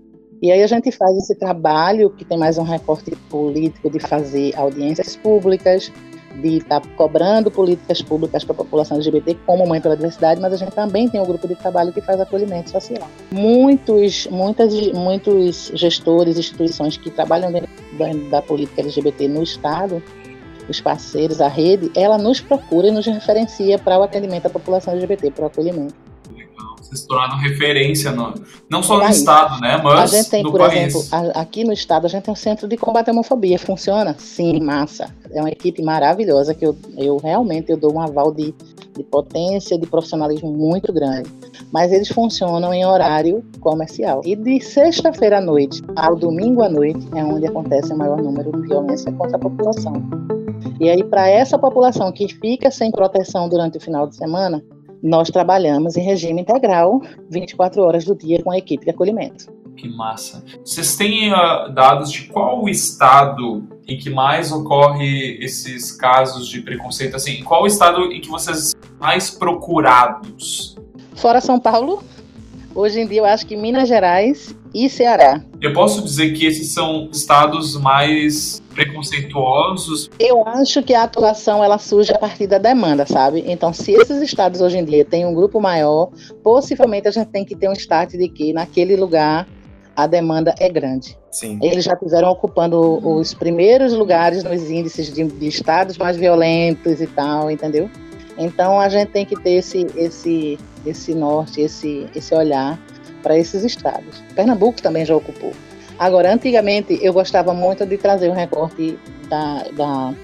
E 0.41 0.51
aí 0.51 0.63
a 0.63 0.67
gente 0.67 0.91
faz 0.91 1.15
esse 1.19 1.35
trabalho, 1.35 2.09
que 2.09 2.25
tem 2.25 2.39
mais 2.39 2.57
um 2.57 2.63
recorte 2.63 3.15
político, 3.29 3.91
de 3.91 4.01
fazer 4.01 4.57
audiências 4.57 5.15
públicas, 5.15 5.93
de 6.41 6.57
estar 6.57 6.81
tá 6.81 6.89
cobrando 6.97 7.51
políticas 7.51 8.01
públicas 8.01 8.43
para 8.43 8.55
a 8.55 8.57
população 8.57 8.97
LGBT 8.97 9.37
como 9.45 9.67
Mãe 9.67 9.83
pela 9.83 9.95
Diversidade, 9.95 10.41
mas 10.41 10.55
a 10.55 10.57
gente 10.57 10.73
também 10.73 11.07
tem 11.07 11.21
um 11.21 11.27
grupo 11.27 11.47
de 11.47 11.55
trabalho 11.57 11.93
que 11.93 12.01
faz 12.01 12.19
acolhimento 12.19 12.71
social. 12.71 13.07
Muitos, 13.31 14.27
muitas, 14.29 14.73
muitos 14.93 15.73
gestores, 15.75 16.39
instituições 16.39 16.97
que 16.97 17.11
trabalham 17.11 17.53
dentro 17.53 17.69
da, 18.31 18.41
política 18.41 18.81
LGBT 18.81 19.29
no 19.29 19.43
Estado, 19.43 20.03
os 20.71 20.81
parceiros, 20.81 21.43
a 21.43 21.49
rede, 21.49 21.93
ela 21.95 22.17
nos 22.17 22.41
procura 22.41 22.89
e 22.89 22.91
nos 22.91 23.05
referencia 23.05 23.79
para 23.79 23.99
o 23.99 24.03
atendimento 24.03 24.47
à 24.47 24.49
população 24.49 24.95
LGBT, 24.95 25.33
para 25.33 25.45
o 25.45 25.47
acolhimento 25.49 26.04
se 26.97 27.07
tornaram 27.07 27.39
referência 27.39 28.11
no, 28.11 28.35
não 28.69 28.83
só 28.83 28.99
no 28.99 29.09
estado, 29.09 29.61
né, 29.61 29.81
mas 29.83 30.13
a 30.13 30.17
gente 30.17 30.31
tem, 30.31 30.43
no 30.43 30.51
por 30.51 30.61
país. 30.61 30.95
exemplo, 30.95 31.07
a, 31.11 31.41
aqui 31.41 31.65
no 31.65 31.73
estado 31.73 32.07
a 32.07 32.09
gente 32.09 32.25
tem 32.25 32.33
um 32.33 32.37
centro 32.37 32.69
de 32.69 32.77
combate 32.77 33.09
à 33.09 33.13
homofobia, 33.13 33.59
funciona? 33.59 34.15
Sim, 34.19 34.61
massa. 34.61 35.15
É 35.33 35.41
uma 35.41 35.51
equipe 35.51 35.83
maravilhosa 35.83 36.55
que 36.55 36.65
eu, 36.65 36.77
eu 36.97 37.17
realmente 37.17 37.71
eu 37.71 37.77
dou 37.77 37.95
um 37.95 38.01
aval 38.01 38.33
de, 38.33 38.55
de 38.97 39.03
potência, 39.03 39.79
de 39.79 39.87
profissionalismo 39.87 40.53
muito 40.53 40.93
grande. 40.93 41.29
Mas 41.73 41.93
eles 41.93 42.09
funcionam 42.09 42.73
em 42.73 42.85
horário 42.85 43.45
comercial. 43.61 44.21
E 44.25 44.37
de 44.37 44.61
sexta-feira 44.61 45.39
à 45.39 45.41
noite 45.41 45.83
ao 45.97 46.15
domingo 46.15 46.63
à 46.63 46.69
noite 46.69 47.07
é 47.15 47.25
onde 47.25 47.47
acontece 47.47 47.93
o 47.93 47.97
maior 47.99 48.23
número 48.23 48.53
de 48.53 48.69
violência 48.69 49.11
contra 49.13 49.37
a 49.37 49.41
população. 49.41 49.95
E 50.81 50.89
aí, 50.89 51.05
para 51.05 51.29
essa 51.29 51.59
população 51.59 52.11
que 52.11 52.29
fica 52.29 52.71
sem 52.71 52.91
proteção 52.91 53.49
durante 53.49 53.79
o 53.79 53.81
final 53.81 54.07
de 54.07 54.17
semana, 54.17 54.63
nós 55.05 55.29
trabalhamos 55.29 55.99
em 55.99 56.03
regime 56.03 56.41
integral, 56.41 57.03
24 57.29 57.83
horas 57.83 58.07
do 58.07 58.17
dia, 58.17 58.43
com 58.43 58.51
a 58.51 58.57
equipe 58.57 58.87
de 58.87 58.91
acolhimento. 58.91 59.53
Que 59.77 59.87
massa. 59.87 60.43
Vocês 60.65 60.97
têm 60.97 61.31
uh, 61.31 61.71
dados 61.75 62.11
de 62.11 62.23
qual 62.29 62.65
o 62.65 62.71
estado 62.71 63.69
em 63.87 63.99
que 63.99 64.09
mais 64.09 64.51
ocorre 64.51 65.37
esses 65.45 65.93
casos 65.93 66.49
de 66.49 66.63
preconceito? 66.63 67.17
Assim, 67.17 67.43
qual 67.45 67.65
o 67.65 67.67
estado 67.67 68.11
em 68.11 68.21
que 68.21 68.31
vocês 68.31 68.75
mais 68.99 69.31
procurados? 69.31 70.75
Fora 71.15 71.43
São 71.43 71.61
Paulo, 71.61 72.03
hoje 72.75 73.01
em 73.01 73.07
dia 73.07 73.19
eu 73.19 73.27
acho 73.27 73.47
que 73.47 73.57
Minas 73.57 73.89
Gerais 73.89 74.57
e 74.75 74.89
Ceará. 74.91 75.41
Eu 75.61 75.73
posso 75.73 76.03
dizer 76.03 76.33
que 76.33 76.45
esses 76.45 76.73
são 76.73 77.09
estados 77.13 77.77
mais 77.77 78.61
preconceituosos? 78.75 80.11
Eu 80.19 80.47
acho 80.47 80.83
que 80.83 80.93
a 80.93 81.05
atuação 81.05 81.63
ela 81.63 81.79
surge 81.79 82.13
a 82.13 82.19
partir 82.19 82.47
da 82.49 82.59
demanda, 82.59 83.07
sabe? 83.07 83.45
Então, 83.47 83.73
se 83.73 83.93
esses 83.93 84.21
estados 84.21 84.61
hoje 84.61 84.79
em 84.79 84.85
dia 84.85 85.05
têm 85.05 85.25
um 85.25 85.33
grupo 85.33 85.61
maior, 85.61 86.11
possivelmente 86.43 87.07
a 87.07 87.11
gente 87.13 87.29
tem 87.29 87.45
que 87.45 87.55
ter 87.55 87.69
um 87.69 87.73
start 87.73 88.11
de 88.11 88.29
que 88.29 88.53
naquele 88.53 88.97
lugar 88.97 89.47
a 89.97 90.07
demanda 90.09 90.55
é 90.59 90.69
grande. 90.69 91.17
Sim. 91.31 91.59
Eles 91.63 91.85
já 91.85 91.93
estiveram 91.93 92.31
ocupando 92.31 92.81
os 93.07 93.33
primeiros 93.33 93.93
lugares 93.93 94.43
nos 94.43 94.69
índices 94.69 95.13
de, 95.13 95.25
de, 95.25 95.47
estados 95.47 95.97
mais 95.97 96.17
violentos 96.17 97.01
e 97.01 97.07
tal, 97.07 97.51
entendeu? 97.51 97.89
Então 98.37 98.81
a 98.81 98.89
gente 98.89 99.11
tem 99.11 99.25
que 99.25 99.37
ter 99.41 99.53
esse, 99.53 99.87
esse, 99.97 100.59
esse 100.85 101.15
norte, 101.15 101.61
esse, 101.61 102.09
esse 102.15 102.35
olhar 102.35 102.79
para 103.25 103.37
esses 103.37 103.65
estados. 103.65 104.23
Pernambuco 104.37 104.81
também 104.81 105.05
já 105.05 105.17
ocupou. 105.17 105.53
Agora, 105.99 106.33
antigamente, 106.33 106.99
eu 107.03 107.13
gostava 107.13 107.55
muito 107.55 107.87
de 107.87 107.97
trazer 107.97 108.29
um 108.29 108.35
recorte 108.35 108.99
da, 109.29 109.65
da, 109.73 110.15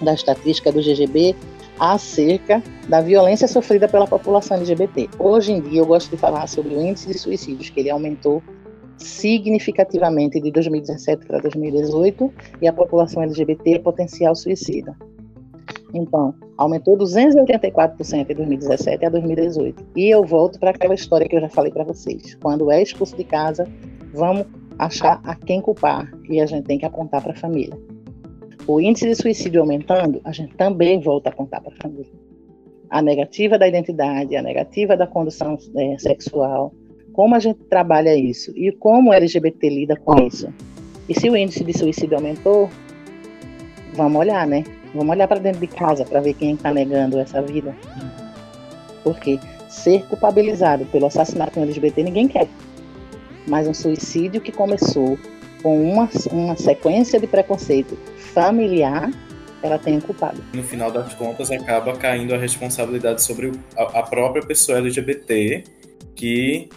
da 0.00 0.12
estatística 0.12 0.72
do 0.72 0.82
GGB 0.82 1.36
acerca 1.78 2.62
da 2.88 3.00
violência 3.00 3.46
sofrida 3.46 3.88
pela 3.88 4.06
população 4.06 4.56
LGBT. 4.56 5.08
Hoje 5.18 5.52
em 5.52 5.60
dia, 5.60 5.80
eu 5.80 5.86
gosto 5.86 6.10
de 6.10 6.16
falar 6.16 6.46
sobre 6.48 6.74
o 6.74 6.80
índice 6.80 7.08
de 7.08 7.18
suicídios, 7.18 7.70
que 7.70 7.80
ele 7.80 7.90
aumentou 7.90 8.42
significativamente 8.98 10.40
de 10.40 10.50
2017 10.50 11.26
para 11.26 11.38
2018, 11.38 12.32
e 12.60 12.68
a 12.68 12.72
população 12.72 13.22
LGBT 13.22 13.74
é 13.74 13.78
potencial 13.78 14.34
suicida. 14.34 14.96
Então, 15.94 16.34
aumentou 16.56 16.96
284% 16.96 18.26
de 18.26 18.34
2017 18.34 19.04
a 19.04 19.08
2018. 19.10 19.84
E 19.96 20.08
eu 20.08 20.24
volto 20.24 20.58
para 20.58 20.70
aquela 20.70 20.94
história 20.94 21.28
que 21.28 21.36
eu 21.36 21.40
já 21.40 21.48
falei 21.48 21.70
para 21.70 21.84
vocês. 21.84 22.34
Quando 22.36 22.70
é 22.70 22.82
expulso 22.82 23.16
de 23.16 23.24
casa, 23.24 23.66
vamos 24.14 24.46
achar 24.78 25.20
a 25.24 25.34
quem 25.34 25.60
culpar 25.60 26.10
e 26.28 26.40
a 26.40 26.46
gente 26.46 26.64
tem 26.64 26.78
que 26.78 26.86
apontar 26.86 27.22
para 27.22 27.32
a 27.32 27.36
família. 27.36 27.76
O 28.66 28.80
índice 28.80 29.08
de 29.08 29.14
suicídio 29.14 29.60
aumentando, 29.60 30.20
a 30.24 30.32
gente 30.32 30.54
também 30.54 31.00
volta 31.00 31.28
a 31.28 31.32
apontar 31.32 31.60
para 31.60 31.72
a 31.72 31.82
família. 31.82 32.12
A 32.88 33.02
negativa 33.02 33.58
da 33.58 33.66
identidade, 33.66 34.36
a 34.36 34.42
negativa 34.42 34.96
da 34.96 35.06
condução 35.06 35.58
é, 35.76 35.98
sexual, 35.98 36.72
como 37.12 37.34
a 37.34 37.38
gente 37.38 37.58
trabalha 37.64 38.14
isso 38.14 38.52
e 38.56 38.70
como 38.72 39.10
o 39.10 39.12
LGBT 39.12 39.68
lida 39.68 39.96
com 39.96 40.14
isso. 40.26 40.52
E 41.08 41.18
se 41.18 41.28
o 41.28 41.36
índice 41.36 41.64
de 41.64 41.76
suicídio 41.76 42.16
aumentou, 42.16 42.70
vamos 43.94 44.20
olhar, 44.20 44.46
né? 44.46 44.62
Vamos 44.94 45.10
olhar 45.10 45.28
para 45.28 45.40
dentro 45.40 45.60
de 45.60 45.66
casa 45.66 46.04
para 46.04 46.20
ver 46.20 46.34
quem 46.34 46.54
está 46.54 46.72
negando 46.72 47.18
essa 47.18 47.40
vida. 47.40 47.74
Porque 49.02 49.38
ser 49.68 50.04
culpabilizado 50.06 50.84
pelo 50.86 51.06
assassinato 51.06 51.58
LGBT 51.58 52.02
ninguém 52.02 52.28
quer 52.28 52.46
mas 53.46 53.66
um 53.66 53.74
suicídio 53.74 54.40
que 54.40 54.52
começou 54.52 55.18
com 55.62 55.82
uma, 55.82 56.08
uma 56.30 56.56
sequência 56.56 57.20
de 57.20 57.26
preconceito 57.26 57.96
familiar, 58.34 59.10
ela 59.62 59.78
tem 59.78 59.96
um 59.96 60.00
culpado. 60.00 60.42
No 60.52 60.62
final 60.62 60.90
das 60.90 61.14
contas, 61.14 61.50
acaba 61.50 61.96
caindo 61.96 62.34
a 62.34 62.38
responsabilidade 62.38 63.22
sobre 63.22 63.52
a, 63.76 64.00
a 64.00 64.02
própria 64.02 64.44
pessoa 64.44 64.78
LGBT 64.78 65.64
que 66.16 66.68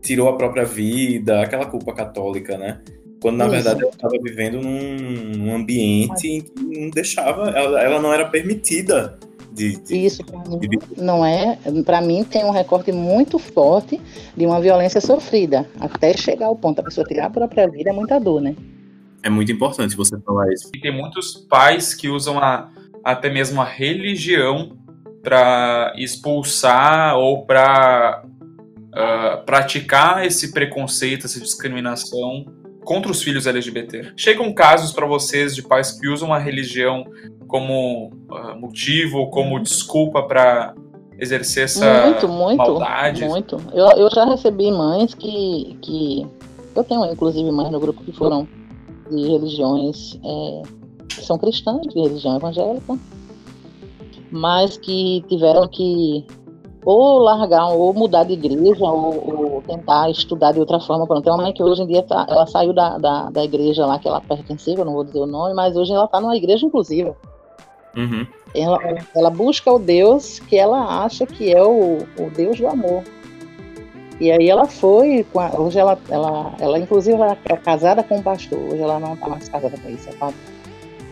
tirou 0.00 0.28
a 0.28 0.36
própria 0.36 0.64
vida, 0.64 1.40
aquela 1.40 1.66
culpa 1.66 1.92
católica, 1.92 2.58
né? 2.58 2.80
Quando 3.22 3.36
na 3.36 3.44
Isso. 3.44 3.54
verdade 3.54 3.82
ela 3.82 3.90
estava 3.92 4.14
vivendo 4.20 4.60
num, 4.60 5.36
num 5.36 5.54
ambiente 5.54 6.26
em 6.26 6.40
que 6.40 6.80
não 6.80 6.90
deixava, 6.90 7.50
ela, 7.50 7.80
ela 7.80 8.00
não 8.00 8.12
era 8.12 8.28
permitida 8.28 9.16
de, 9.52 9.76
de, 9.80 10.06
Isso 10.06 10.24
para 10.24 10.38
mim 10.40 10.58
não 10.96 11.24
é, 11.24 11.56
para 11.84 12.00
mim 12.00 12.24
tem 12.24 12.44
um 12.44 12.50
recorte 12.50 12.90
muito 12.90 13.38
forte 13.38 14.00
de 14.36 14.44
uma 14.44 14.60
violência 14.60 15.00
sofrida, 15.00 15.68
até 15.78 16.16
chegar 16.16 16.46
ao 16.46 16.56
ponto 16.56 16.78
da 16.78 16.82
pessoa 16.82 17.06
tirar 17.06 17.26
a 17.26 17.30
própria 17.30 17.68
vida 17.68 17.90
é 17.90 17.92
muita 17.92 18.18
dor, 18.18 18.40
né? 18.40 18.56
É 19.22 19.30
muito 19.30 19.52
importante 19.52 19.94
você 19.94 20.18
falar 20.18 20.52
isso. 20.52 20.68
E 20.74 20.80
tem 20.80 20.92
muitos 20.92 21.46
pais 21.48 21.94
que 21.94 22.08
usam 22.08 22.40
a, 22.40 22.68
até 23.04 23.30
mesmo 23.30 23.60
a 23.60 23.64
religião 23.64 24.76
para 25.22 25.92
expulsar 25.96 27.16
ou 27.16 27.46
para 27.46 28.24
uh, 28.24 28.98
ah, 28.98 29.42
praticar 29.46 30.26
esse 30.26 30.52
preconceito, 30.52 31.26
essa 31.26 31.38
discriminação 31.38 32.46
contra 32.84 33.10
os 33.10 33.22
filhos 33.22 33.46
LGBT. 33.46 34.12
Chegam 34.16 34.52
casos 34.52 34.92
para 34.92 35.06
vocês 35.06 35.54
de 35.54 35.62
pais 35.62 35.92
que 35.92 36.08
usam 36.08 36.32
a 36.32 36.38
religião 36.38 37.04
como 37.46 38.12
uh, 38.30 38.58
motivo, 38.58 39.28
como 39.30 39.60
desculpa 39.60 40.22
para 40.22 40.74
exercer 41.18 41.64
essa 41.64 42.06
muito, 42.06 42.28
muito, 42.28 42.56
maldade? 42.56 43.24
Muito, 43.24 43.60
eu, 43.72 43.86
eu 43.96 44.10
já 44.10 44.24
recebi 44.24 44.70
mães 44.70 45.14
que, 45.14 45.76
que... 45.82 46.26
Eu 46.74 46.82
tenho, 46.82 47.04
inclusive, 47.04 47.50
mães 47.50 47.70
no 47.70 47.78
grupo 47.78 48.02
que 48.02 48.12
foram 48.12 48.48
de 49.10 49.28
religiões... 49.28 50.18
É, 50.24 50.82
são 51.20 51.38
cristãs, 51.38 51.82
de 51.82 52.00
religião 52.00 52.36
evangélica, 52.36 52.98
mas 54.30 54.76
que 54.76 55.24
tiveram 55.28 55.68
que 55.68 56.24
ou 56.84 57.18
largar, 57.18 57.68
ou 57.68 57.94
mudar 57.94 58.24
de 58.24 58.32
igreja, 58.32 58.84
ou, 58.84 59.54
ou 59.54 59.62
tentar 59.62 60.10
estudar 60.10 60.52
de 60.52 60.60
outra 60.60 60.80
forma. 60.80 61.06
Pronto, 61.06 61.22
tem 61.22 61.32
uma 61.32 61.42
mãe 61.42 61.52
que 61.52 61.62
hoje 61.62 61.82
em 61.82 61.86
dia 61.86 62.02
tá, 62.02 62.26
ela 62.28 62.46
saiu 62.46 62.72
da, 62.72 62.98
da, 62.98 63.30
da 63.30 63.44
igreja 63.44 63.86
lá 63.86 63.98
que 63.98 64.08
ela 64.08 64.20
pertencia, 64.20 64.74
eu 64.74 64.84
não 64.84 64.94
vou 64.94 65.04
dizer 65.04 65.20
o 65.20 65.26
nome, 65.26 65.54
mas 65.54 65.76
hoje 65.76 65.92
ela 65.92 66.04
está 66.04 66.20
numa 66.20 66.36
igreja 66.36 66.66
inclusiva. 66.66 67.16
Uhum. 67.96 68.26
Ela, 68.54 68.78
ela, 69.14 69.30
busca 69.30 69.70
o 69.70 69.78
Deus 69.78 70.38
que 70.40 70.56
ela 70.56 71.04
acha 71.04 71.26
que 71.26 71.52
é 71.52 71.62
o, 71.62 71.98
o 72.18 72.30
Deus 72.34 72.58
do 72.58 72.66
amor. 72.66 73.02
E 74.20 74.30
aí 74.30 74.48
ela 74.48 74.66
foi, 74.66 75.26
hoje 75.58 75.78
ela, 75.78 75.98
ela, 76.08 76.52
ela 76.60 76.78
inclusive 76.78 77.16
ela 77.16 77.36
é 77.44 77.56
casada 77.56 78.02
com 78.02 78.18
um 78.18 78.22
pastor, 78.22 78.58
hoje 78.58 78.80
ela 78.80 79.00
não 79.00 79.14
está 79.14 79.28
mais 79.28 79.48
casada 79.48 79.76
com 79.76 79.90
isso, 79.90 80.08
é. 80.08 80.32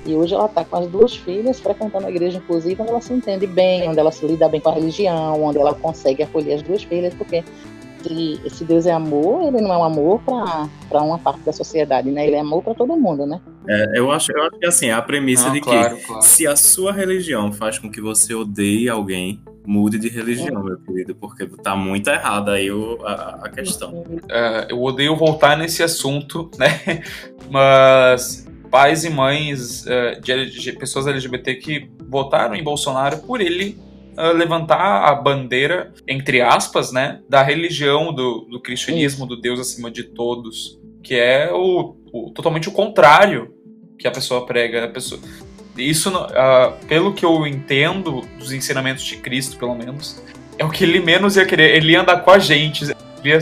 E 0.07 0.14
hoje 0.14 0.34
ela 0.34 0.46
está 0.46 0.64
com 0.64 0.76
as 0.76 0.86
duas 0.86 1.16
filhas, 1.16 1.61
frequentando 1.61 2.07
a 2.07 2.11
igreja, 2.11 2.38
inclusive, 2.38 2.80
onde 2.80 2.90
ela 2.90 3.01
se 3.01 3.12
entende 3.12 3.46
bem, 3.46 3.88
onde 3.88 3.98
ela 3.98 4.11
se 4.11 4.26
lida 4.26 4.48
bem 4.48 4.61
com 4.61 4.70
a 4.70 4.72
religião, 4.72 5.42
onde 5.42 5.59
ela 5.59 5.74
consegue 5.74 6.22
acolher 6.22 6.55
as 6.55 6.62
duas 6.62 6.82
filhas, 6.82 7.12
porque 7.14 7.44
se, 8.03 8.40
se 8.48 8.64
Deus 8.64 8.86
é 8.86 8.92
amor, 8.92 9.48
ele 9.48 9.61
não 9.61 9.72
é 9.72 9.78
um 9.78 9.84
amor 9.84 10.20
para 10.22 11.03
uma 11.03 11.18
parte 11.18 11.40
da 11.40 11.53
sociedade, 11.53 12.11
né? 12.11 12.26
Ele 12.26 12.36
é 12.36 12.40
amor 12.40 12.62
para 12.62 12.74
todo 12.74 12.96
mundo, 12.96 13.26
né? 13.26 13.40
É, 13.68 13.98
eu, 13.98 14.11
acho, 14.11 14.32
eu 14.32 14.42
acho 14.42 14.59
que 14.59 14.66
assim, 14.66 14.90
a 14.90 15.03
premissa 15.03 15.46
não, 15.46 15.53
de 15.53 15.61
claro, 15.61 15.96
que 15.96 16.07
claro. 16.07 16.22
se 16.22 16.46
a 16.46 16.57
sua 16.57 16.92
religião 16.92 17.53
faz 17.53 17.78
com 17.78 17.90
que 17.90 18.01
você 18.01 18.34
odeie 18.34 18.88
alguém, 18.88 19.40
mude 19.66 19.98
de 19.98 20.09
religião, 20.09 20.61
é. 20.61 20.64
meu 20.64 20.78
querido, 20.78 21.14
porque 21.14 21.46
tá 21.46 21.76
muito 21.76 22.09
errada 22.09 22.53
aí 22.53 22.70
o, 22.70 22.98
a, 23.05 23.40
a 23.44 23.48
questão. 23.51 24.05
É, 24.28 24.68
eu 24.70 24.82
odeio 24.82 25.14
voltar 25.14 25.57
nesse 25.57 25.82
assunto, 25.82 26.51
né? 26.59 27.03
Mas 27.51 28.49
pais 28.70 29.04
e 29.04 29.10
mães 29.10 29.84
uh, 29.84 30.20
de, 30.20 30.72
pessoas 30.72 31.06
LGBT 31.06 31.56
que 31.56 31.90
votaram 32.08 32.54
em 32.54 32.62
Bolsonaro 32.62 33.18
por 33.18 33.40
ele 33.40 33.76
uh, 34.16 34.32
levantar 34.36 35.04
a 35.04 35.14
bandeira, 35.14 35.92
entre 36.06 36.40
aspas, 36.40 36.92
né, 36.92 37.20
da 37.28 37.42
religião, 37.42 38.12
do, 38.12 38.46
do 38.50 38.60
cristianismo, 38.60 39.26
do 39.26 39.40
Deus 39.40 39.58
acima 39.58 39.90
de 39.90 40.04
todos, 40.04 40.78
que 41.02 41.14
é 41.14 41.50
o, 41.52 41.96
o, 42.12 42.30
totalmente 42.30 42.68
o 42.68 42.72
contrário 42.72 43.54
que 43.98 44.06
a 44.06 44.10
pessoa 44.10 44.46
prega. 44.46 44.84
A 44.84 44.88
pessoa, 44.88 45.20
isso, 45.76 46.10
uh, 46.10 46.86
pelo 46.86 47.12
que 47.12 47.24
eu 47.24 47.46
entendo 47.46 48.22
dos 48.38 48.52
ensinamentos 48.52 49.04
de 49.04 49.16
Cristo, 49.16 49.56
pelo 49.56 49.74
menos, 49.74 50.22
é 50.58 50.64
o 50.64 50.70
que 50.70 50.84
ele 50.84 51.00
menos 51.00 51.36
ia 51.36 51.46
querer. 51.46 51.76
Ele 51.76 51.92
ia 51.92 52.02
andar 52.02 52.18
com 52.18 52.30
a 52.30 52.38
gente. 52.38 52.84
Ele 52.84 52.94
ia 53.24 53.38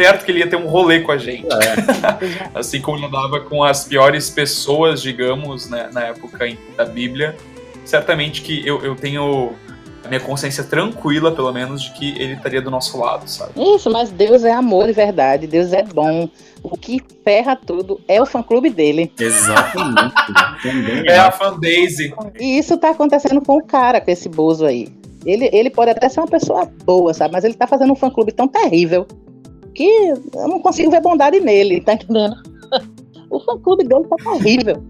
certo 0.00 0.24
que 0.24 0.30
ele 0.30 0.38
ia 0.38 0.48
ter 0.48 0.56
um 0.56 0.66
rolê 0.66 1.00
com 1.00 1.12
a 1.12 1.18
gente. 1.18 1.46
É. 1.46 2.48
assim 2.58 2.80
como 2.80 2.96
ele 2.96 3.04
andava 3.06 3.40
com 3.40 3.62
as 3.62 3.84
piores 3.84 4.30
pessoas, 4.30 5.02
digamos, 5.02 5.68
né, 5.68 5.90
na 5.92 6.06
época 6.06 6.38
da 6.76 6.86
Bíblia. 6.86 7.36
Certamente 7.84 8.40
que 8.40 8.66
eu, 8.66 8.82
eu 8.82 8.96
tenho 8.96 9.52
a 10.02 10.08
minha 10.08 10.20
consciência 10.20 10.64
tranquila, 10.64 11.32
pelo 11.32 11.52
menos, 11.52 11.82
de 11.82 11.92
que 11.92 12.18
ele 12.18 12.32
estaria 12.32 12.62
do 12.62 12.70
nosso 12.70 12.98
lado, 12.98 13.28
sabe? 13.28 13.52
Isso, 13.74 13.90
mas 13.90 14.10
Deus 14.10 14.42
é 14.42 14.52
amor 14.52 14.86
de 14.86 14.92
verdade, 14.92 15.46
Deus 15.46 15.72
é 15.72 15.82
bom. 15.82 16.28
O 16.62 16.76
que 16.76 17.02
ferra 17.22 17.54
tudo 17.54 18.00
é 18.08 18.20
o 18.20 18.26
fã-clube 18.26 18.70
dele. 18.70 19.12
Exatamente. 19.18 20.14
é 21.06 21.18
a 21.18 21.30
fanbase. 21.30 22.14
E 22.38 22.58
isso 22.58 22.78
tá 22.78 22.90
acontecendo 22.90 23.42
com 23.42 23.58
o 23.58 23.64
cara, 23.64 24.00
com 24.00 24.10
esse 24.10 24.28
Bozo 24.28 24.64
aí. 24.64 24.88
Ele, 25.26 25.50
ele 25.52 25.68
pode 25.68 25.90
até 25.90 26.08
ser 26.08 26.20
uma 26.20 26.26
pessoa 26.26 26.64
boa, 26.84 27.12
sabe? 27.12 27.32
Mas 27.32 27.44
ele 27.44 27.54
tá 27.54 27.66
fazendo 27.66 27.92
um 27.92 27.96
fã-clube 27.96 28.32
tão 28.32 28.48
terrível 28.48 29.06
que 29.80 30.12
eu 30.34 30.46
não 30.46 30.60
consigo 30.60 30.90
ver 30.90 31.00
bondade 31.00 31.40
nele, 31.40 31.80
tá 31.80 31.94
entendendo? 31.94 32.36
O 33.30 33.38
fã 33.38 33.56
clube 33.56 33.84
dele 33.84 34.04
tá 34.08 34.16
terrível. 34.16 34.82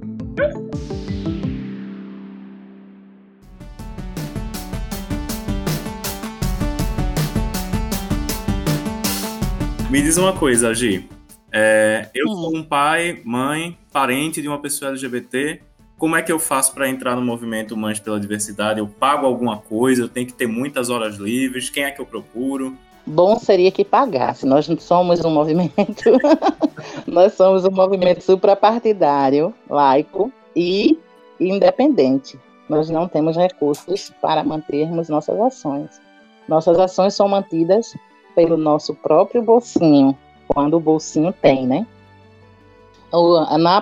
Me 9.90 10.00
diz 10.00 10.16
uma 10.16 10.32
coisa, 10.32 10.72
Gi. 10.74 11.06
É, 11.52 12.08
eu 12.14 12.26
hum. 12.26 12.34
sou 12.34 12.56
um 12.56 12.62
pai, 12.62 13.20
mãe, 13.22 13.76
parente 13.92 14.40
de 14.40 14.48
uma 14.48 14.58
pessoa 14.58 14.92
LGBT. 14.92 15.60
Como 15.98 16.16
é 16.16 16.22
que 16.22 16.32
eu 16.32 16.38
faço 16.38 16.72
para 16.72 16.88
entrar 16.88 17.14
no 17.14 17.22
movimento 17.22 17.76
Mães 17.76 18.00
pela 18.00 18.18
Diversidade? 18.18 18.80
Eu 18.80 18.88
pago 18.88 19.26
alguma 19.26 19.58
coisa? 19.58 20.02
Eu 20.02 20.08
tenho 20.08 20.26
que 20.26 20.32
ter 20.32 20.46
muitas 20.46 20.88
horas 20.88 21.16
livres? 21.16 21.68
Quem 21.68 21.84
é 21.84 21.90
que 21.90 22.00
eu 22.00 22.06
procuro? 22.06 22.74
Bom 23.06 23.38
seria 23.38 23.70
que 23.70 23.84
pagasse. 23.84 24.46
Nós 24.46 24.68
não 24.68 24.78
somos 24.78 25.24
um 25.24 25.30
movimento, 25.30 26.10
nós 27.06 27.34
somos 27.34 27.64
um 27.64 27.70
movimento 27.70 28.22
suprapartidário, 28.22 29.54
laico 29.68 30.32
e 30.54 30.98
independente. 31.38 32.38
Nós 32.68 32.88
não 32.88 33.08
temos 33.08 33.36
recursos 33.36 34.12
para 34.20 34.44
mantermos 34.44 35.08
nossas 35.08 35.40
ações. 35.40 36.00
Nossas 36.48 36.78
ações 36.78 37.14
são 37.14 37.28
mantidas 37.28 37.94
pelo 38.34 38.56
nosso 38.56 38.94
próprio 38.94 39.42
bolsinho, 39.42 40.16
quando 40.48 40.76
o 40.76 40.80
bolsinho 40.80 41.32
tem, 41.32 41.66
né? 41.66 41.86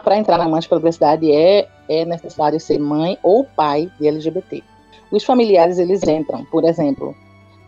Para 0.02 0.16
entrar 0.16 0.38
na 0.38 0.48
Mãe 0.48 0.62
pela 0.62 0.80
Diversidade 0.80 1.30
é, 1.30 1.68
é 1.88 2.04
necessário 2.04 2.58
ser 2.58 2.78
mãe 2.78 3.18
ou 3.22 3.44
pai 3.44 3.90
de 4.00 4.08
LGBT. 4.08 4.62
Os 5.10 5.24
familiares, 5.24 5.78
eles 5.78 6.02
entram, 6.02 6.44
por 6.46 6.64
exemplo, 6.64 7.14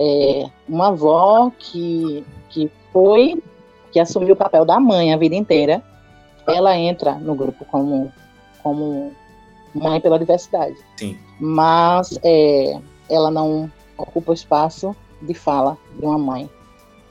é, 0.01 0.47
uma 0.67 0.89
avó 0.89 1.53
que, 1.59 2.25
que 2.49 2.71
foi, 2.91 3.43
que 3.93 4.01
assumiu 4.01 4.33
o 4.33 4.37
papel 4.37 4.65
da 4.65 4.81
mãe 4.81 5.13
a 5.13 5.19
vida 5.19 5.35
inteira, 5.35 5.83
ela 6.47 6.75
entra 6.77 7.15
no 7.15 7.35
grupo 7.35 7.67
como, 7.67 8.11
como 8.63 9.13
mãe 9.75 10.01
pela 10.01 10.19
diversidade. 10.19 10.77
Sim. 10.97 11.19
Mas 11.39 12.19
é, 12.25 12.81
ela 13.11 13.31
não 13.31 13.71
ocupa 13.99 14.31
o 14.31 14.35
espaço 14.35 14.97
de 15.21 15.35
fala 15.35 15.77
de 15.99 16.07
uma 16.07 16.19
mãe, 16.19 16.49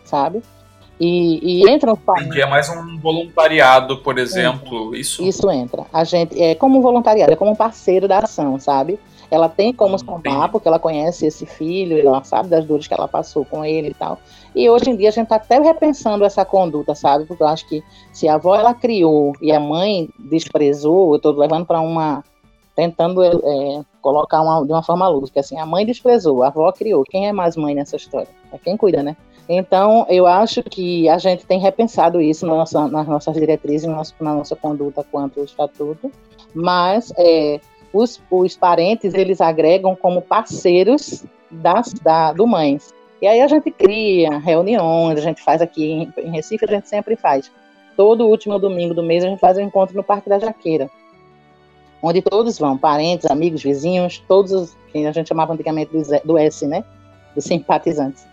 sabe? 0.03 0.41
E, 0.99 1.61
e 1.63 1.69
entra 1.69 1.91
no 1.91 1.97
É 2.35 2.45
mais 2.45 2.67
um 2.69 2.97
voluntariado, 2.97 3.99
por 3.99 4.17
exemplo, 4.17 4.87
entra. 4.87 4.97
isso? 4.97 5.23
Isso 5.23 5.49
entra. 5.49 5.85
A 5.93 6.03
gente 6.03 6.41
é 6.41 6.55
como 6.55 6.79
um 6.79 6.81
voluntariado, 6.81 7.31
é 7.31 7.35
como 7.35 7.51
um 7.51 7.55
parceiro 7.55 8.07
da 8.07 8.19
ação, 8.19 8.59
sabe? 8.59 8.99
Ela 9.31 9.47
tem 9.47 9.71
como 9.71 9.97
somar, 9.99 10.51
porque 10.51 10.67
ela 10.67 10.79
conhece 10.79 11.27
esse 11.27 11.45
filho, 11.45 11.99
ela 11.99 12.23
sabe 12.23 12.49
das 12.49 12.65
dores 12.65 12.87
que 12.87 12.93
ela 12.93 13.07
passou 13.07 13.45
com 13.45 13.63
ele 13.63 13.89
e 13.89 13.93
tal. 13.93 14.17
E 14.55 14.69
hoje 14.69 14.89
em 14.89 14.95
dia 14.95 15.09
a 15.09 15.11
gente 15.11 15.25
está 15.25 15.35
até 15.35 15.59
repensando 15.59 16.25
essa 16.25 16.43
conduta, 16.43 16.95
sabe? 16.95 17.25
Porque 17.25 17.43
eu 17.43 17.47
acho 17.47 17.67
que 17.67 17.83
se 18.11 18.27
a 18.27 18.35
avó 18.35 18.55
ela 18.55 18.73
criou 18.73 19.33
e 19.41 19.51
a 19.51 19.59
mãe 19.59 20.09
desprezou, 20.17 21.11
eu 21.11 21.17
estou 21.17 21.33
levando 21.33 21.65
para 21.65 21.79
uma. 21.79 22.23
tentando 22.75 23.23
é, 23.23 23.83
colocar 24.01 24.41
uma, 24.41 24.65
de 24.65 24.71
uma 24.71 24.81
forma 24.81 25.07
lúdica, 25.07 25.41
assim, 25.41 25.59
a 25.59 25.65
mãe 25.65 25.85
desprezou, 25.85 26.41
a 26.41 26.47
avó 26.47 26.71
criou. 26.71 27.03
Quem 27.03 27.27
é 27.27 27.31
mais 27.31 27.55
mãe 27.55 27.75
nessa 27.75 27.95
história? 27.95 28.29
É 28.51 28.57
quem 28.57 28.75
cuida, 28.75 29.03
né? 29.03 29.15
Então, 29.51 30.05
eu 30.09 30.27
acho 30.27 30.61
que 30.61 31.09
a 31.09 31.17
gente 31.17 31.43
tem 31.43 31.59
repensado 31.59 32.21
isso 32.21 32.45
na 32.45 32.55
nossa, 32.55 32.87
nas 32.87 33.07
nossas 33.07 33.33
diretrizes, 33.33 33.87
na 34.19 34.35
nossa 34.35 34.55
conduta 34.55 35.03
quanto 35.03 35.39
ao 35.39 35.45
estatuto, 35.45 36.11
mas 36.53 37.11
é, 37.17 37.59
os, 37.93 38.21
os 38.29 38.55
parentes 38.55 39.13
eles 39.13 39.41
agregam 39.41 39.95
como 39.95 40.21
parceiros 40.21 41.25
das, 41.49 41.93
da, 41.93 42.33
do 42.33 42.45
Mães. 42.45 42.93
E 43.21 43.27
aí 43.27 43.41
a 43.41 43.47
gente 43.47 43.69
cria 43.71 44.37
reuniões, 44.37 45.17
a 45.17 45.21
gente 45.21 45.43
faz 45.43 45.61
aqui 45.61 45.83
em, 45.91 46.13
em 46.17 46.31
Recife, 46.31 46.65
a 46.65 46.71
gente 46.71 46.87
sempre 46.87 47.15
faz. 47.15 47.51
Todo 47.97 48.27
último 48.27 48.57
domingo 48.57 48.93
do 48.93 49.03
mês 49.03 49.23
a 49.23 49.27
gente 49.27 49.39
faz 49.39 49.57
um 49.57 49.61
encontro 49.61 49.95
no 49.95 50.03
Parque 50.03 50.29
da 50.29 50.39
Jaqueira, 50.39 50.89
onde 52.01 52.21
todos 52.21 52.57
vão, 52.57 52.77
parentes, 52.77 53.29
amigos, 53.29 53.61
vizinhos, 53.61 54.23
todos 54.27 54.51
os 54.51 54.77
que 54.91 55.05
a 55.05 55.11
gente 55.11 55.27
chamava 55.27 55.53
antigamente 55.53 55.91
do, 56.23 56.37
S, 56.37 56.65
né? 56.65 56.83
Dos 57.35 57.43
simpatizantes. 57.43 58.25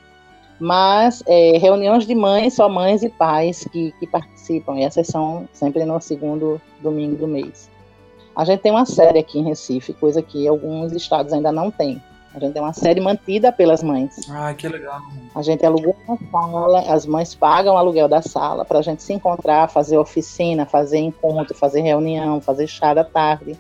Mas 0.58 1.22
é, 1.26 1.58
reuniões 1.58 2.06
de 2.06 2.14
mães, 2.14 2.54
só 2.54 2.68
mães 2.68 3.02
e 3.02 3.08
pais 3.10 3.66
que, 3.72 3.92
que 3.98 4.06
participam, 4.06 4.78
e 4.78 4.84
essas 4.84 5.06
são 5.08 5.48
sempre 5.52 5.84
no 5.84 6.00
segundo 6.00 6.60
domingo 6.80 7.16
do 7.16 7.26
mês. 7.26 7.68
A 8.36 8.44
gente 8.44 8.60
tem 8.60 8.70
uma 8.70 8.84
série 8.84 9.18
aqui 9.18 9.38
em 9.38 9.44
Recife, 9.44 9.94
coisa 9.94 10.20
que 10.20 10.46
alguns 10.46 10.92
estados 10.92 11.32
ainda 11.32 11.50
não 11.50 11.70
têm. 11.70 12.02
A 12.34 12.38
gente 12.38 12.52
tem 12.52 12.60
uma 12.60 12.74
série 12.74 13.00
mantida 13.00 13.50
pelas 13.50 13.82
mães. 13.82 14.14
Ah, 14.28 14.52
que 14.52 14.68
legal. 14.68 15.00
A 15.34 15.40
gente 15.40 15.64
alugou 15.64 15.96
uma 16.06 16.18
sala, 16.30 16.80
as 16.80 17.06
mães 17.06 17.34
pagam 17.34 17.74
o 17.74 17.78
aluguel 17.78 18.06
da 18.08 18.20
sala 18.20 18.62
para 18.62 18.78
a 18.78 18.82
gente 18.82 19.02
se 19.02 19.14
encontrar, 19.14 19.70
fazer 19.70 19.96
oficina, 19.96 20.66
fazer 20.66 20.98
encontro, 20.98 21.56
fazer 21.56 21.80
reunião, 21.80 22.38
fazer 22.38 22.66
chá 22.66 22.92
da 22.92 23.04
tarde, 23.04 23.56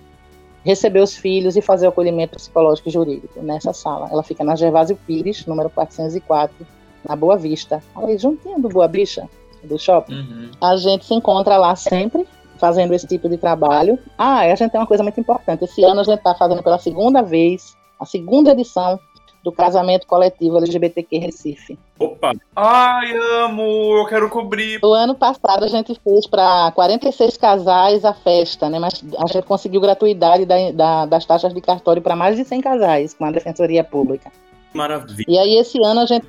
receber 0.62 1.00
os 1.00 1.16
filhos 1.16 1.56
e 1.56 1.62
fazer 1.62 1.86
o 1.86 1.88
acolhimento 1.88 2.36
psicológico 2.36 2.90
e 2.90 2.92
jurídico 2.92 3.40
nessa 3.40 3.72
sala. 3.72 4.10
Ela 4.12 4.22
fica 4.22 4.44
na 4.44 4.54
Gervásio 4.54 4.98
Pires, 5.06 5.46
número 5.46 5.70
404, 5.70 6.66
na 7.08 7.16
Boa 7.16 7.38
Vista, 7.38 7.82
ali 7.94 8.18
juntinho 8.18 8.60
do 8.60 8.68
Boa 8.68 8.86
Bicha, 8.86 9.26
do 9.64 9.78
shopping. 9.78 10.16
Uhum. 10.16 10.50
A 10.60 10.76
gente 10.76 11.06
se 11.06 11.14
encontra 11.14 11.56
lá 11.56 11.74
sempre 11.76 12.28
fazendo 12.58 12.94
esse 12.94 13.06
tipo 13.06 13.28
de 13.28 13.36
trabalho. 13.36 13.98
Ah, 14.16 14.40
a 14.40 14.54
gente 14.54 14.70
tem 14.70 14.80
uma 14.80 14.86
coisa 14.86 15.02
muito 15.02 15.20
importante. 15.20 15.64
Esse 15.64 15.84
ano 15.84 16.00
a 16.00 16.04
gente 16.04 16.18
está 16.18 16.34
fazendo 16.34 16.62
pela 16.62 16.78
segunda 16.78 17.22
vez, 17.22 17.76
a 17.98 18.04
segunda 18.04 18.52
edição 18.52 18.98
do 19.46 19.52
casamento 19.52 20.08
coletivo 20.08 20.56
LGBTQ 20.56 21.18
Recife. 21.18 21.78
Opa! 22.00 22.32
Ai, 22.56 23.16
amo! 23.44 23.96
Eu 23.96 24.06
quero 24.06 24.28
cobrir. 24.28 24.80
O 24.82 24.92
ano 24.92 25.14
passado 25.14 25.64
a 25.64 25.68
gente 25.68 25.94
fez 26.02 26.26
para 26.26 26.72
46 26.72 27.36
casais 27.36 28.04
a 28.04 28.12
festa, 28.12 28.68
né? 28.68 28.80
Mas 28.80 29.04
a 29.16 29.26
gente 29.32 29.46
conseguiu 29.46 29.80
gratuidade 29.80 30.44
da, 30.44 30.72
da, 30.72 31.06
das 31.06 31.24
taxas 31.24 31.54
de 31.54 31.60
cartório 31.60 32.02
para 32.02 32.16
mais 32.16 32.36
de 32.36 32.44
100 32.44 32.60
casais 32.60 33.14
com 33.14 33.24
a 33.24 33.30
Defensoria 33.30 33.84
Pública. 33.84 34.32
Maravilha. 34.74 35.24
E 35.28 35.38
aí 35.38 35.56
esse 35.56 35.78
ano 35.80 36.00
a 36.00 36.06
gente 36.06 36.26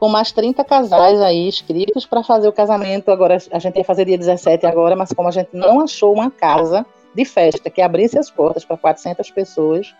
com 0.00 0.08
mais 0.08 0.32
30 0.32 0.64
casais 0.64 1.20
aí 1.20 1.46
inscritos 1.46 2.06
para 2.06 2.24
fazer 2.24 2.48
o 2.48 2.52
casamento. 2.52 3.10
Agora, 3.10 3.36
a 3.52 3.58
gente 3.58 3.76
ia 3.76 3.84
fazer 3.84 4.06
dia 4.06 4.16
17 4.16 4.64
agora, 4.64 4.96
mas 4.96 5.12
como 5.12 5.28
a 5.28 5.30
gente 5.30 5.50
não 5.52 5.82
achou 5.82 6.14
uma 6.14 6.30
casa 6.30 6.86
de 7.14 7.24
festa 7.26 7.68
que 7.68 7.82
abrisse 7.82 8.18
as 8.18 8.30
portas 8.30 8.64
para 8.64 8.78
400 8.78 9.30
pessoas, 9.30 9.94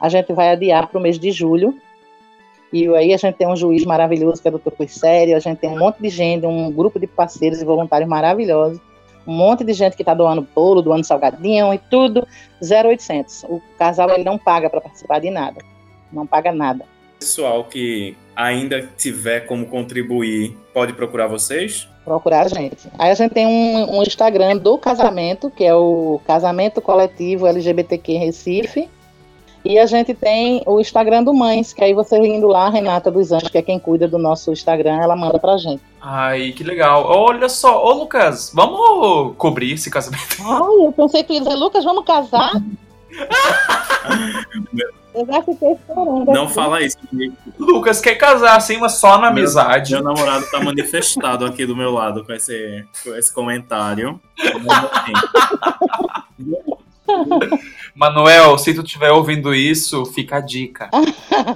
a 0.00 0.08
gente 0.08 0.32
vai 0.32 0.50
adiar 0.50 0.88
para 0.88 0.98
o 0.98 1.00
mês 1.00 1.20
de 1.20 1.30
julho. 1.30 1.72
E 2.72 2.88
aí 2.96 3.14
a 3.14 3.16
gente 3.16 3.36
tem 3.36 3.46
um 3.46 3.54
juiz 3.54 3.84
maravilhoso, 3.84 4.42
que 4.42 4.48
é 4.48 4.50
o 4.50 4.52
doutor 4.52 4.72
Coissério, 4.72 5.36
a 5.36 5.38
gente 5.38 5.58
tem 5.58 5.70
um 5.70 5.78
monte 5.78 6.02
de 6.02 6.08
gente, 6.08 6.44
um 6.44 6.72
grupo 6.72 6.98
de 6.98 7.06
parceiros 7.06 7.62
e 7.62 7.64
voluntários 7.64 8.10
maravilhosos, 8.10 8.80
um 9.24 9.32
monte 9.32 9.62
de 9.62 9.72
gente 9.72 9.94
que 9.94 10.02
está 10.02 10.14
doando 10.14 10.42
bolo, 10.52 10.82
doando 10.82 11.06
salgadinho 11.06 11.72
e 11.72 11.78
tudo, 11.78 12.26
0800. 12.60 13.44
O 13.44 13.62
casal 13.78 14.10
ele 14.10 14.24
não 14.24 14.36
paga 14.36 14.68
para 14.68 14.80
participar 14.80 15.20
de 15.20 15.30
nada, 15.30 15.60
não 16.12 16.26
paga 16.26 16.50
nada. 16.50 16.84
Pessoal 17.18 17.64
que 17.64 18.16
ainda 18.36 18.88
tiver 18.96 19.40
como 19.40 19.66
contribuir, 19.66 20.56
pode 20.72 20.92
procurar 20.92 21.26
vocês? 21.26 21.88
Procurar 22.04 22.46
a 22.46 22.48
gente. 22.48 22.88
Aí 22.98 23.10
a 23.10 23.14
gente 23.14 23.32
tem 23.32 23.46
um, 23.46 23.98
um 23.98 24.02
Instagram 24.02 24.56
do 24.58 24.76
casamento, 24.76 25.50
que 25.50 25.64
é 25.64 25.74
o 25.74 26.20
Casamento 26.26 26.82
Coletivo 26.82 27.46
LGBTQ 27.46 28.18
Recife. 28.18 28.90
E 29.64 29.78
a 29.78 29.86
gente 29.86 30.12
tem 30.12 30.62
o 30.66 30.78
Instagram 30.78 31.24
do 31.24 31.32
Mães, 31.32 31.72
que 31.72 31.82
aí 31.82 31.94
você 31.94 32.18
indo 32.18 32.46
lá, 32.46 32.68
Renata 32.68 33.10
dos 33.10 33.32
Anjos, 33.32 33.48
que 33.48 33.56
é 33.56 33.62
quem 33.62 33.78
cuida 33.78 34.06
do 34.06 34.18
nosso 34.18 34.52
Instagram, 34.52 35.00
ela 35.00 35.16
manda 35.16 35.38
pra 35.38 35.56
gente. 35.56 35.82
Ai, 36.02 36.52
que 36.52 36.62
legal. 36.62 37.06
Olha 37.06 37.48
só, 37.48 37.82
ô 37.82 37.94
Lucas, 37.94 38.52
vamos 38.54 39.34
cobrir 39.38 39.72
esse 39.72 39.90
casamento. 39.90 40.36
Ai, 40.40 40.86
eu 40.86 40.92
pensei 40.92 41.22
que 41.22 41.32
ia 41.32 41.40
dizer, 41.40 41.54
Lucas, 41.54 41.82
vamos 41.82 42.04
casar? 42.04 42.52
Eu 45.14 45.24
já 45.26 45.40
fiquei 45.42 45.72
esperando. 45.72 46.32
Não 46.32 46.48
fala 46.48 46.82
isso. 46.82 46.98
Lucas 47.56 48.00
quer 48.00 48.16
casar 48.16 48.56
assim, 48.56 48.78
mas 48.78 48.94
só 48.94 49.16
na 49.16 49.28
amizade. 49.28 49.92
Meu 49.92 50.02
namorado 50.02 50.44
tá 50.50 50.60
manifestado 50.60 51.46
aqui 51.46 51.64
do 51.64 51.76
meu 51.76 51.92
lado 51.92 52.24
com 52.24 52.32
esse, 52.32 52.84
com 53.02 53.14
esse 53.14 53.32
comentário. 53.32 54.20
Manuel, 57.94 58.58
se 58.58 58.74
tu 58.74 58.82
estiver 58.82 59.12
ouvindo 59.12 59.54
isso, 59.54 60.04
fica 60.06 60.38
a 60.38 60.40
dica. 60.40 60.90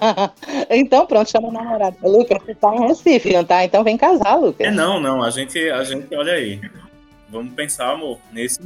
então 0.70 1.04
pronto, 1.04 1.28
chama 1.28 1.48
o 1.48 1.52
namorado. 1.52 1.96
Lucas, 2.04 2.40
você 2.40 2.54
tá 2.54 2.72
em 2.76 2.86
Recife, 2.86 3.32
não 3.32 3.44
tá? 3.44 3.64
Então 3.64 3.82
vem 3.82 3.96
casar, 3.96 4.36
Lucas. 4.36 4.68
É 4.68 4.70
não, 4.70 5.00
não. 5.00 5.20
A 5.20 5.30
gente, 5.30 5.58
a 5.68 5.82
gente, 5.82 6.14
olha 6.14 6.34
aí. 6.34 6.60
Vamos 7.28 7.52
pensar, 7.54 7.90
amor, 7.90 8.18
nesse. 8.30 8.60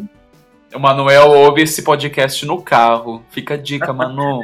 O 0.75 0.79
Manuel 0.79 1.31
ouve 1.31 1.63
esse 1.63 1.83
podcast 1.83 2.45
no 2.47 2.63
carro. 2.63 3.23
Fica 3.31 3.55
a 3.55 3.57
dica, 3.57 3.93
Manu. 3.93 4.43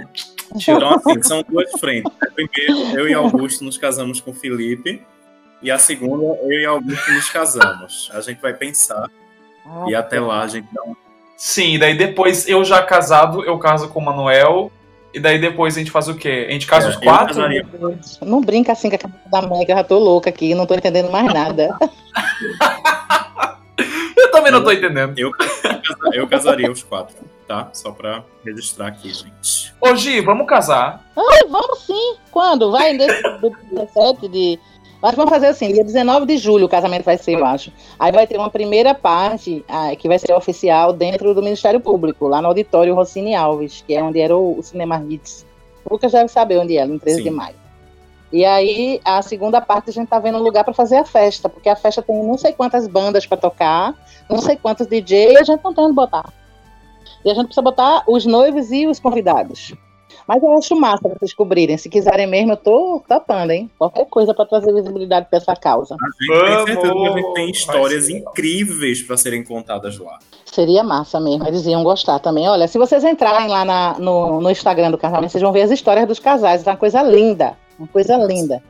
Então, 0.54 0.94
assim, 0.94 1.22
são 1.22 1.44
duas 1.48 1.70
frentes. 1.78 2.12
Primeiro, 2.34 2.98
eu 2.98 3.08
e 3.08 3.14
Augusto 3.14 3.64
nos 3.64 3.78
casamos 3.78 4.20
com 4.20 4.30
o 4.30 4.34
Felipe. 4.34 5.02
E 5.62 5.70
a 5.70 5.78
segunda, 5.78 6.24
eu 6.42 6.60
e 6.60 6.66
Augusto 6.66 7.12
nos 7.12 7.30
casamos. 7.30 8.10
A 8.12 8.20
gente 8.20 8.40
vai 8.40 8.54
pensar. 8.54 9.08
E 9.86 9.94
até 9.94 10.20
lá 10.20 10.42
a 10.42 10.46
gente 10.46 10.68
dá 10.72 10.82
um. 10.82 10.94
Sim, 11.36 11.78
daí 11.78 11.96
depois, 11.96 12.48
eu 12.48 12.64
já 12.64 12.82
casado, 12.82 13.44
eu 13.44 13.58
caso 13.58 13.88
com 13.88 14.00
o 14.00 14.04
Manuel. 14.04 14.72
E 15.12 15.20
daí 15.20 15.38
depois 15.38 15.76
a 15.76 15.78
gente 15.78 15.90
faz 15.90 16.08
o 16.08 16.14
quê? 16.14 16.46
A 16.48 16.52
gente 16.52 16.66
casa 16.66 16.88
é, 16.88 16.90
os 16.90 16.96
quatro? 16.96 17.42
Não 18.22 18.40
brinca 18.40 18.72
assim 18.72 18.90
com 18.90 18.96
a 18.96 18.98
cabeça 18.98 19.28
da 19.30 19.42
mãe, 19.42 19.64
que 19.64 19.72
eu 19.72 19.76
já 19.76 19.84
tô 19.84 19.98
louca 19.98 20.28
aqui, 20.28 20.54
não 20.54 20.66
tô 20.66 20.74
entendendo 20.74 21.10
mais 21.10 21.32
nada. 21.32 21.76
eu 24.16 24.30
também 24.30 24.52
não 24.52 24.62
tô 24.62 24.72
entendendo. 24.72 25.18
Eu, 25.18 25.30
eu 26.12 26.28
casaria 26.28 26.70
os 26.70 26.82
quatro 26.82 27.16
tá? 27.48 27.70
Só 27.72 27.90
pra 27.90 28.22
registrar 28.44 28.88
aqui, 28.88 29.12
gente. 29.12 29.74
Ô, 29.80 29.96
Gi, 29.96 30.20
vamos 30.20 30.46
casar? 30.46 31.02
Ai, 31.16 31.48
vamos 31.48 31.80
sim. 31.80 32.16
Quando? 32.30 32.70
Vai 32.70 32.96
do 32.96 33.50
17 33.72 34.28
de. 34.28 34.60
Mas 35.00 35.14
vamos 35.14 35.30
fazer 35.30 35.46
assim, 35.46 35.72
dia 35.72 35.84
19 35.84 36.26
de 36.26 36.36
julho 36.38 36.66
o 36.66 36.68
casamento 36.68 37.04
vai 37.04 37.16
ser, 37.16 37.34
eu 37.34 37.44
acho. 37.44 37.72
Aí 37.98 38.12
vai 38.12 38.26
ter 38.26 38.36
uma 38.36 38.50
primeira 38.50 38.94
parte 38.94 39.64
ah, 39.68 39.94
que 39.96 40.08
vai 40.08 40.18
ser 40.18 40.32
oficial 40.32 40.92
dentro 40.92 41.32
do 41.32 41.42
Ministério 41.42 41.80
Público, 41.80 42.26
lá 42.26 42.42
no 42.42 42.48
auditório 42.48 42.94
Rossini 42.96 43.34
Alves, 43.34 43.82
que 43.86 43.94
é 43.94 44.02
onde 44.02 44.20
era 44.20 44.36
o, 44.36 44.58
o 44.58 44.62
Cinema 44.62 45.02
Hits. 45.08 45.46
O 45.84 45.94
Lucas 45.94 46.10
deve 46.10 46.28
saber 46.28 46.58
onde 46.58 46.76
é, 46.76 46.84
no 46.84 46.98
13 46.98 47.18
Sim. 47.18 47.22
de 47.22 47.30
maio. 47.30 47.54
E 48.32 48.44
aí, 48.44 49.00
a 49.04 49.22
segunda 49.22 49.60
parte, 49.60 49.90
a 49.90 49.92
gente 49.92 50.08
tá 50.08 50.18
vendo 50.18 50.38
um 50.38 50.42
lugar 50.42 50.62
para 50.62 50.74
fazer 50.74 50.96
a 50.96 51.04
festa, 51.04 51.48
porque 51.48 51.68
a 51.68 51.76
festa 51.76 52.02
tem 52.02 52.22
não 52.22 52.36
sei 52.36 52.52
quantas 52.52 52.86
bandas 52.86 53.26
para 53.26 53.38
tocar, 53.38 53.94
não 54.28 54.38
sei 54.38 54.56
quantos 54.56 54.86
DJ, 54.86 55.32
e 55.32 55.38
a 55.38 55.44
gente 55.44 55.64
não 55.64 55.72
tem 55.72 55.84
onde 55.84 55.94
botar. 55.94 56.32
E 57.24 57.30
a 57.30 57.34
gente 57.34 57.46
precisa 57.46 57.62
botar 57.62 58.04
os 58.06 58.26
noivos 58.26 58.70
e 58.70 58.86
os 58.86 59.00
convidados. 59.00 59.74
Mas 60.26 60.42
eu 60.42 60.58
acho 60.58 60.76
massa 60.76 61.00
vocês 61.04 61.18
descobrirem. 61.22 61.78
Se 61.78 61.88
quiserem 61.88 62.26
mesmo, 62.26 62.52
eu 62.52 62.56
tô 62.58 63.02
tapando, 63.08 63.50
hein? 63.50 63.70
Qualquer 63.78 64.04
coisa 64.04 64.34
para 64.34 64.44
trazer 64.44 64.74
visibilidade 64.74 65.26
para 65.30 65.38
essa 65.38 65.56
causa. 65.56 65.96
A 65.98 66.04
gente 66.06 66.66
tem 66.66 66.66
certeza 66.66 66.92
que 66.92 67.06
a 67.06 67.12
gente 67.12 67.34
tem 67.34 67.50
histórias 67.50 68.08
incríveis 68.10 69.02
para 69.02 69.16
serem 69.16 69.42
contadas 69.42 69.98
lá. 69.98 70.18
Seria 70.44 70.82
massa 70.82 71.18
mesmo, 71.18 71.46
eles 71.46 71.64
iam 71.64 71.82
gostar 71.82 72.18
também. 72.18 72.46
Olha, 72.46 72.68
se 72.68 72.76
vocês 72.76 73.04
entrarem 73.04 73.48
lá 73.48 73.64
na, 73.64 73.98
no, 73.98 74.38
no 74.38 74.50
Instagram 74.50 74.90
do 74.90 74.98
casamento, 74.98 75.30
vocês 75.30 75.42
vão 75.42 75.52
ver 75.52 75.62
as 75.62 75.70
histórias 75.70 76.06
dos 76.06 76.18
casais. 76.18 76.66
É 76.66 76.70
uma 76.70 76.76
coisa 76.76 77.02
linda. 77.02 77.56
Uma 77.78 77.88
coisa 77.88 78.16
linda. 78.16 78.62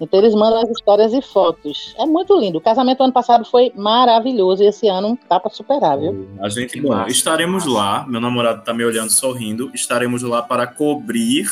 Então 0.00 0.20
eles 0.20 0.34
mandam 0.34 0.62
as 0.62 0.70
histórias 0.70 1.12
e 1.12 1.20
fotos. 1.20 1.94
É 1.98 2.06
muito 2.06 2.38
lindo. 2.38 2.58
O 2.58 2.60
casamento 2.60 3.02
ano 3.02 3.12
passado 3.12 3.44
foi 3.44 3.72
maravilhoso 3.74 4.62
e 4.62 4.66
esse 4.66 4.86
ano 4.86 5.18
tá 5.28 5.40
para 5.40 5.50
superar, 5.50 5.98
viu? 5.98 6.28
A 6.40 6.48
gente, 6.48 6.80
bom, 6.80 7.06
estaremos 7.06 7.66
lá. 7.66 8.06
Meu 8.06 8.20
namorado 8.20 8.62
tá 8.62 8.72
me 8.72 8.84
olhando 8.84 9.10
sorrindo. 9.10 9.70
Estaremos 9.74 10.22
lá 10.22 10.40
para 10.40 10.66
cobrir. 10.66 11.46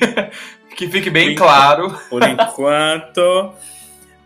que 0.76 0.88
fique 0.88 1.10
bem 1.10 1.34
por 1.34 1.44
claro. 1.44 1.98
Por 2.08 2.22
enquanto. 2.22 3.52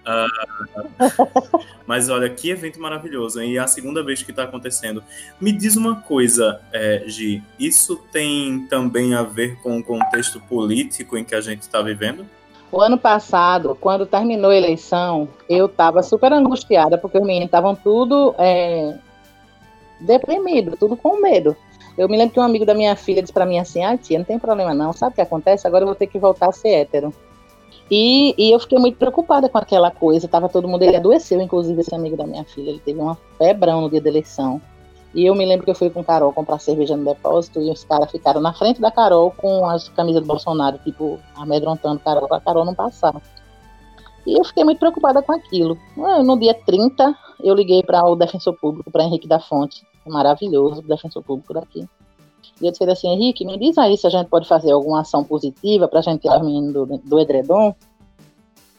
Uh, 0.02 1.60
mas 1.86 2.08
olha, 2.08 2.28
que 2.28 2.50
evento 2.50 2.80
maravilhoso, 2.80 3.40
hein? 3.40 3.52
E 3.52 3.56
é 3.56 3.60
a 3.60 3.66
segunda 3.66 4.02
vez 4.02 4.22
que 4.22 4.30
está 4.30 4.44
acontecendo. 4.44 5.02
Me 5.40 5.52
diz 5.52 5.76
uma 5.76 5.96
coisa, 5.96 6.60
é, 6.72 7.04
Gi, 7.06 7.42
isso 7.58 7.96
tem 8.10 8.66
também 8.68 9.14
a 9.14 9.22
ver 9.22 9.56
com 9.62 9.78
o 9.78 9.84
contexto 9.84 10.40
político 10.40 11.16
em 11.16 11.24
que 11.24 11.34
a 11.34 11.40
gente 11.40 11.62
está 11.62 11.80
vivendo? 11.80 12.26
O 12.70 12.80
ano 12.80 12.96
passado, 12.96 13.76
quando 13.80 14.06
terminou 14.06 14.50
a 14.50 14.56
eleição, 14.56 15.28
eu 15.48 15.66
estava 15.66 16.02
super 16.02 16.32
angustiada, 16.32 16.96
porque 16.96 17.18
os 17.18 17.24
meninos 17.24 17.46
estavam 17.46 17.74
tudo 17.76 18.34
é, 18.38 18.96
deprimidos, 20.00 20.78
tudo 20.78 20.96
com 20.96 21.20
medo. 21.20 21.54
Eu 21.96 22.08
me 22.08 22.16
lembro 22.16 22.32
que 22.32 22.40
um 22.40 22.42
amigo 22.42 22.64
da 22.64 22.74
minha 22.74 22.96
filha 22.96 23.20
disse 23.20 23.32
para 23.32 23.44
mim 23.44 23.58
assim: 23.58 23.84
ah, 23.84 23.96
tia, 23.96 24.18
não 24.18 24.24
tem 24.24 24.38
problema 24.38 24.74
não, 24.74 24.92
sabe 24.92 25.12
o 25.12 25.14
que 25.14 25.20
acontece? 25.20 25.66
Agora 25.66 25.82
eu 25.82 25.86
vou 25.86 25.94
ter 25.94 26.06
que 26.06 26.18
voltar 26.18 26.48
a 26.48 26.52
ser 26.52 26.70
hétero. 26.70 27.12
E, 27.94 28.34
e 28.38 28.50
eu 28.50 28.58
fiquei 28.58 28.78
muito 28.78 28.96
preocupada 28.96 29.50
com 29.50 29.58
aquela 29.58 29.90
coisa, 29.90 30.26
tava 30.26 30.48
todo 30.48 30.66
mundo, 30.66 30.82
ele 30.82 30.96
adoeceu, 30.96 31.42
inclusive 31.42 31.78
esse 31.78 31.94
amigo 31.94 32.16
da 32.16 32.26
minha 32.26 32.42
filha, 32.42 32.70
ele 32.70 32.80
teve 32.80 32.98
uma 32.98 33.18
febrão 33.36 33.82
no 33.82 33.90
dia 33.90 34.00
da 34.00 34.08
eleição. 34.08 34.62
E 35.14 35.26
eu 35.26 35.34
me 35.34 35.44
lembro 35.44 35.66
que 35.66 35.70
eu 35.70 35.74
fui 35.74 35.90
com 35.90 36.02
Carol 36.02 36.32
comprar 36.32 36.58
cerveja 36.58 36.96
no 36.96 37.04
depósito 37.04 37.60
e 37.60 37.70
os 37.70 37.84
caras 37.84 38.10
ficaram 38.10 38.40
na 38.40 38.54
frente 38.54 38.80
da 38.80 38.90
Carol 38.90 39.30
com 39.32 39.66
as 39.66 39.90
camisas 39.90 40.22
do 40.22 40.26
Bolsonaro, 40.26 40.78
tipo, 40.78 41.20
amedrontando 41.36 42.00
Carol 42.00 42.26
para 42.26 42.40
Carol 42.40 42.64
não 42.64 42.74
passar. 42.74 43.14
E 44.26 44.38
eu 44.38 44.42
fiquei 44.42 44.64
muito 44.64 44.78
preocupada 44.78 45.20
com 45.20 45.32
aquilo. 45.32 45.76
No 46.24 46.40
dia 46.40 46.54
30, 46.54 47.14
eu 47.44 47.54
liguei 47.54 47.82
para 47.82 48.08
o 48.08 48.16
defensor 48.16 48.54
público, 48.54 48.90
para 48.90 49.04
Henrique 49.04 49.28
da 49.28 49.38
Fonte, 49.38 49.86
maravilhoso, 50.06 50.80
defensor 50.80 51.22
público 51.22 51.52
daqui. 51.52 51.86
E 52.62 52.66
eu 52.66 52.70
disse 52.70 52.84
assim: 52.84 53.08
Henrique, 53.08 53.44
me 53.44 53.58
diz 53.58 53.76
aí 53.76 53.96
se 53.96 54.06
a 54.06 54.10
gente 54.10 54.28
pode 54.28 54.48
fazer 54.48 54.72
alguma 54.72 55.00
ação 55.00 55.24
positiva 55.24 55.88
para 55.88 55.98
a 55.98 56.02
gente 56.02 56.20
tirar 56.20 56.38
os 56.38 56.46
meninos 56.46 56.72
do, 56.72 56.86
do 56.98 57.18
edredom. 57.18 57.74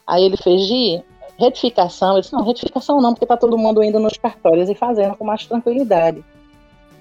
Aí 0.06 0.24
ele 0.24 0.36
fez: 0.36 0.62
Gi, 0.62 1.04
Retificação, 1.36 2.14
eu 2.14 2.20
disse, 2.20 2.32
não, 2.32 2.44
retificação 2.44 3.00
não, 3.00 3.12
porque 3.12 3.26
tá 3.26 3.36
todo 3.36 3.58
mundo 3.58 3.82
indo 3.82 3.98
nos 3.98 4.16
cartórios 4.16 4.68
e 4.68 4.74
fazendo 4.74 5.16
com 5.16 5.24
mais 5.24 5.44
tranquilidade. 5.46 6.24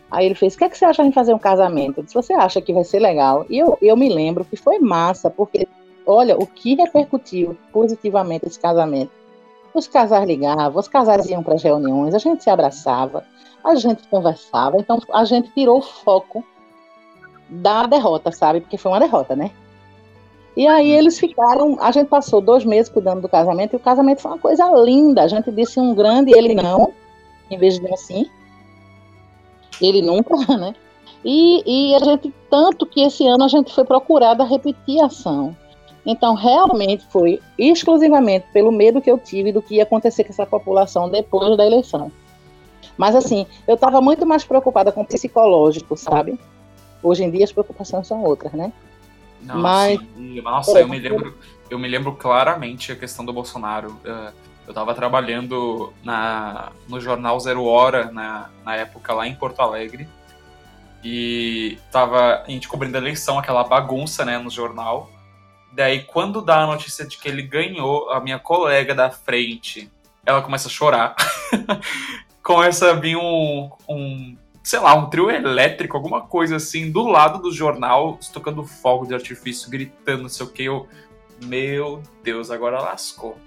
Aí 0.10 0.26
ele 0.26 0.36
fez, 0.36 0.56
o 0.56 0.58
que, 0.58 0.64
é 0.64 0.70
que 0.70 0.78
você 0.78 0.86
acha 0.86 1.04
de 1.04 1.12
fazer 1.12 1.34
um 1.34 1.40
casamento? 1.40 2.00
Eu 2.00 2.04
disse, 2.04 2.16
você 2.16 2.34
acha 2.34 2.62
que 2.62 2.74
vai 2.74 2.84
ser 2.84 3.00
legal? 3.00 3.46
E 3.50 3.60
eu, 3.60 3.78
eu 3.82 3.96
me 3.96 4.10
lembro 4.10 4.44
que 4.44 4.56
foi 4.56 4.80
massa, 4.80 5.30
porque, 5.30 5.68
olha, 6.06 6.38
o 6.38 6.48
que 6.48 6.76
repercutiu 6.76 7.56
positivamente 7.72 8.48
esse 8.48 8.60
casamento. 8.60 9.12
Os 9.74 9.88
casais 9.88 10.26
ligavam, 10.28 10.80
os 10.80 10.88
casais 10.88 11.28
iam 11.30 11.44
para 11.44 11.56
as 11.56 11.64
reuniões, 11.64 12.14
a 12.14 12.20
gente 12.20 12.44
se 12.44 12.50
abraçava, 12.50 13.24
a 13.64 13.76
gente 13.76 14.08
conversava, 14.08 14.78
então 14.78 15.00
a 15.12 15.26
gente 15.26 15.52
tirou 15.52 15.80
o 15.80 15.82
foco 15.82 16.44
da 17.50 17.86
derrota, 17.86 18.32
sabe? 18.32 18.62
Porque 18.62 18.78
foi 18.78 18.92
uma 18.92 19.00
derrota, 19.00 19.36
né? 19.36 19.52
E 20.56 20.68
aí 20.68 20.92
eles 20.92 21.20
ficaram, 21.20 21.78
a 21.82 21.92
gente 21.92 22.08
passou 22.08 22.40
dois 22.40 22.64
meses 22.64 22.92
cuidando 22.92 23.22
do 23.22 23.30
casamento, 23.30 23.74
e 23.74 23.78
o 23.78 23.80
casamento 23.80 24.22
foi 24.22 24.32
uma 24.32 24.40
coisa 24.40 24.70
linda. 24.84 25.24
A 25.24 25.28
gente 25.28 25.52
disse 25.52 25.80
um 25.80 25.96
grande 25.96 26.32
ele 26.32 26.54
não, 26.54 26.94
em 27.50 27.58
vez 27.58 27.80
de 27.80 27.92
assim. 27.92 28.28
Ele 29.82 30.02
nunca, 30.02 30.36
né? 30.58 30.76
E, 31.26 31.64
e 31.66 31.96
a 31.96 32.00
gente, 32.00 32.34
tanto 32.50 32.86
que 32.86 33.02
esse 33.02 33.26
ano 33.26 33.46
a 33.46 33.48
gente 33.48 33.74
foi 33.74 33.84
procurada 33.84 34.44
repetir 34.44 35.02
a 35.02 35.08
ação. 35.08 35.56
Então, 36.06 36.36
realmente 36.36 37.06
foi 37.10 37.40
exclusivamente 37.58 38.46
pelo 38.52 38.72
medo 38.72 39.02
que 39.02 39.10
eu 39.10 39.18
tive 39.18 39.54
do 39.54 39.62
que 39.62 39.76
ia 39.76 39.84
acontecer 39.84 40.26
com 40.26 40.34
essa 40.34 40.46
população 40.46 41.10
depois 41.10 41.56
da 41.56 41.66
eleição. 41.66 42.12
Mas, 42.98 43.16
assim, 43.16 43.48
eu 43.66 43.76
estava 43.76 44.02
muito 44.02 44.26
mais 44.26 44.44
preocupada 44.44 44.92
com 44.92 45.02
o 45.02 45.06
psicológico, 45.06 45.96
sabe? 45.96 46.38
Hoje 47.04 47.24
em 47.24 47.30
dia 47.30 47.44
as 47.44 47.52
preocupações 47.52 48.08
são 48.08 48.24
outras, 48.24 48.54
né? 48.54 48.72
Não, 49.42 49.60
Mas... 49.60 50.00
Sim. 50.00 50.42
Nossa, 50.42 50.80
eu 50.80 50.88
me 50.88 50.98
lembro, 50.98 51.38
eu 51.70 51.78
me 51.78 51.88
lembro 51.88 52.16
claramente 52.16 52.92
a 52.92 52.96
questão 52.96 53.26
do 53.26 53.34
Bolsonaro. 53.34 53.90
Uh, 54.06 54.32
eu 54.66 54.70
estava 54.70 54.96
trabalhando 54.96 55.94
na, 56.04 56.72
no 56.88 57.00
jornal 57.00 57.38
Zero 57.40 57.66
Hora, 57.66 58.10
na, 58.12 58.50
na 58.64 58.76
época 58.78 59.14
lá 59.14 59.28
em 59.28 59.36
Porto 59.36 59.62
Alegre. 59.62 60.08
E 61.04 61.78
tava 61.92 62.44
a 62.46 62.50
gente 62.50 62.70
cobrindo 62.70 62.96
a 62.96 63.02
eleição, 63.02 63.38
aquela 63.38 63.64
bagunça, 63.66 64.24
né, 64.24 64.38
no 64.38 64.50
jornal. 64.50 65.12
Daí, 65.74 66.04
quando 66.04 66.42
dá 66.42 66.64
a 66.64 66.68
notícia 66.68 67.06
de 67.06 67.18
que 67.18 67.28
ele 67.28 67.42
ganhou, 67.42 68.10
a 68.10 68.22
minha 68.22 68.40
colega 68.40 68.96
da 68.96 69.10
frente, 69.10 69.92
ela 70.26 70.42
começa 70.42 70.70
a 70.70 70.72
chorar. 70.72 71.16
começa 72.42 72.92
a 72.92 72.94
vir 72.94 73.18
um, 73.18 73.70
um, 73.90 74.38
sei 74.64 74.80
lá, 74.80 74.96
um 74.96 75.10
trio 75.10 75.30
elétrico, 75.30 75.98
alguma 75.98 76.22
coisa 76.22 76.56
assim, 76.56 76.90
do 76.90 77.06
lado 77.06 77.40
do 77.40 77.52
jornal, 77.52 78.18
tocando 78.32 78.64
fogo 78.64 79.06
de 79.06 79.14
artifício, 79.14 79.70
gritando, 79.70 80.24
não 80.24 80.30
sei 80.30 80.46
o 80.46 80.50
que. 80.50 80.64
Eu, 80.64 80.88
meu 81.44 82.02
Deus, 82.24 82.50
agora 82.50 82.82
lascou. 82.82 83.38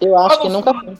Eu 0.00 0.16
acho 0.16 0.40
que 0.40 0.48
nunca 0.48 0.72
foi, 0.72 0.94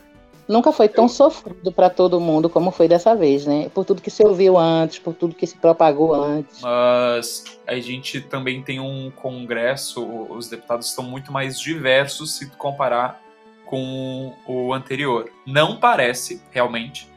nunca 0.48 0.72
foi 0.72 0.88
tão 0.88 1.08
sofrido 1.08 1.70
para 1.70 1.88
todo 1.88 2.20
mundo 2.20 2.50
como 2.50 2.72
foi 2.72 2.88
dessa 2.88 3.14
vez, 3.14 3.46
né? 3.46 3.68
Por 3.68 3.84
tudo 3.84 4.02
que 4.02 4.10
se 4.10 4.24
ouviu 4.24 4.58
antes, 4.58 4.98
por 4.98 5.14
tudo 5.14 5.36
que 5.36 5.46
se 5.46 5.56
propagou 5.56 6.12
antes. 6.12 6.60
Mas 6.60 7.44
a 7.64 7.76
gente 7.76 8.20
também 8.20 8.60
tem 8.60 8.80
um 8.80 9.10
congresso, 9.10 10.04
os 10.28 10.48
deputados 10.48 10.88
estão 10.88 11.04
muito 11.04 11.32
mais 11.32 11.60
diversos 11.60 12.36
se 12.36 12.50
comparar 12.50 13.22
com 13.66 14.34
o 14.46 14.72
anterior. 14.74 15.30
Não 15.46 15.76
parece, 15.76 16.42
realmente, 16.50 17.08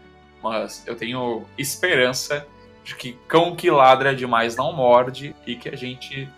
mas 0.41 0.83
eu 0.85 0.95
tenho 0.95 1.45
esperança 1.57 2.45
de 2.83 2.95
que 2.95 3.17
cão 3.27 3.55
que 3.55 3.69
ladra 3.69 4.15
demais 4.15 4.55
não 4.55 4.73
morde 4.73 5.35
e 5.45 5.55
que 5.55 5.69
a 5.69 5.75
gente 5.75 6.29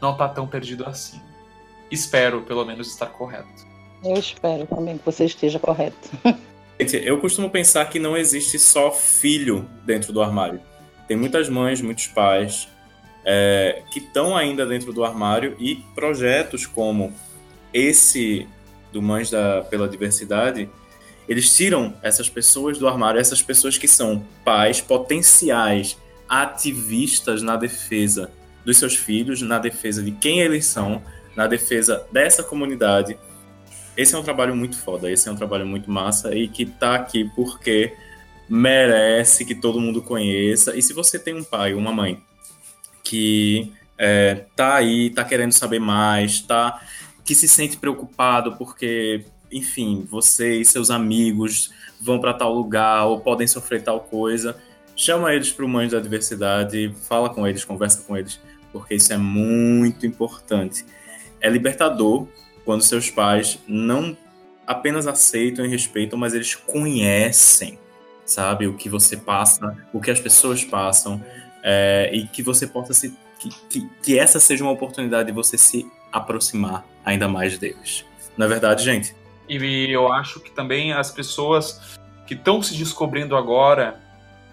não 0.00 0.16
tá 0.16 0.28
tão 0.28 0.46
perdido 0.46 0.86
assim. 0.86 1.20
Espero, 1.90 2.42
pelo 2.42 2.64
menos, 2.64 2.88
estar 2.88 3.06
correto. 3.06 3.68
Eu 4.02 4.14
espero 4.14 4.66
também 4.66 4.96
que 4.96 5.04
você 5.04 5.24
esteja 5.24 5.58
correto. 5.58 6.08
Eu 7.04 7.20
costumo 7.20 7.50
pensar 7.50 7.84
que 7.90 7.98
não 7.98 8.16
existe 8.16 8.58
só 8.58 8.90
filho 8.90 9.68
dentro 9.84 10.14
do 10.14 10.22
armário. 10.22 10.62
Tem 11.06 11.14
muitas 11.14 11.46
mães, 11.46 11.82
muitos 11.82 12.06
pais 12.06 12.68
é, 13.22 13.82
que 13.92 13.98
estão 13.98 14.34
ainda 14.34 14.64
dentro 14.64 14.90
do 14.90 15.04
armário 15.04 15.54
e 15.58 15.76
projetos 15.94 16.64
como 16.64 17.12
esse 17.72 18.48
do 18.92 19.02
Mães 19.02 19.30
da, 19.30 19.62
pela 19.62 19.88
Diversidade, 19.88 20.70
eles 21.30 21.54
tiram 21.56 21.94
essas 22.02 22.28
pessoas 22.28 22.76
do 22.76 22.86
armário, 22.86 23.18
essas 23.18 23.40
pessoas 23.40 23.78
que 23.78 23.88
são 23.88 24.26
pais 24.44 24.80
potenciais 24.80 25.96
ativistas 26.28 27.40
na 27.40 27.56
defesa 27.56 28.30
dos 28.64 28.76
seus 28.76 28.94
filhos, 28.94 29.40
na 29.40 29.58
defesa 29.58 30.02
de 30.02 30.10
quem 30.10 30.40
eles 30.40 30.66
são, 30.66 31.02
na 31.34 31.46
defesa 31.46 32.06
dessa 32.12 32.42
comunidade 32.42 33.16
esse 33.96 34.14
é 34.14 34.18
um 34.18 34.22
trabalho 34.22 34.54
muito 34.56 34.76
foda, 34.76 35.10
esse 35.10 35.28
é 35.28 35.32
um 35.32 35.36
trabalho 35.36 35.66
muito 35.66 35.90
massa 35.90 36.34
e 36.34 36.48
que 36.48 36.64
tá 36.64 36.94
aqui 36.94 37.30
porque 37.36 37.94
merece 38.48 39.44
que 39.44 39.54
todo 39.54 39.80
mundo 39.80 40.00
conheça. 40.00 40.76
E 40.76 40.82
se 40.82 40.92
você 40.92 41.18
tem 41.18 41.34
um 41.34 41.44
pai 41.44 41.74
ou 41.74 41.80
uma 41.80 41.92
mãe 41.92 42.22
que 43.04 43.72
é, 43.98 44.46
tá 44.56 44.76
aí, 44.76 45.10
tá 45.10 45.24
querendo 45.24 45.52
saber 45.52 45.80
mais, 45.80 46.40
tá 46.40 46.80
que 47.24 47.34
se 47.34 47.46
sente 47.46 47.76
preocupado 47.76 48.56
porque, 48.56 49.24
enfim, 49.50 50.06
você 50.08 50.60
e 50.60 50.64
seus 50.64 50.90
amigos 50.90 51.70
vão 52.00 52.18
para 52.18 52.32
tal 52.32 52.54
lugar 52.54 53.06
ou 53.06 53.20
podem 53.20 53.46
sofrer 53.46 53.82
tal 53.82 54.00
coisa, 54.00 54.56
chama 54.96 55.34
eles 55.34 55.50
para 55.50 55.64
o 55.64 55.68
Mães 55.68 55.92
da 55.92 56.00
Diversidade, 56.00 56.94
fala 57.08 57.30
com 57.30 57.46
eles, 57.46 57.64
conversa 57.64 58.02
com 58.02 58.16
eles, 58.16 58.40
porque 58.72 58.94
isso 58.94 59.12
é 59.12 59.16
muito 59.16 60.06
importante. 60.06 60.84
É 61.40 61.48
libertador 61.48 62.26
quando 62.64 62.82
seus 62.82 63.10
pais 63.10 63.58
não 63.66 64.16
apenas 64.66 65.06
aceitam 65.06 65.64
e 65.64 65.68
respeitam, 65.68 66.18
mas 66.18 66.34
eles 66.34 66.54
conhecem, 66.54 67.78
sabe, 68.24 68.66
o 68.66 68.74
que 68.74 68.88
você 68.88 69.16
passa, 69.16 69.76
o 69.92 70.00
que 70.00 70.10
as 70.10 70.20
pessoas 70.20 70.64
passam, 70.64 71.22
é, 71.62 72.10
e 72.12 72.26
que 72.26 72.42
você 72.42 72.66
possa 72.66 72.94
se. 72.94 73.14
Que, 73.38 73.48
que, 73.68 73.90
que 74.02 74.18
essa 74.18 74.38
seja 74.38 74.62
uma 74.62 74.72
oportunidade 74.72 75.28
de 75.28 75.32
você 75.32 75.56
se 75.56 75.90
aproximar 76.12 76.84
ainda 77.04 77.26
mais 77.26 77.56
deles. 77.58 78.04
Não 78.36 78.46
é 78.46 78.48
verdade, 78.48 78.84
gente? 78.84 79.14
E 79.50 79.90
eu 79.90 80.12
acho 80.12 80.38
que 80.38 80.52
também 80.52 80.92
as 80.92 81.10
pessoas 81.10 81.98
que 82.24 82.34
estão 82.34 82.62
se 82.62 82.76
descobrindo 82.76 83.36
agora, 83.36 84.00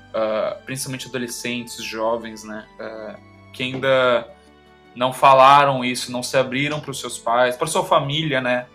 uh, 0.09 0.59
principalmente 0.65 1.07
adolescentes, 1.07 1.83
jovens, 1.83 2.43
né, 2.43 2.65
uh, 2.79 3.51
que 3.53 3.61
ainda 3.61 4.27
não 4.95 5.13
falaram 5.13 5.85
isso, 5.85 6.11
não 6.11 6.23
se 6.23 6.35
abriram 6.35 6.79
para 6.79 6.89
os 6.89 6.99
seus 6.99 7.19
pais, 7.19 7.55
para 7.55 7.67
sua 7.67 7.85
família, 7.85 8.41
né? 8.41 8.65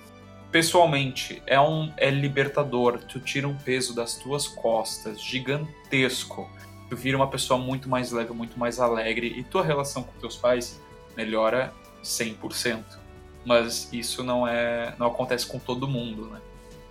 Pessoalmente, 0.53 1.43
é 1.45 1.61
um 1.61 1.93
é 1.97 2.09
libertador. 2.09 2.99
Tu 2.99 3.19
tira 3.19 3.49
um 3.49 3.57
peso 3.57 3.93
das 3.93 4.15
tuas 4.15 4.47
costas 4.47 5.21
gigantesco. 5.21 6.49
Tu 6.89 6.97
vira 6.97 7.17
uma 7.17 7.27
pessoa 7.27 7.59
muito 7.59 7.89
mais 7.89 8.13
leve, 8.13 8.33
muito 8.33 8.57
mais 8.57 8.79
alegre 8.79 9.35
e 9.37 9.43
tua 9.43 9.65
relação 9.65 10.05
com 10.05 10.13
teus 10.21 10.37
pais 10.37 10.81
melhora 11.17 11.73
100%. 12.05 13.02
Mas 13.45 13.93
isso 13.93 14.23
não 14.23 14.47
é 14.47 14.95
não 14.99 15.07
acontece 15.07 15.47
com 15.47 15.59
todo 15.59 15.89
mundo, 15.89 16.27
né? 16.27 16.41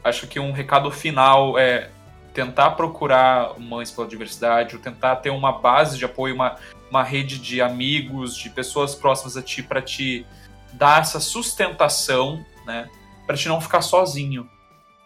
Acho 0.04 0.28
que 0.28 0.40
um 0.40 0.52
recado 0.52 0.90
final 0.92 1.58
é 1.58 1.90
tentar 2.34 2.72
procurar 2.72 3.60
mães 3.60 3.92
pela 3.92 4.08
diversidade, 4.08 4.76
ou 4.76 4.82
tentar 4.82 5.18
ter 5.18 5.30
uma 5.30 5.52
base 5.52 5.98
de 5.98 6.06
apoio, 6.06 6.34
uma, 6.34 6.58
uma 6.90 7.04
rede 7.04 7.38
de 7.38 7.62
amigos, 7.62 8.36
de 8.36 8.50
pessoas 8.50 8.96
próximas 8.96 9.36
a 9.36 9.42
ti 9.42 9.62
para 9.62 9.82
te 9.82 10.26
dar 10.74 11.02
essa 11.02 11.20
sustentação, 11.20 12.44
né? 12.66 12.90
Para 13.28 13.36
te 13.36 13.48
não 13.48 13.62
ficar 13.62 13.82
sozinho. 13.82 14.50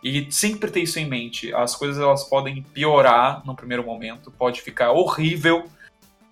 E 0.03 0.31
sempre 0.31 0.69
ter 0.69 0.81
isso 0.81 0.99
em 0.99 1.05
mente. 1.05 1.53
As 1.53 1.75
coisas 1.75 2.01
elas 2.01 2.23
podem 2.23 2.61
piorar 2.61 3.41
no 3.43 3.55
primeiro 3.55 3.83
momento, 3.83 4.29
pode 4.29 4.61
ficar 4.61 4.91
horrível, 4.91 5.65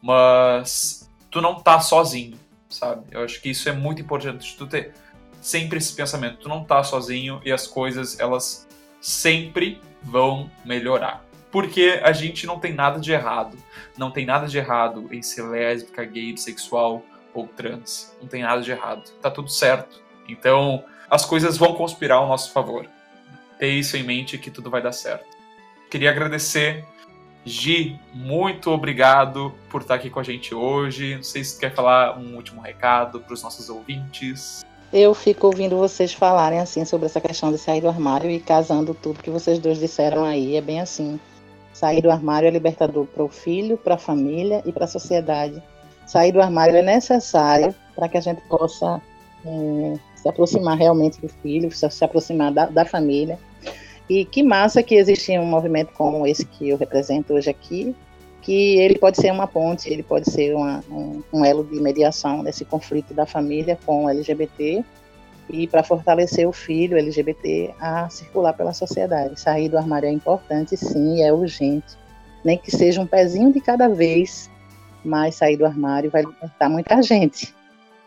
mas 0.02 1.10
tu 1.32 1.42
não 1.42 1.56
tá 1.56 1.80
sozinho, 1.80 2.38
sabe? 2.70 3.06
Eu 3.10 3.24
acho 3.24 3.42
que 3.42 3.50
isso 3.50 3.68
é 3.68 3.72
muito 3.72 4.00
importante 4.00 4.56
tu 4.56 4.68
ter 4.68 4.94
sempre 5.44 5.78
esse 5.78 5.94
pensamento, 5.94 6.38
tu 6.38 6.50
não 6.50 6.64
tá 6.64 6.84
sozinho 6.84 7.42
e 7.44 7.52
as 7.52 7.68
coisas 7.68 8.20
elas 8.20 8.68
sempre 9.02 9.82
vão 10.02 10.50
melhorar. 10.64 11.24
Porque 11.52 12.00
a 12.02 12.12
gente 12.14 12.48
não 12.48 12.60
tem 12.60 12.74
nada 12.74 13.00
de 13.00 13.12
errado. 13.12 13.58
Não 13.98 14.10
tem 14.10 14.26
nada 14.26 14.48
de 14.48 14.58
errado 14.58 15.08
em 15.12 15.22
ser 15.22 15.44
lésbica, 15.44 16.04
gay, 16.04 16.32
bissexual 16.32 17.04
ou 17.34 17.48
trans. 17.48 18.16
Não 18.20 18.28
tem 18.28 18.42
nada 18.42 18.62
de 18.62 18.72
errado. 18.72 19.12
Tá 19.22 19.30
tudo 19.30 19.50
certo. 19.50 20.02
Então, 20.28 20.84
as 21.10 21.26
coisas 21.26 21.58
vão 21.58 21.76
conspirar 21.76 22.18
ao 22.18 22.28
nosso 22.28 22.52
favor. 22.52 22.88
Ter 23.60 23.70
isso 23.70 23.96
em 23.98 24.04
mente 24.04 24.38
que 24.38 24.50
tudo 24.50 24.70
vai 24.70 24.82
dar 24.82 24.94
certo. 24.94 25.28
Queria 25.92 26.10
agradecer 26.10 26.86
Gi, 27.46 28.00
muito 28.14 28.72
obrigado 28.72 29.54
por 29.70 29.82
estar 29.82 29.96
aqui 29.96 30.10
com 30.10 30.20
a 30.20 30.24
gente 30.24 30.56
hoje. 30.56 31.16
Não 31.16 31.24
sei 31.24 31.44
se 31.44 31.60
quer 31.60 31.76
falar 31.76 32.18
um 32.18 32.36
último 32.36 32.62
recado 32.62 33.20
para 33.20 33.34
os 33.34 33.44
nossos 33.44 33.70
ouvintes 33.70 34.64
eu 34.94 35.16
fico 35.16 35.48
ouvindo 35.48 35.76
vocês 35.76 36.14
falarem 36.14 36.60
assim 36.60 36.86
sobre 36.86 37.08
essa 37.08 37.20
questão 37.20 37.52
de 37.52 37.58
sair 37.58 37.82
do 37.82 37.90
armário 37.90 38.30
e 38.30 38.40
casando 38.40 38.94
tudo 38.94 39.24
que 39.24 39.32
vocês 39.32 39.58
dois 39.58 39.80
disseram 39.80 40.24
aí. 40.24 40.56
É 40.56 40.62
bem 40.62 40.80
assim. 40.80 41.20
Sair 41.74 42.00
do 42.00 42.12
armário 42.12 42.48
é 42.48 42.52
libertador 42.52 43.08
para 43.08 43.24
o 43.24 43.28
filho, 43.28 43.76
para 43.76 43.96
a 43.96 43.98
família 43.98 44.62
e 44.64 44.72
para 44.72 44.86
a 44.86 44.88
sociedade. 44.88 45.62
Sair 46.06 46.32
do 46.32 46.40
armário 46.40 46.76
é 46.76 46.84
necessário 46.84 47.74
para 47.96 48.08
que 48.08 48.20
a 48.20 48.22
gente 48.22 48.42
possa 48.48 49.02
é, 49.44 50.00
se 50.16 50.30
aproximar 50.30 50.78
realmente 50.78 51.20
do 51.20 51.28
filho, 51.28 51.72
se, 51.72 52.06
aproximar 52.06 52.52
da, 52.54 52.68
da 52.68 52.86
família. 52.86 53.40
E 54.08 54.26
que 54.26 54.44
massa 54.44 54.84
que 54.84 54.94
existe 54.94 55.38
um 55.40 55.46
movimento 55.46 55.92
como 55.94 56.28
esse 56.28 56.46
que 56.46 56.70
eu 56.70 56.78
represento 56.78 57.34
hoje 57.34 57.50
aqui, 57.50 57.96
que 58.44 58.78
ele 58.78 59.00
pode 59.00 59.18
ser 59.18 59.32
uma 59.32 59.48
ponte, 59.48 59.90
ele 59.90 60.04
pode 60.04 60.30
ser 60.30 60.54
uma, 60.54 60.84
um, 60.92 61.24
um, 61.32 61.46
elo 61.46 61.64
de 61.64 61.80
mediação 61.80 62.44
desse 62.44 62.66
conflito 62.66 63.14
da 63.14 63.26
família 63.26 63.80
com 63.86 64.06
o 64.06 64.10
LGBT 64.10 64.84
e 65.50 65.66
para 65.68 65.82
fortalecer 65.82 66.48
o 66.48 66.52
filho 66.52 66.98
LGBT 66.98 67.74
a 67.80 68.10
circular 68.10 68.54
pela 68.54 68.74
sociedade. 68.74 69.40
Sair 69.40 69.70
do 69.70 69.78
armário 69.78 70.08
é 70.08 70.12
importante, 70.12 70.76
sim, 70.76 71.24
é 71.24 71.32
urgente. 71.32 71.98
Nem 72.44 72.58
que 72.58 72.70
seja 72.70 73.00
um 73.00 73.08
pezinho 73.08 73.54
de 73.54 73.62
cada 73.62 73.88
vez, 73.88 74.52
mas 75.04 75.36
sair 75.36 75.56
do 75.56 75.66
armário 75.66 76.12
vai 76.12 76.24
libertar 76.24 76.68
muita 76.68 77.02
gente. 77.02 77.56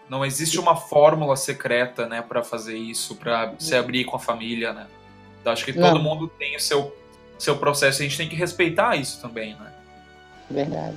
Não 0.09 0.25
existe 0.25 0.61
uma 0.61 0.77
fórmula 0.77 1.35
secreta, 1.35 2.07
né, 2.07 2.23
para 2.23 2.43
fazer 2.43 2.77
isso, 2.77 3.17
para 3.17 3.55
se 3.59 3.75
abrir 3.75 4.05
com 4.05 4.17
a 4.17 4.21
família, 4.21 4.73
né? 4.73 4.87
Então, 5.41 5.53
acho 5.53 5.65
que 5.65 5.73
todo 5.73 5.95
Não. 5.95 6.03
mundo 6.03 6.29
tem 6.29 6.55
o 6.57 6.61
seu 6.61 6.95
seu 7.39 7.57
processo, 7.59 8.01
a 8.01 8.05
gente 8.05 8.17
tem 8.17 8.29
que 8.29 8.37
respeitar 8.37 8.97
isso 8.97 9.21
também, 9.21 9.55
né? 9.57 9.76
Verdade. 10.51 10.97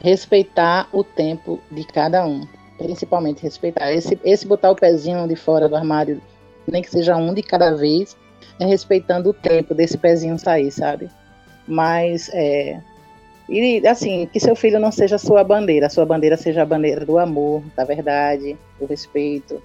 Respeitar 0.00 0.88
o 0.92 1.02
tempo 1.02 1.60
de 1.70 1.84
cada 1.86 2.26
um. 2.26 2.46
Principalmente 2.78 3.42
respeitar. 3.42 3.92
Esse, 3.92 4.18
esse 4.24 4.46
botar 4.46 4.70
o 4.70 4.76
pezinho 4.76 5.26
de 5.28 5.36
fora 5.36 5.68
do 5.68 5.76
armário, 5.76 6.20
nem 6.66 6.82
que 6.82 6.90
seja 6.90 7.16
um 7.16 7.32
de 7.32 7.42
cada 7.42 7.74
vez, 7.74 8.16
é 8.58 8.66
respeitando 8.66 9.30
o 9.30 9.34
tempo 9.34 9.74
desse 9.74 9.96
pezinho 9.96 10.38
sair, 10.38 10.70
sabe? 10.70 11.08
Mas 11.66 12.28
é, 12.32 12.80
E 13.48 13.86
assim, 13.86 14.28
que 14.32 14.40
seu 14.40 14.56
filho 14.56 14.78
não 14.78 14.90
seja 14.90 15.18
sua 15.18 15.44
bandeira, 15.44 15.88
sua 15.88 16.06
bandeira 16.06 16.36
seja 16.36 16.62
a 16.62 16.66
bandeira 16.66 17.04
do 17.04 17.18
amor, 17.18 17.62
da 17.76 17.84
verdade, 17.84 18.56
do 18.78 18.86
respeito, 18.86 19.62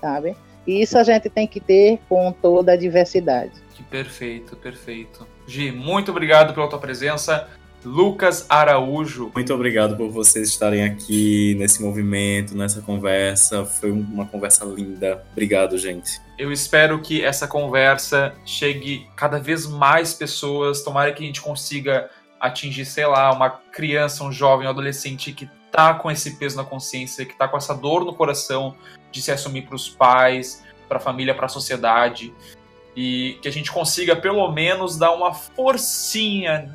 sabe? 0.00 0.36
E 0.66 0.82
isso 0.82 0.98
a 0.98 1.02
gente 1.02 1.28
tem 1.30 1.46
que 1.46 1.60
ter 1.60 1.98
com 2.08 2.32
toda 2.32 2.72
a 2.72 2.76
diversidade. 2.76 3.52
Que 3.74 3.82
perfeito, 3.82 4.56
perfeito. 4.56 5.26
Gi, 5.46 5.72
muito 5.72 6.10
obrigado 6.10 6.52
pela 6.54 6.68
tua 6.68 6.78
presença. 6.78 7.48
Lucas 7.84 8.44
Araújo. 8.48 9.30
Muito 9.34 9.54
obrigado 9.54 9.96
por 9.96 10.10
vocês 10.10 10.48
estarem 10.48 10.84
aqui 10.84 11.54
nesse 11.58 11.82
movimento, 11.82 12.56
nessa 12.56 12.82
conversa. 12.82 13.64
Foi 13.64 13.90
uma 13.90 14.26
conversa 14.26 14.64
linda. 14.64 15.24
Obrigado, 15.32 15.78
gente. 15.78 16.20
Eu 16.38 16.52
espero 16.52 17.00
que 17.00 17.24
essa 17.24 17.48
conversa 17.48 18.34
chegue 18.44 19.06
cada 19.16 19.38
vez 19.38 19.66
mais 19.66 20.12
pessoas. 20.12 20.82
Tomara 20.82 21.12
que 21.12 21.22
a 21.22 21.26
gente 21.26 21.40
consiga 21.40 22.10
atingir, 22.38 22.84
sei 22.84 23.06
lá, 23.06 23.32
uma 23.32 23.50
criança, 23.50 24.24
um 24.24 24.32
jovem, 24.32 24.66
um 24.66 24.70
adolescente 24.70 25.32
que 25.32 25.48
tá 25.72 25.94
com 25.94 26.10
esse 26.10 26.36
peso 26.36 26.56
na 26.56 26.64
consciência, 26.64 27.24
que 27.24 27.36
tá 27.36 27.48
com 27.48 27.56
essa 27.56 27.74
dor 27.74 28.04
no 28.04 28.14
coração 28.14 28.74
de 29.10 29.22
se 29.22 29.30
assumir 29.30 29.62
para 29.62 29.76
os 29.76 29.88
pais, 29.88 30.64
para 30.88 30.98
a 30.98 31.00
família, 31.00 31.34
para 31.34 31.46
a 31.46 31.48
sociedade. 31.48 32.34
E 32.94 33.38
que 33.40 33.48
a 33.48 33.52
gente 33.52 33.72
consiga 33.72 34.16
pelo 34.16 34.50
menos 34.52 34.98
dar 34.98 35.12
uma 35.12 35.32
forcinha 35.32 36.74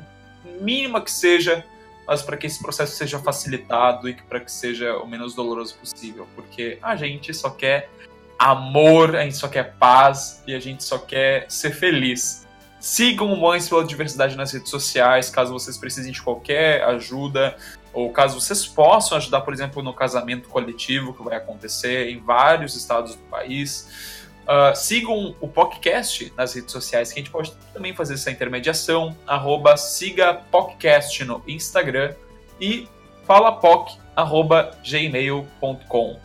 mínima 0.60 1.00
que 1.00 1.10
seja, 1.10 1.64
mas 2.06 2.22
para 2.22 2.36
que 2.36 2.46
esse 2.46 2.60
processo 2.60 2.96
seja 2.96 3.18
facilitado 3.18 4.08
e 4.08 4.14
para 4.14 4.40
que 4.40 4.50
seja 4.50 4.96
o 4.98 5.06
menos 5.06 5.34
doloroso 5.34 5.74
possível, 5.76 6.26
porque 6.34 6.78
a 6.80 6.94
gente 6.96 7.34
só 7.34 7.50
quer 7.50 7.90
amor, 8.38 9.16
a 9.16 9.24
gente 9.24 9.36
só 9.36 9.48
quer 9.48 9.74
paz 9.74 10.42
e 10.46 10.54
a 10.54 10.60
gente 10.60 10.84
só 10.84 10.98
quer 10.98 11.46
ser 11.48 11.72
feliz. 11.72 12.46
Sigam 12.78 13.32
o 13.32 13.40
Mães 13.40 13.68
pela 13.68 13.84
Diversidade 13.84 14.36
nas 14.36 14.52
redes 14.52 14.70
sociais, 14.70 15.30
caso 15.30 15.52
vocês 15.52 15.76
precisem 15.76 16.12
de 16.12 16.22
qualquer 16.22 16.84
ajuda, 16.84 17.56
ou 17.92 18.12
caso 18.12 18.38
vocês 18.40 18.66
possam 18.66 19.16
ajudar, 19.16 19.40
por 19.40 19.54
exemplo, 19.54 19.82
no 19.82 19.94
casamento 19.94 20.48
coletivo 20.48 21.14
que 21.14 21.22
vai 21.22 21.36
acontecer 21.36 22.10
em 22.10 22.20
vários 22.20 22.76
estados 22.76 23.14
do 23.14 23.22
país. 23.24 24.15
Uh, 24.46 24.74
sigam 24.76 25.34
o 25.40 25.48
podcast 25.48 26.32
nas 26.36 26.54
redes 26.54 26.70
sociais, 26.70 27.12
que 27.12 27.18
a 27.18 27.22
gente 27.22 27.32
pode 27.32 27.50
também 27.74 27.92
fazer 27.94 28.14
essa 28.14 28.30
intermediação. 28.30 29.16
Arroba 29.26 29.76
siga 29.76 30.34
podcast 30.34 31.24
no 31.24 31.42
Instagram 31.48 32.14
e 32.60 32.88
falapoc.gmail.com. 33.26 36.20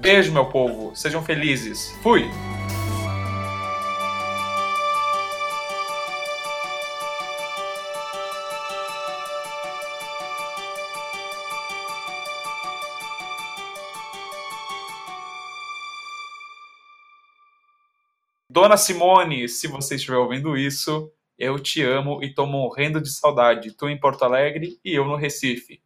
Beijo, 0.00 0.32
meu 0.32 0.46
povo. 0.46 0.96
Sejam 0.96 1.22
felizes. 1.22 1.94
Fui! 2.02 2.28
Dona 18.54 18.76
Simone, 18.76 19.48
se 19.48 19.66
você 19.66 19.96
estiver 19.96 20.16
ouvindo 20.16 20.56
isso, 20.56 21.10
eu 21.36 21.58
te 21.58 21.82
amo 21.82 22.22
e 22.22 22.32
tô 22.32 22.46
morrendo 22.46 23.00
de 23.00 23.10
saudade. 23.10 23.72
Tu 23.72 23.88
em 23.88 23.98
Porto 23.98 24.22
Alegre 24.22 24.78
e 24.84 24.94
eu 24.94 25.04
no 25.04 25.16
Recife. 25.16 25.82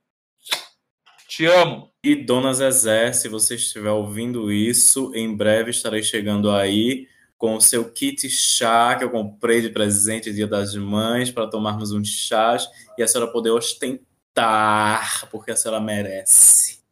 Te 1.26 1.46
amo. 1.46 1.90
E 2.04 2.14
Dona 2.14 2.52
Zezé, 2.52 3.10
se 3.14 3.26
você 3.26 3.54
estiver 3.54 3.90
ouvindo 3.90 4.52
isso, 4.52 5.10
em 5.14 5.34
breve 5.34 5.70
estarei 5.70 6.02
chegando 6.02 6.50
aí 6.50 7.08
com 7.38 7.54
o 7.54 7.60
seu 7.60 7.90
kit 7.90 8.28
chá 8.28 8.96
que 8.96 9.04
eu 9.04 9.10
comprei 9.10 9.62
de 9.62 9.70
presente 9.70 10.30
Dia 10.30 10.46
das 10.46 10.74
Mães 10.74 11.30
para 11.30 11.48
tomarmos 11.48 11.92
um 11.92 12.04
chás 12.04 12.68
e 12.98 13.02
a 13.02 13.08
senhora 13.08 13.32
poder 13.32 13.48
ostentar, 13.48 15.26
porque 15.30 15.52
a 15.52 15.56
senhora 15.56 15.80
merece. 15.80 16.82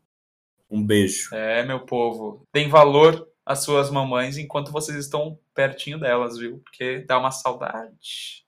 Um 0.70 0.82
beijo. 0.82 1.34
É, 1.34 1.62
meu 1.66 1.80
povo, 1.80 2.44
tem 2.50 2.66
valor 2.66 3.28
as 3.46 3.60
suas 3.60 3.90
mamães 3.90 4.36
enquanto 4.36 4.72
vocês 4.72 4.98
estão 4.98 5.38
pertinho 5.54 6.00
delas, 6.00 6.36
viu? 6.36 6.58
Porque 6.64 7.04
dá 7.06 7.18
uma 7.18 7.30
saudade. 7.30 8.45